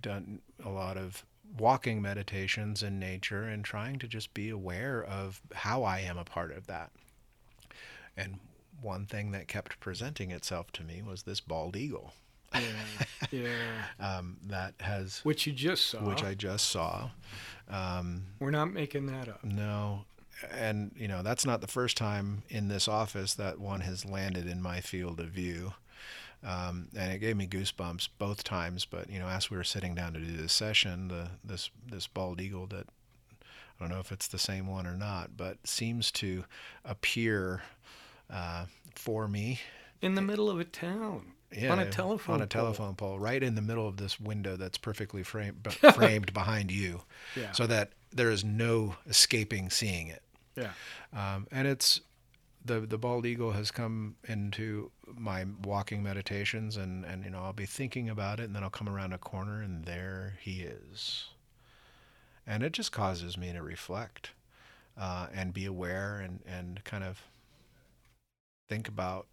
done 0.00 0.40
a 0.64 0.68
lot 0.68 0.96
of 0.96 1.24
walking 1.56 2.02
meditations 2.02 2.82
in 2.82 2.98
nature 2.98 3.44
and 3.44 3.64
trying 3.64 3.98
to 3.98 4.08
just 4.08 4.34
be 4.34 4.50
aware 4.50 5.02
of 5.02 5.40
how 5.54 5.82
I 5.82 6.00
am 6.00 6.18
a 6.18 6.24
part 6.24 6.52
of 6.56 6.66
that. 6.66 6.90
And 8.16 8.38
one 8.80 9.06
thing 9.06 9.32
that 9.32 9.48
kept 9.48 9.80
presenting 9.80 10.30
itself 10.30 10.72
to 10.72 10.84
me 10.84 11.02
was 11.02 11.22
this 11.22 11.40
bald 11.40 11.76
eagle. 11.76 12.12
Yeah, 12.54 12.60
yeah. 13.30 13.48
um, 14.00 14.38
that 14.46 14.74
has 14.80 15.20
which 15.22 15.46
you 15.46 15.52
just 15.52 15.86
saw, 15.86 15.98
which 15.98 16.22
I 16.22 16.34
just 16.34 16.68
saw. 16.68 17.10
Um, 17.68 18.24
We're 18.40 18.50
not 18.50 18.72
making 18.72 19.06
that 19.06 19.28
up. 19.28 19.44
No, 19.44 20.04
and 20.50 20.92
you 20.96 21.08
know 21.08 21.22
that's 21.22 21.44
not 21.44 21.60
the 21.60 21.66
first 21.66 21.96
time 21.96 22.42
in 22.48 22.68
this 22.68 22.88
office 22.88 23.34
that 23.34 23.58
one 23.58 23.80
has 23.80 24.04
landed 24.06 24.46
in 24.46 24.62
my 24.62 24.80
field 24.80 25.20
of 25.20 25.28
view. 25.28 25.74
Um, 26.44 26.88
and 26.96 27.12
it 27.12 27.18
gave 27.18 27.36
me 27.36 27.46
goosebumps 27.46 28.08
both 28.18 28.44
times. 28.44 28.84
But 28.84 29.10
you 29.10 29.18
know, 29.18 29.28
as 29.28 29.50
we 29.50 29.56
were 29.56 29.64
sitting 29.64 29.94
down 29.94 30.12
to 30.14 30.20
do 30.20 30.36
this 30.36 30.52
session, 30.52 31.08
the 31.08 31.28
this 31.44 31.70
this 31.86 32.06
bald 32.06 32.40
eagle 32.40 32.66
that 32.68 32.86
I 33.78 33.84
don't 33.84 33.90
know 33.90 34.00
if 34.00 34.12
it's 34.12 34.28
the 34.28 34.38
same 34.38 34.66
one 34.66 34.86
or 34.86 34.96
not, 34.96 35.36
but 35.36 35.66
seems 35.66 36.10
to 36.12 36.44
appear 36.84 37.62
uh, 38.30 38.66
for 38.94 39.28
me 39.28 39.60
in 40.00 40.14
the 40.14 40.22
middle 40.22 40.50
of 40.50 40.60
a 40.60 40.64
town. 40.64 41.32
Yeah, 41.50 41.72
on 41.72 41.78
a 41.78 41.88
telephone 41.88 42.36
on 42.36 42.42
a 42.42 42.46
pole. 42.46 42.62
telephone 42.62 42.94
pole, 42.94 43.18
right 43.18 43.42
in 43.42 43.54
the 43.54 43.62
middle 43.62 43.88
of 43.88 43.96
this 43.96 44.20
window 44.20 44.56
that's 44.56 44.76
perfectly 44.76 45.22
framed 45.22 45.72
framed 45.94 46.34
behind 46.34 46.70
you, 46.70 47.02
yeah. 47.34 47.52
so 47.52 47.66
that 47.66 47.92
there 48.12 48.30
is 48.30 48.44
no 48.44 48.96
escaping 49.08 49.70
seeing 49.70 50.08
it. 50.08 50.22
Yeah, 50.56 50.72
um, 51.14 51.46
and 51.50 51.66
it's 51.66 52.02
the 52.64 52.80
the 52.80 52.98
bald 52.98 53.26
eagle 53.26 53.52
has 53.52 53.70
come 53.70 54.16
into 54.26 54.90
my 55.16 55.46
walking 55.64 56.02
meditations, 56.02 56.76
and 56.76 57.04
and 57.04 57.24
you 57.24 57.30
know 57.30 57.40
I'll 57.42 57.52
be 57.52 57.66
thinking 57.66 58.08
about 58.08 58.40
it, 58.40 58.44
and 58.44 58.54
then 58.54 58.62
I'll 58.62 58.70
come 58.70 58.88
around 58.88 59.12
a 59.12 59.18
corner, 59.18 59.62
and 59.62 59.84
there 59.84 60.38
he 60.40 60.62
is, 60.62 61.26
and 62.46 62.62
it 62.62 62.72
just 62.72 62.92
causes 62.92 63.36
me 63.36 63.52
to 63.52 63.62
reflect, 63.62 64.30
uh, 64.96 65.28
and 65.32 65.52
be 65.52 65.64
aware, 65.64 66.18
and 66.18 66.40
and 66.46 66.82
kind 66.84 67.04
of 67.04 67.22
think 68.68 68.88
about 68.88 69.26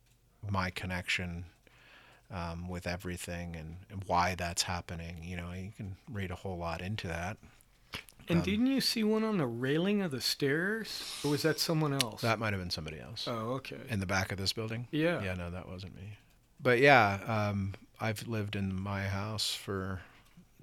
my 0.50 0.70
connection 0.70 1.46
um, 2.32 2.68
with 2.68 2.88
everything 2.88 3.56
and, 3.56 3.78
and, 3.90 4.04
why 4.06 4.36
that's 4.36 4.64
happening. 4.64 5.18
You 5.24 5.38
know, 5.38 5.52
you 5.52 5.72
can 5.76 5.96
read 6.12 6.32
a 6.32 6.36
whole 6.36 6.58
lot 6.58 6.82
into 6.82 7.08
that. 7.08 7.38
And 8.28 8.40
um, 8.40 8.44
didn't 8.44 8.68
you 8.68 8.82
see 8.82 9.04
one 9.04 9.24
on 9.24 9.38
the 9.38 9.46
railing 9.46 10.02
of 10.02 10.12
the 10.12 10.22
stairs, 10.22 11.20
or 11.24 11.32
was 11.32 11.44
that 11.44 11.60
someone 11.60 11.94
else? 11.94 12.22
That 12.22 12.40
might 12.40 12.54
have 12.54 12.62
been 12.62 12.72
somebody 12.72 13.00
else. 13.00 13.28
Oh, 13.28 13.54
okay. 13.54 13.78
In 13.90 14.00
the 14.00 14.06
back 14.06 14.32
of 14.32 14.38
this 14.38 14.54
building. 14.54 14.88
Yeah. 14.92 15.24
Yeah, 15.24 15.36
no, 15.36 15.50
that 15.52 15.68
wasn't 15.68 15.96
me. 15.96 16.18
But 16.60 16.80
yeah, 16.80 17.20
um, 17.28 17.76
I've 18.00 18.28
lived 18.28 18.56
in 18.56 18.74
my 18.74 19.04
house 19.04 19.54
for 19.54 20.02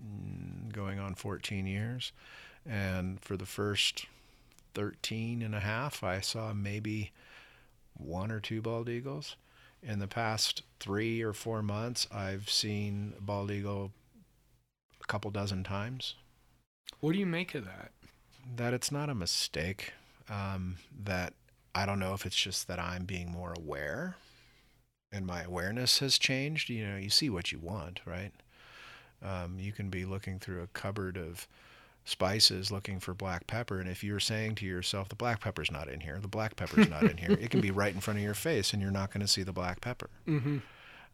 mm, 0.01 0.73
going 0.73 0.99
on 0.99 1.15
14 1.15 1.67
years, 1.67 2.13
and 2.67 3.21
for 3.21 3.37
the 3.37 3.47
first 3.47 4.07
13 4.75 5.43
and 5.43 5.55
a 5.55 5.61
half, 5.61 6.03
I 6.03 6.21
saw 6.21 6.53
maybe 6.53 7.13
one 7.95 8.33
or 8.33 8.41
two 8.41 8.61
bald 8.61 8.89
eagles 8.89 9.37
in 9.83 9.99
the 9.99 10.07
past 10.07 10.63
three 10.79 11.23
or 11.23 11.33
four 11.33 11.63
months, 11.63 12.07
I've 12.13 12.49
seen 12.49 13.15
bald 13.21 13.51
eagle 13.51 13.93
a 15.03 15.07
couple 15.07 15.31
dozen 15.31 15.65
times. 15.65 16.15
What 17.01 17.13
do 17.13 17.19
you 17.19 17.27
make 17.27 17.55
of 17.55 17.65
that? 17.65 17.93
That 18.57 18.75
it's 18.75 18.93
not 18.93 19.11
a 19.11 19.15
mistake. 19.15 19.93
Um, 20.29 20.77
that 21.05 21.35
I 21.75 21.87
don't 21.87 21.99
know 21.99 22.15
if 22.15 22.27
it's 22.27 22.37
just 22.37 22.69
that 22.69 22.79
I'm 22.79 23.05
being 23.05 23.31
more 23.31 23.55
aware 23.57 24.17
and 25.11 25.27
my 25.27 25.43
awareness 25.43 25.99
has 25.99 26.19
changed. 26.19 26.71
You 26.71 26.87
know, 26.87 26.97
you 26.97 27.11
see 27.11 27.29
what 27.29 27.53
you 27.53 27.59
want, 27.59 28.01
right? 28.07 28.33
Um, 29.23 29.59
you 29.59 29.73
can 29.73 29.89
be 29.89 30.05
looking 30.05 30.39
through 30.39 30.63
a 30.63 30.69
cupboard 30.69 31.17
of 31.17 31.47
spices 32.05 32.73
looking 32.73 32.99
for 32.99 33.15
black 33.15 33.47
pepper 33.47 33.79
and 33.79 33.89
if 33.89 34.03
you're 34.03 34.19
saying 34.19 34.57
to 34.57 34.67
yourself 34.67 35.09
the 35.09 35.15
black 35.15 35.41
pepper's 35.41 35.71
not 35.71 35.89
in 35.89 36.01
here 36.01 36.19
the 36.21 36.27
black 36.27 36.57
pepper's 36.57 36.89
not 36.89 37.05
in 37.05 37.17
here 37.17 37.31
it 37.41 37.49
can 37.49 37.61
be 37.61 37.71
right 37.71 37.95
in 37.95 38.01
front 38.01 38.19
of 38.19 38.25
your 38.25 38.35
face 38.35 38.73
and 38.73 38.83
you're 38.83 38.91
not 38.91 39.13
going 39.13 39.21
to 39.21 39.29
see 39.29 39.45
the 39.45 39.53
black 39.53 39.81
pepper 39.81 40.11
mm-hmm. 40.27 40.59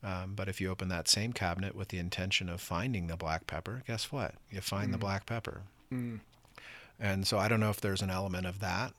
Um, 0.02 0.34
but 0.34 0.48
if 0.48 0.60
you 0.60 0.70
open 0.70 0.88
that 0.88 1.08
same 1.08 1.32
cabinet 1.32 1.74
with 1.74 1.88
the 1.88 1.98
intention 1.98 2.48
of 2.48 2.60
finding 2.60 3.06
the 3.06 3.16
black 3.16 3.46
pepper 3.46 3.82
guess 3.86 4.12
what 4.12 4.34
you 4.50 4.60
find 4.60 4.88
mm. 4.88 4.92
the 4.92 4.98
black 4.98 5.26
pepper 5.26 5.62
mm. 5.92 6.18
and 7.00 7.26
so 7.26 7.38
i 7.38 7.48
don't 7.48 7.60
know 7.60 7.70
if 7.70 7.80
there's 7.80 8.02
an 8.02 8.10
element 8.10 8.46
of 8.46 8.60
that 8.60 8.92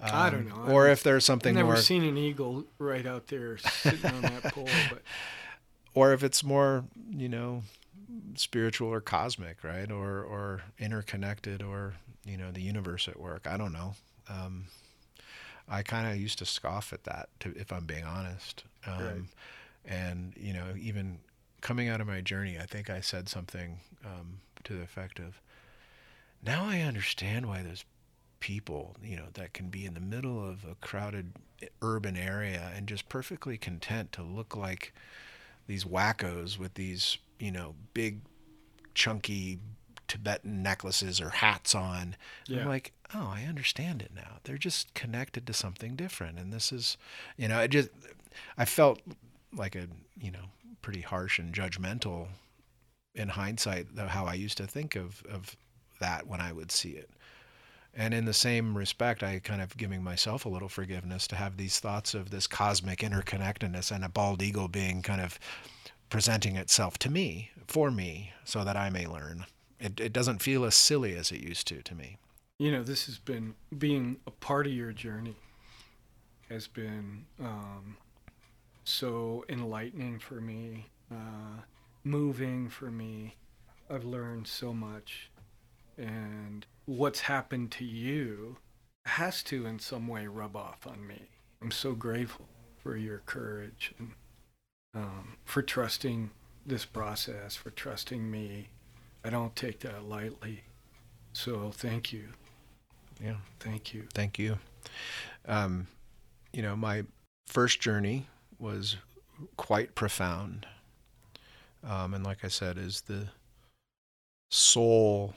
um, 0.00 0.10
I 0.12 0.30
don't 0.30 0.48
know. 0.48 0.72
Or 0.72 0.88
if 0.88 1.02
there's 1.02 1.24
something 1.24 1.50
I've 1.50 1.64
never 1.64 1.74
more... 1.74 1.76
seen 1.76 2.02
an 2.04 2.18
eagle 2.18 2.64
right 2.78 3.06
out 3.06 3.28
there 3.28 3.58
sitting 3.58 4.10
on 4.10 4.22
that 4.22 4.42
pole. 4.52 4.68
But 4.90 5.02
or 5.94 6.12
if 6.12 6.22
it's 6.24 6.42
more, 6.42 6.84
you 7.10 7.28
know, 7.28 7.62
spiritual 8.34 8.88
or 8.88 9.00
cosmic, 9.00 9.62
right? 9.62 9.90
Or 9.90 10.22
or 10.22 10.62
interconnected, 10.78 11.62
or 11.62 11.94
you 12.24 12.36
know, 12.36 12.50
the 12.50 12.60
universe 12.60 13.08
at 13.08 13.18
work. 13.18 13.46
I 13.46 13.56
don't 13.56 13.72
know. 13.72 13.94
Um, 14.28 14.64
I 15.68 15.82
kind 15.82 16.06
of 16.06 16.20
used 16.20 16.38
to 16.38 16.46
scoff 16.46 16.92
at 16.92 17.04
that, 17.04 17.28
to, 17.40 17.54
if 17.56 17.72
I'm 17.72 17.86
being 17.86 18.04
honest. 18.04 18.64
Um, 18.86 19.04
right. 19.04 19.22
And 19.86 20.32
you 20.36 20.52
know, 20.52 20.74
even 20.78 21.18
coming 21.60 21.88
out 21.88 22.00
of 22.00 22.06
my 22.06 22.20
journey, 22.20 22.58
I 22.58 22.66
think 22.66 22.90
I 22.90 23.00
said 23.00 23.28
something 23.28 23.80
um, 24.04 24.38
to 24.64 24.74
the 24.74 24.82
effect 24.82 25.18
of, 25.18 25.40
"Now 26.44 26.64
I 26.64 26.80
understand 26.80 27.46
why 27.46 27.62
those 27.62 27.84
people, 28.40 28.96
you 29.02 29.16
know, 29.16 29.26
that 29.34 29.54
can 29.54 29.68
be 29.68 29.86
in 29.86 29.94
the 29.94 30.00
middle 30.00 30.46
of 30.46 30.64
a 30.64 30.74
crowded 30.76 31.32
urban 31.80 32.16
area 32.16 32.70
and 32.74 32.86
just 32.86 33.08
perfectly 33.08 33.56
content 33.58 34.12
to 34.12 34.22
look 34.22 34.56
like." 34.56 34.92
these 35.66 35.86
wackos 35.86 36.58
with 36.58 36.74
these 36.74 37.16
you 37.38 37.50
know, 37.50 37.74
big, 37.92 38.20
chunky 38.94 39.58
Tibetan 40.08 40.62
necklaces 40.62 41.20
or 41.20 41.30
hats 41.30 41.74
on. 41.74 42.16
Yeah. 42.46 42.60
I'm 42.60 42.68
like, 42.68 42.92
oh, 43.14 43.32
I 43.34 43.44
understand 43.44 44.02
it 44.02 44.12
now. 44.14 44.38
They're 44.44 44.58
just 44.58 44.94
connected 44.94 45.46
to 45.46 45.52
something 45.52 45.96
different. 45.96 46.38
And 46.38 46.52
this 46.52 46.72
is, 46.72 46.96
you 47.36 47.48
know, 47.48 47.60
it 47.60 47.68
just, 47.68 47.90
I 48.56 48.64
felt 48.64 49.00
like 49.56 49.74
a, 49.74 49.86
you 50.20 50.30
know, 50.30 50.46
pretty 50.82 51.00
harsh 51.00 51.38
and 51.38 51.54
judgmental 51.54 52.28
in 53.14 53.28
hindsight, 53.28 53.86
how 53.96 54.26
I 54.26 54.34
used 54.34 54.58
to 54.58 54.66
think 54.66 54.96
of, 54.96 55.22
of 55.30 55.56
that 56.00 56.26
when 56.26 56.40
I 56.40 56.52
would 56.52 56.72
see 56.72 56.90
it. 56.90 57.10
And 57.96 58.12
in 58.12 58.24
the 58.24 58.32
same 58.32 58.76
respect, 58.76 59.22
I 59.22 59.38
kind 59.38 59.62
of 59.62 59.76
giving 59.76 60.02
myself 60.02 60.44
a 60.44 60.48
little 60.48 60.68
forgiveness 60.68 61.28
to 61.28 61.36
have 61.36 61.56
these 61.56 61.78
thoughts 61.78 62.12
of 62.12 62.30
this 62.30 62.48
cosmic 62.48 63.00
interconnectedness 63.00 63.92
and 63.92 64.04
a 64.04 64.08
bald 64.08 64.42
eagle 64.42 64.66
being 64.66 65.00
kind 65.00 65.20
of 65.20 65.38
presenting 66.10 66.56
itself 66.56 66.98
to 66.98 67.10
me, 67.10 67.50
for 67.68 67.90
me, 67.90 68.32
so 68.44 68.64
that 68.64 68.76
I 68.76 68.90
may 68.90 69.06
learn. 69.06 69.46
It, 69.78 70.00
it 70.00 70.12
doesn't 70.12 70.42
feel 70.42 70.64
as 70.64 70.74
silly 70.74 71.16
as 71.16 71.30
it 71.30 71.40
used 71.40 71.68
to 71.68 71.82
to 71.82 71.94
me. 71.94 72.18
You 72.58 72.72
know, 72.72 72.82
this 72.82 73.06
has 73.06 73.18
been 73.18 73.54
being 73.76 74.16
a 74.26 74.30
part 74.30 74.66
of 74.66 74.72
your 74.72 74.92
journey 74.92 75.36
has 76.48 76.66
been 76.68 77.24
um, 77.40 77.96
so 78.84 79.44
enlightening 79.48 80.18
for 80.18 80.40
me, 80.40 80.90
uh, 81.10 81.62
moving 82.04 82.68
for 82.68 82.90
me. 82.90 83.36
I've 83.90 84.04
learned 84.04 84.46
so 84.46 84.72
much. 84.72 85.30
And 85.96 86.66
what's 86.86 87.20
happened 87.20 87.70
to 87.72 87.84
you 87.84 88.56
has 89.06 89.42
to, 89.44 89.66
in 89.66 89.78
some 89.78 90.06
way, 90.06 90.26
rub 90.26 90.56
off 90.56 90.86
on 90.86 91.06
me. 91.06 91.22
I'm 91.62 91.70
so 91.70 91.92
grateful 91.92 92.48
for 92.82 92.96
your 92.96 93.18
courage 93.26 93.94
and 93.98 94.12
um, 94.94 95.36
for 95.44 95.62
trusting 95.62 96.30
this 96.66 96.84
process, 96.84 97.56
for 97.56 97.70
trusting 97.70 98.30
me. 98.30 98.68
I 99.24 99.30
don't 99.30 99.56
take 99.56 99.80
that 99.80 100.04
lightly. 100.04 100.62
So 101.32 101.70
thank 101.74 102.12
you. 102.12 102.28
Yeah. 103.22 103.36
Thank 103.60 103.94
you. 103.94 104.06
Thank 104.14 104.38
you. 104.38 104.58
Um, 105.46 105.86
you 106.52 106.62
know, 106.62 106.76
my 106.76 107.04
first 107.46 107.80
journey 107.80 108.26
was 108.64 108.96
quite 109.56 109.94
profound. 109.94 110.66
Um, 111.86 112.14
and 112.14 112.24
like 112.24 112.44
I 112.44 112.48
said, 112.48 112.78
is 112.78 113.02
the 113.02 113.28
soul, 114.50 115.34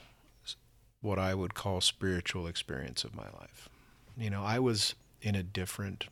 what 1.01 1.19
I 1.19 1.35
would 1.35 1.53
call 1.53 1.81
spiritual 1.81 2.47
experience 2.47 3.03
of 3.03 3.13
my 3.13 3.27
life. 3.39 3.67
You 4.17 4.29
know, 4.29 4.43
I 4.43 4.59
was 4.59 4.95
in 5.21 5.35
a 5.35 5.43
different 5.43 6.07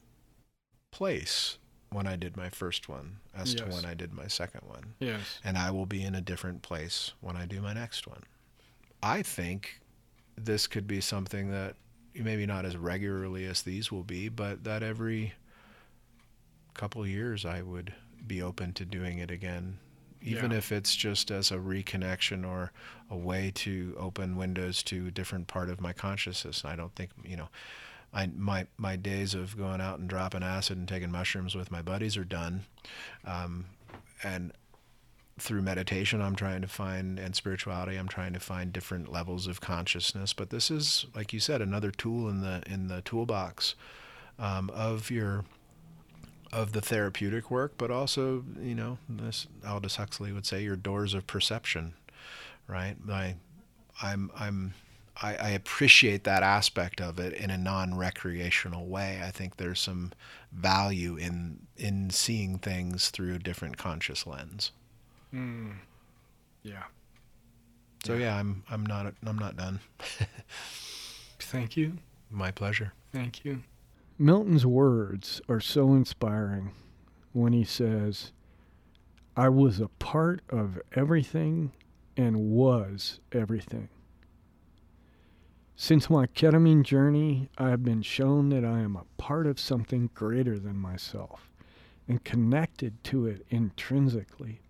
place 0.91 1.57
when 1.89 2.05
I 2.05 2.17
did 2.17 2.35
my 2.35 2.49
first 2.49 2.89
one 2.89 3.17
as 3.33 3.53
yes. 3.53 3.63
to 3.63 3.73
when 3.73 3.85
I 3.85 3.93
did 3.93 4.13
my 4.13 4.27
second 4.27 4.61
one. 4.67 4.93
Yes. 4.99 5.39
And 5.43 5.57
I 5.57 5.71
will 5.71 5.85
be 5.85 6.03
in 6.03 6.15
a 6.15 6.21
different 6.21 6.61
place 6.63 7.13
when 7.21 7.37
I 7.37 7.45
do 7.45 7.61
my 7.61 7.73
next 7.73 8.07
one. 8.07 8.23
I 9.01 9.21
think 9.21 9.79
this 10.37 10.67
could 10.67 10.85
be 10.85 10.99
something 10.99 11.49
that 11.51 11.75
maybe 12.13 12.45
not 12.45 12.65
as 12.65 12.75
regularly 12.75 13.45
as 13.45 13.61
these 13.61 13.91
will 13.91 14.03
be, 14.03 14.27
but 14.27 14.65
that 14.65 14.83
every 14.83 15.33
couple 16.75 17.05
years 17.07 17.45
I 17.45 17.61
would 17.61 17.93
be 18.27 18.41
open 18.41 18.73
to 18.73 18.85
doing 18.85 19.19
it 19.19 19.31
again, 19.31 19.77
even 20.21 20.51
yeah. 20.51 20.57
if 20.57 20.71
it's 20.71 20.95
just 20.95 21.31
as 21.31 21.51
a 21.51 21.57
reconnection 21.57 22.47
or 22.47 22.71
a 23.09 23.17
way 23.17 23.51
to 23.55 23.95
open 23.99 24.35
windows 24.35 24.83
to 24.83 25.07
a 25.07 25.11
different 25.11 25.47
part 25.47 25.69
of 25.69 25.81
my 25.81 25.93
consciousness. 25.93 26.63
I 26.65 26.75
don't 26.75 26.93
think 26.95 27.11
you 27.23 27.37
know. 27.37 27.49
I, 28.13 28.27
my 28.27 28.67
my 28.77 28.95
days 28.95 29.33
of 29.33 29.57
going 29.57 29.81
out 29.81 29.99
and 29.99 30.07
dropping 30.07 30.43
acid 30.43 30.77
and 30.77 30.87
taking 30.87 31.11
mushrooms 31.11 31.53
with 31.53 31.69
my 31.69 31.81
buddies 31.81 32.15
are 32.15 32.23
done, 32.23 32.61
um, 33.25 33.65
and 34.23 34.53
through 35.37 35.61
meditation 35.61 36.21
i'm 36.21 36.35
trying 36.35 36.61
to 36.61 36.67
find 36.67 37.19
and 37.19 37.35
spirituality 37.35 37.97
i'm 37.97 38.07
trying 38.07 38.31
to 38.31 38.39
find 38.39 38.71
different 38.71 39.11
levels 39.11 39.47
of 39.47 39.59
consciousness 39.59 40.31
but 40.31 40.49
this 40.49 40.71
is 40.71 41.05
like 41.13 41.33
you 41.33 41.39
said 41.41 41.61
another 41.61 41.91
tool 41.91 42.29
in 42.29 42.41
the 42.41 42.63
in 42.67 42.87
the 42.87 43.01
toolbox 43.01 43.75
um, 44.39 44.69
of 44.69 45.11
your 45.11 45.43
of 46.55 46.71
the 46.71 46.81
therapeutic 46.81 47.51
work 47.51 47.73
but 47.77 47.91
also 47.91 48.43
you 48.61 48.73
know 48.73 48.97
this 49.09 49.45
aldous 49.67 49.97
huxley 49.97 50.31
would 50.31 50.45
say 50.45 50.63
your 50.63 50.77
doors 50.77 51.13
of 51.13 51.27
perception 51.27 51.93
right 52.67 52.95
I, 53.09 53.35
i'm 54.01 54.31
i'm 54.37 54.73
I, 55.21 55.35
I 55.35 55.49
appreciate 55.51 56.23
that 56.25 56.43
aspect 56.43 56.99
of 56.99 57.19
it 57.19 57.33
in 57.33 57.49
a 57.49 57.57
non-recreational 57.57 58.85
way. 58.85 59.21
I 59.23 59.31
think 59.31 59.55
there's 59.57 59.79
some 59.79 60.11
value 60.51 61.15
in 61.15 61.59
in 61.77 62.09
seeing 62.09 62.59
things 62.59 63.09
through 63.09 63.35
a 63.35 63.39
different 63.39 63.77
conscious 63.77 64.27
lens. 64.27 64.71
Mm. 65.33 65.75
Yeah. 66.63 66.83
So 68.05 68.13
yeah. 68.13 68.19
yeah, 68.19 68.35
I'm 68.37 68.63
I'm 68.69 68.85
not 68.85 69.13
I'm 69.25 69.37
not 69.37 69.55
done. 69.55 69.79
Thank 71.39 71.77
you. 71.77 71.93
My 72.29 72.51
pleasure. 72.51 72.91
Thank 73.13 73.45
you. 73.45 73.63
Milton's 74.17 74.65
words 74.65 75.41
are 75.49 75.59
so 75.59 75.93
inspiring 75.93 76.71
when 77.33 77.51
he 77.51 77.65
says, 77.65 78.31
I 79.35 79.49
was 79.49 79.81
a 79.81 79.89
part 79.89 80.41
of 80.47 80.79
everything 80.93 81.73
and 82.15 82.51
was 82.51 83.19
everything. 83.33 83.89
Since 85.75 86.09
my 86.09 86.27
ketamine 86.27 86.83
journey, 86.83 87.49
I 87.57 87.71
have 87.71 87.83
been 87.83 88.01
shown 88.01 88.47
that 88.49 88.63
I 88.63 88.79
am 88.79 88.95
a 88.95 89.03
part 89.17 89.47
of 89.47 89.59
something 89.59 90.09
greater 90.13 90.57
than 90.57 90.77
myself 90.77 91.51
and 92.07 92.23
connected 92.23 93.03
to 93.05 93.25
it 93.25 93.45
intrinsically. 93.49 94.61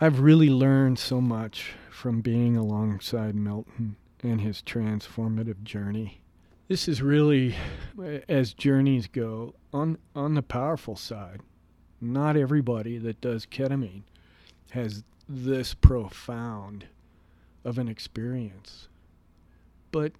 I've 0.00 0.18
really 0.18 0.50
learned 0.50 0.98
so 0.98 1.20
much 1.20 1.74
from 1.88 2.20
being 2.20 2.56
alongside 2.56 3.36
Milton 3.36 3.94
and 4.24 4.40
his 4.40 4.60
transformative 4.60 5.62
journey. 5.62 6.21
This 6.72 6.88
is 6.88 7.02
really, 7.02 7.54
as 8.30 8.54
journeys 8.54 9.06
go, 9.06 9.52
on, 9.74 9.98
on 10.16 10.32
the 10.32 10.42
powerful 10.42 10.96
side. 10.96 11.42
Not 12.00 12.34
everybody 12.34 12.96
that 12.96 13.20
does 13.20 13.44
ketamine 13.44 14.04
has 14.70 15.04
this 15.28 15.74
profound 15.74 16.86
of 17.62 17.76
an 17.76 17.88
experience. 17.88 18.88
But 19.90 20.12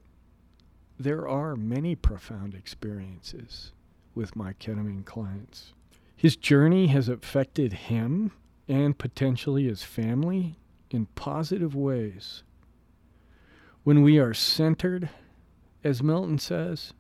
there 1.01 1.27
are 1.27 1.57
many 1.57 1.95
profound 1.95 2.55
experiences 2.55 3.73
with 4.15 4.37
my 4.37 4.53
ketamine 4.53 5.07
clients. 5.07 5.73
His 6.15 6.37
journey 6.37 6.89
has 6.89 7.09
affected 7.09 7.73
him 7.73 8.31
and 8.69 8.99
potentially 8.99 9.65
his 9.65 9.85
family 9.85 10.57
in 10.91 11.07
positive 11.15 11.75
ways. 11.75 12.43
When 13.85 14.03
we 14.03 14.19
are 14.19 14.35
centered, 14.35 15.09
as 15.85 16.03
Milton 16.03 16.39
says, 16.39 16.93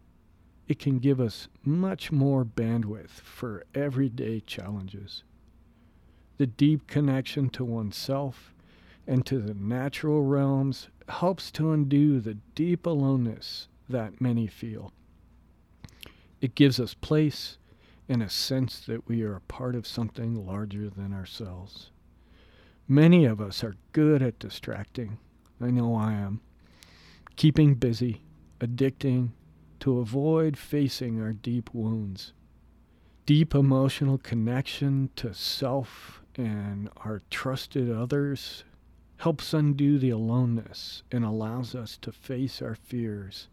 it 0.68 0.78
can 0.78 0.98
give 0.98 1.20
us 1.20 1.48
much 1.64 2.10
more 2.10 2.44
bandwidth 2.44 3.10
for 3.10 3.64
everyday 3.74 4.40
challenges. 4.40 5.22
The 6.38 6.46
deep 6.46 6.86
connection 6.86 7.50
to 7.50 7.64
oneself 7.64 8.54
and 9.06 9.26
to 9.26 9.38
the 9.38 9.54
natural 9.54 10.22
realms 10.22 10.88
helps 11.08 11.50
to 11.52 11.72
undo 11.72 12.20
the 12.20 12.38
deep 12.54 12.86
aloneness 12.86 13.68
that 13.88 14.20
many 14.20 14.46
feel. 14.46 14.92
It 16.40 16.54
gives 16.54 16.80
us 16.80 16.94
place 16.94 17.58
and 18.08 18.22
a 18.22 18.28
sense 18.28 18.80
that 18.80 19.08
we 19.08 19.22
are 19.22 19.36
a 19.36 19.40
part 19.42 19.74
of 19.74 19.86
something 19.86 20.46
larger 20.46 20.88
than 20.88 21.12
ourselves. 21.12 21.90
Many 22.88 23.24
of 23.24 23.40
us 23.40 23.62
are 23.62 23.76
good 23.92 24.22
at 24.22 24.38
distracting. 24.38 25.18
I 25.60 25.70
know 25.70 25.94
I 25.94 26.12
am. 26.12 26.40
Keeping 27.36 27.74
busy, 27.74 28.22
addicting, 28.62 29.30
to 29.80 29.98
avoid 29.98 30.56
facing 30.56 31.20
our 31.20 31.32
deep 31.32 31.68
wounds. 31.74 32.32
Deep 33.26 33.54
emotional 33.54 34.16
connection 34.18 35.10
to 35.16 35.34
self 35.34 36.22
and 36.36 36.88
our 36.98 37.22
trusted 37.30 37.90
others 37.90 38.64
helps 39.18 39.52
undo 39.52 39.98
the 39.98 40.10
aloneness 40.10 41.02
and 41.10 41.24
allows 41.24 41.74
us 41.74 41.98
to 41.98 42.12
face 42.12 42.62
our 42.62 42.74
fears 42.74 43.48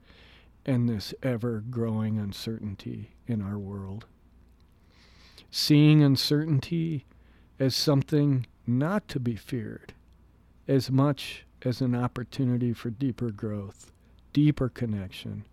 and 0.66 0.88
this 0.88 1.14
ever 1.24 1.64
growing 1.70 2.18
uncertainty 2.18 3.12
in 3.28 3.42
our 3.42 3.58
world 3.58 4.06
seeing 5.52 6.04
uncertainty 6.04 7.06
as 7.60 7.76
something 7.76 8.46
not 8.66 9.08
to 9.08 9.20
be 9.20 9.36
feared, 9.36 9.94
as 10.68 10.92
much 10.92 11.46
as 11.64 11.82
an 11.82 11.96
opportunity 11.96 12.72
for 12.72 12.90
deeper 12.90 13.32
growth, 13.32 13.92
deeper 14.34 14.70
connection, 14.70 15.46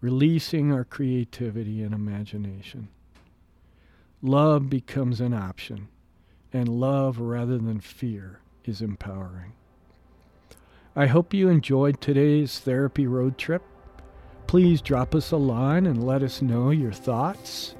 releasing 0.00 0.72
our 0.72 0.84
creativity 0.84 1.82
and 1.82 1.94
imagination. 1.94 2.88
Love 4.22 4.68
becomes 4.68 5.20
an 5.20 5.32
option, 5.32 5.88
and 6.52 6.68
love 6.68 7.18
rather 7.18 7.58
than 7.58 7.80
fear 7.80 8.40
is 8.64 8.82
empowering. 8.82 9.52
I 10.94 11.06
hope 11.06 11.32
you 11.32 11.48
enjoyed 11.48 12.00
today's 12.00 12.58
therapy 12.58 13.06
road 13.06 13.38
trip. 13.38 13.62
Please 14.46 14.82
drop 14.82 15.14
us 15.14 15.30
a 15.30 15.36
line 15.36 15.86
and 15.86 16.04
let 16.04 16.22
us 16.22 16.42
know 16.42 16.70
your 16.70 16.92
thoughts 16.92 17.74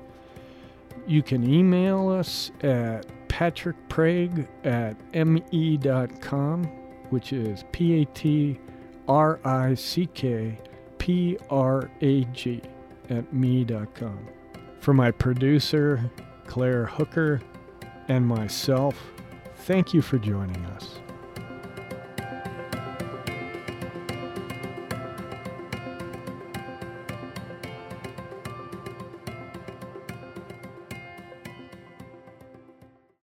you 1.07 1.23
can 1.23 1.49
email 1.53 2.09
us 2.09 2.53
at 2.63 3.05
patrickprag 3.29 4.47
at 4.65 5.27
me.com, 5.27 6.65
which 7.11 7.33
is 7.33 7.65
P 7.73 8.03
A 8.03 8.05
T 8.07 8.59
R 9.11 9.41
I 9.45 9.75
C 9.75 10.07
K 10.07 10.57
P 10.99 11.37
R 11.51 11.91
A 12.01 12.25
G 12.27 12.63
at 13.09 13.33
me.com. 13.33 14.29
For 14.79 14.95
my 14.95 15.11
producer, 15.11 16.01
Claire 16.47 16.87
Hooker, 16.87 17.43
and 18.07 18.25
myself, 18.25 18.97
thank 19.67 19.93
you 19.93 20.01
for 20.01 20.19
joining 20.19 20.65
us. 20.67 21.01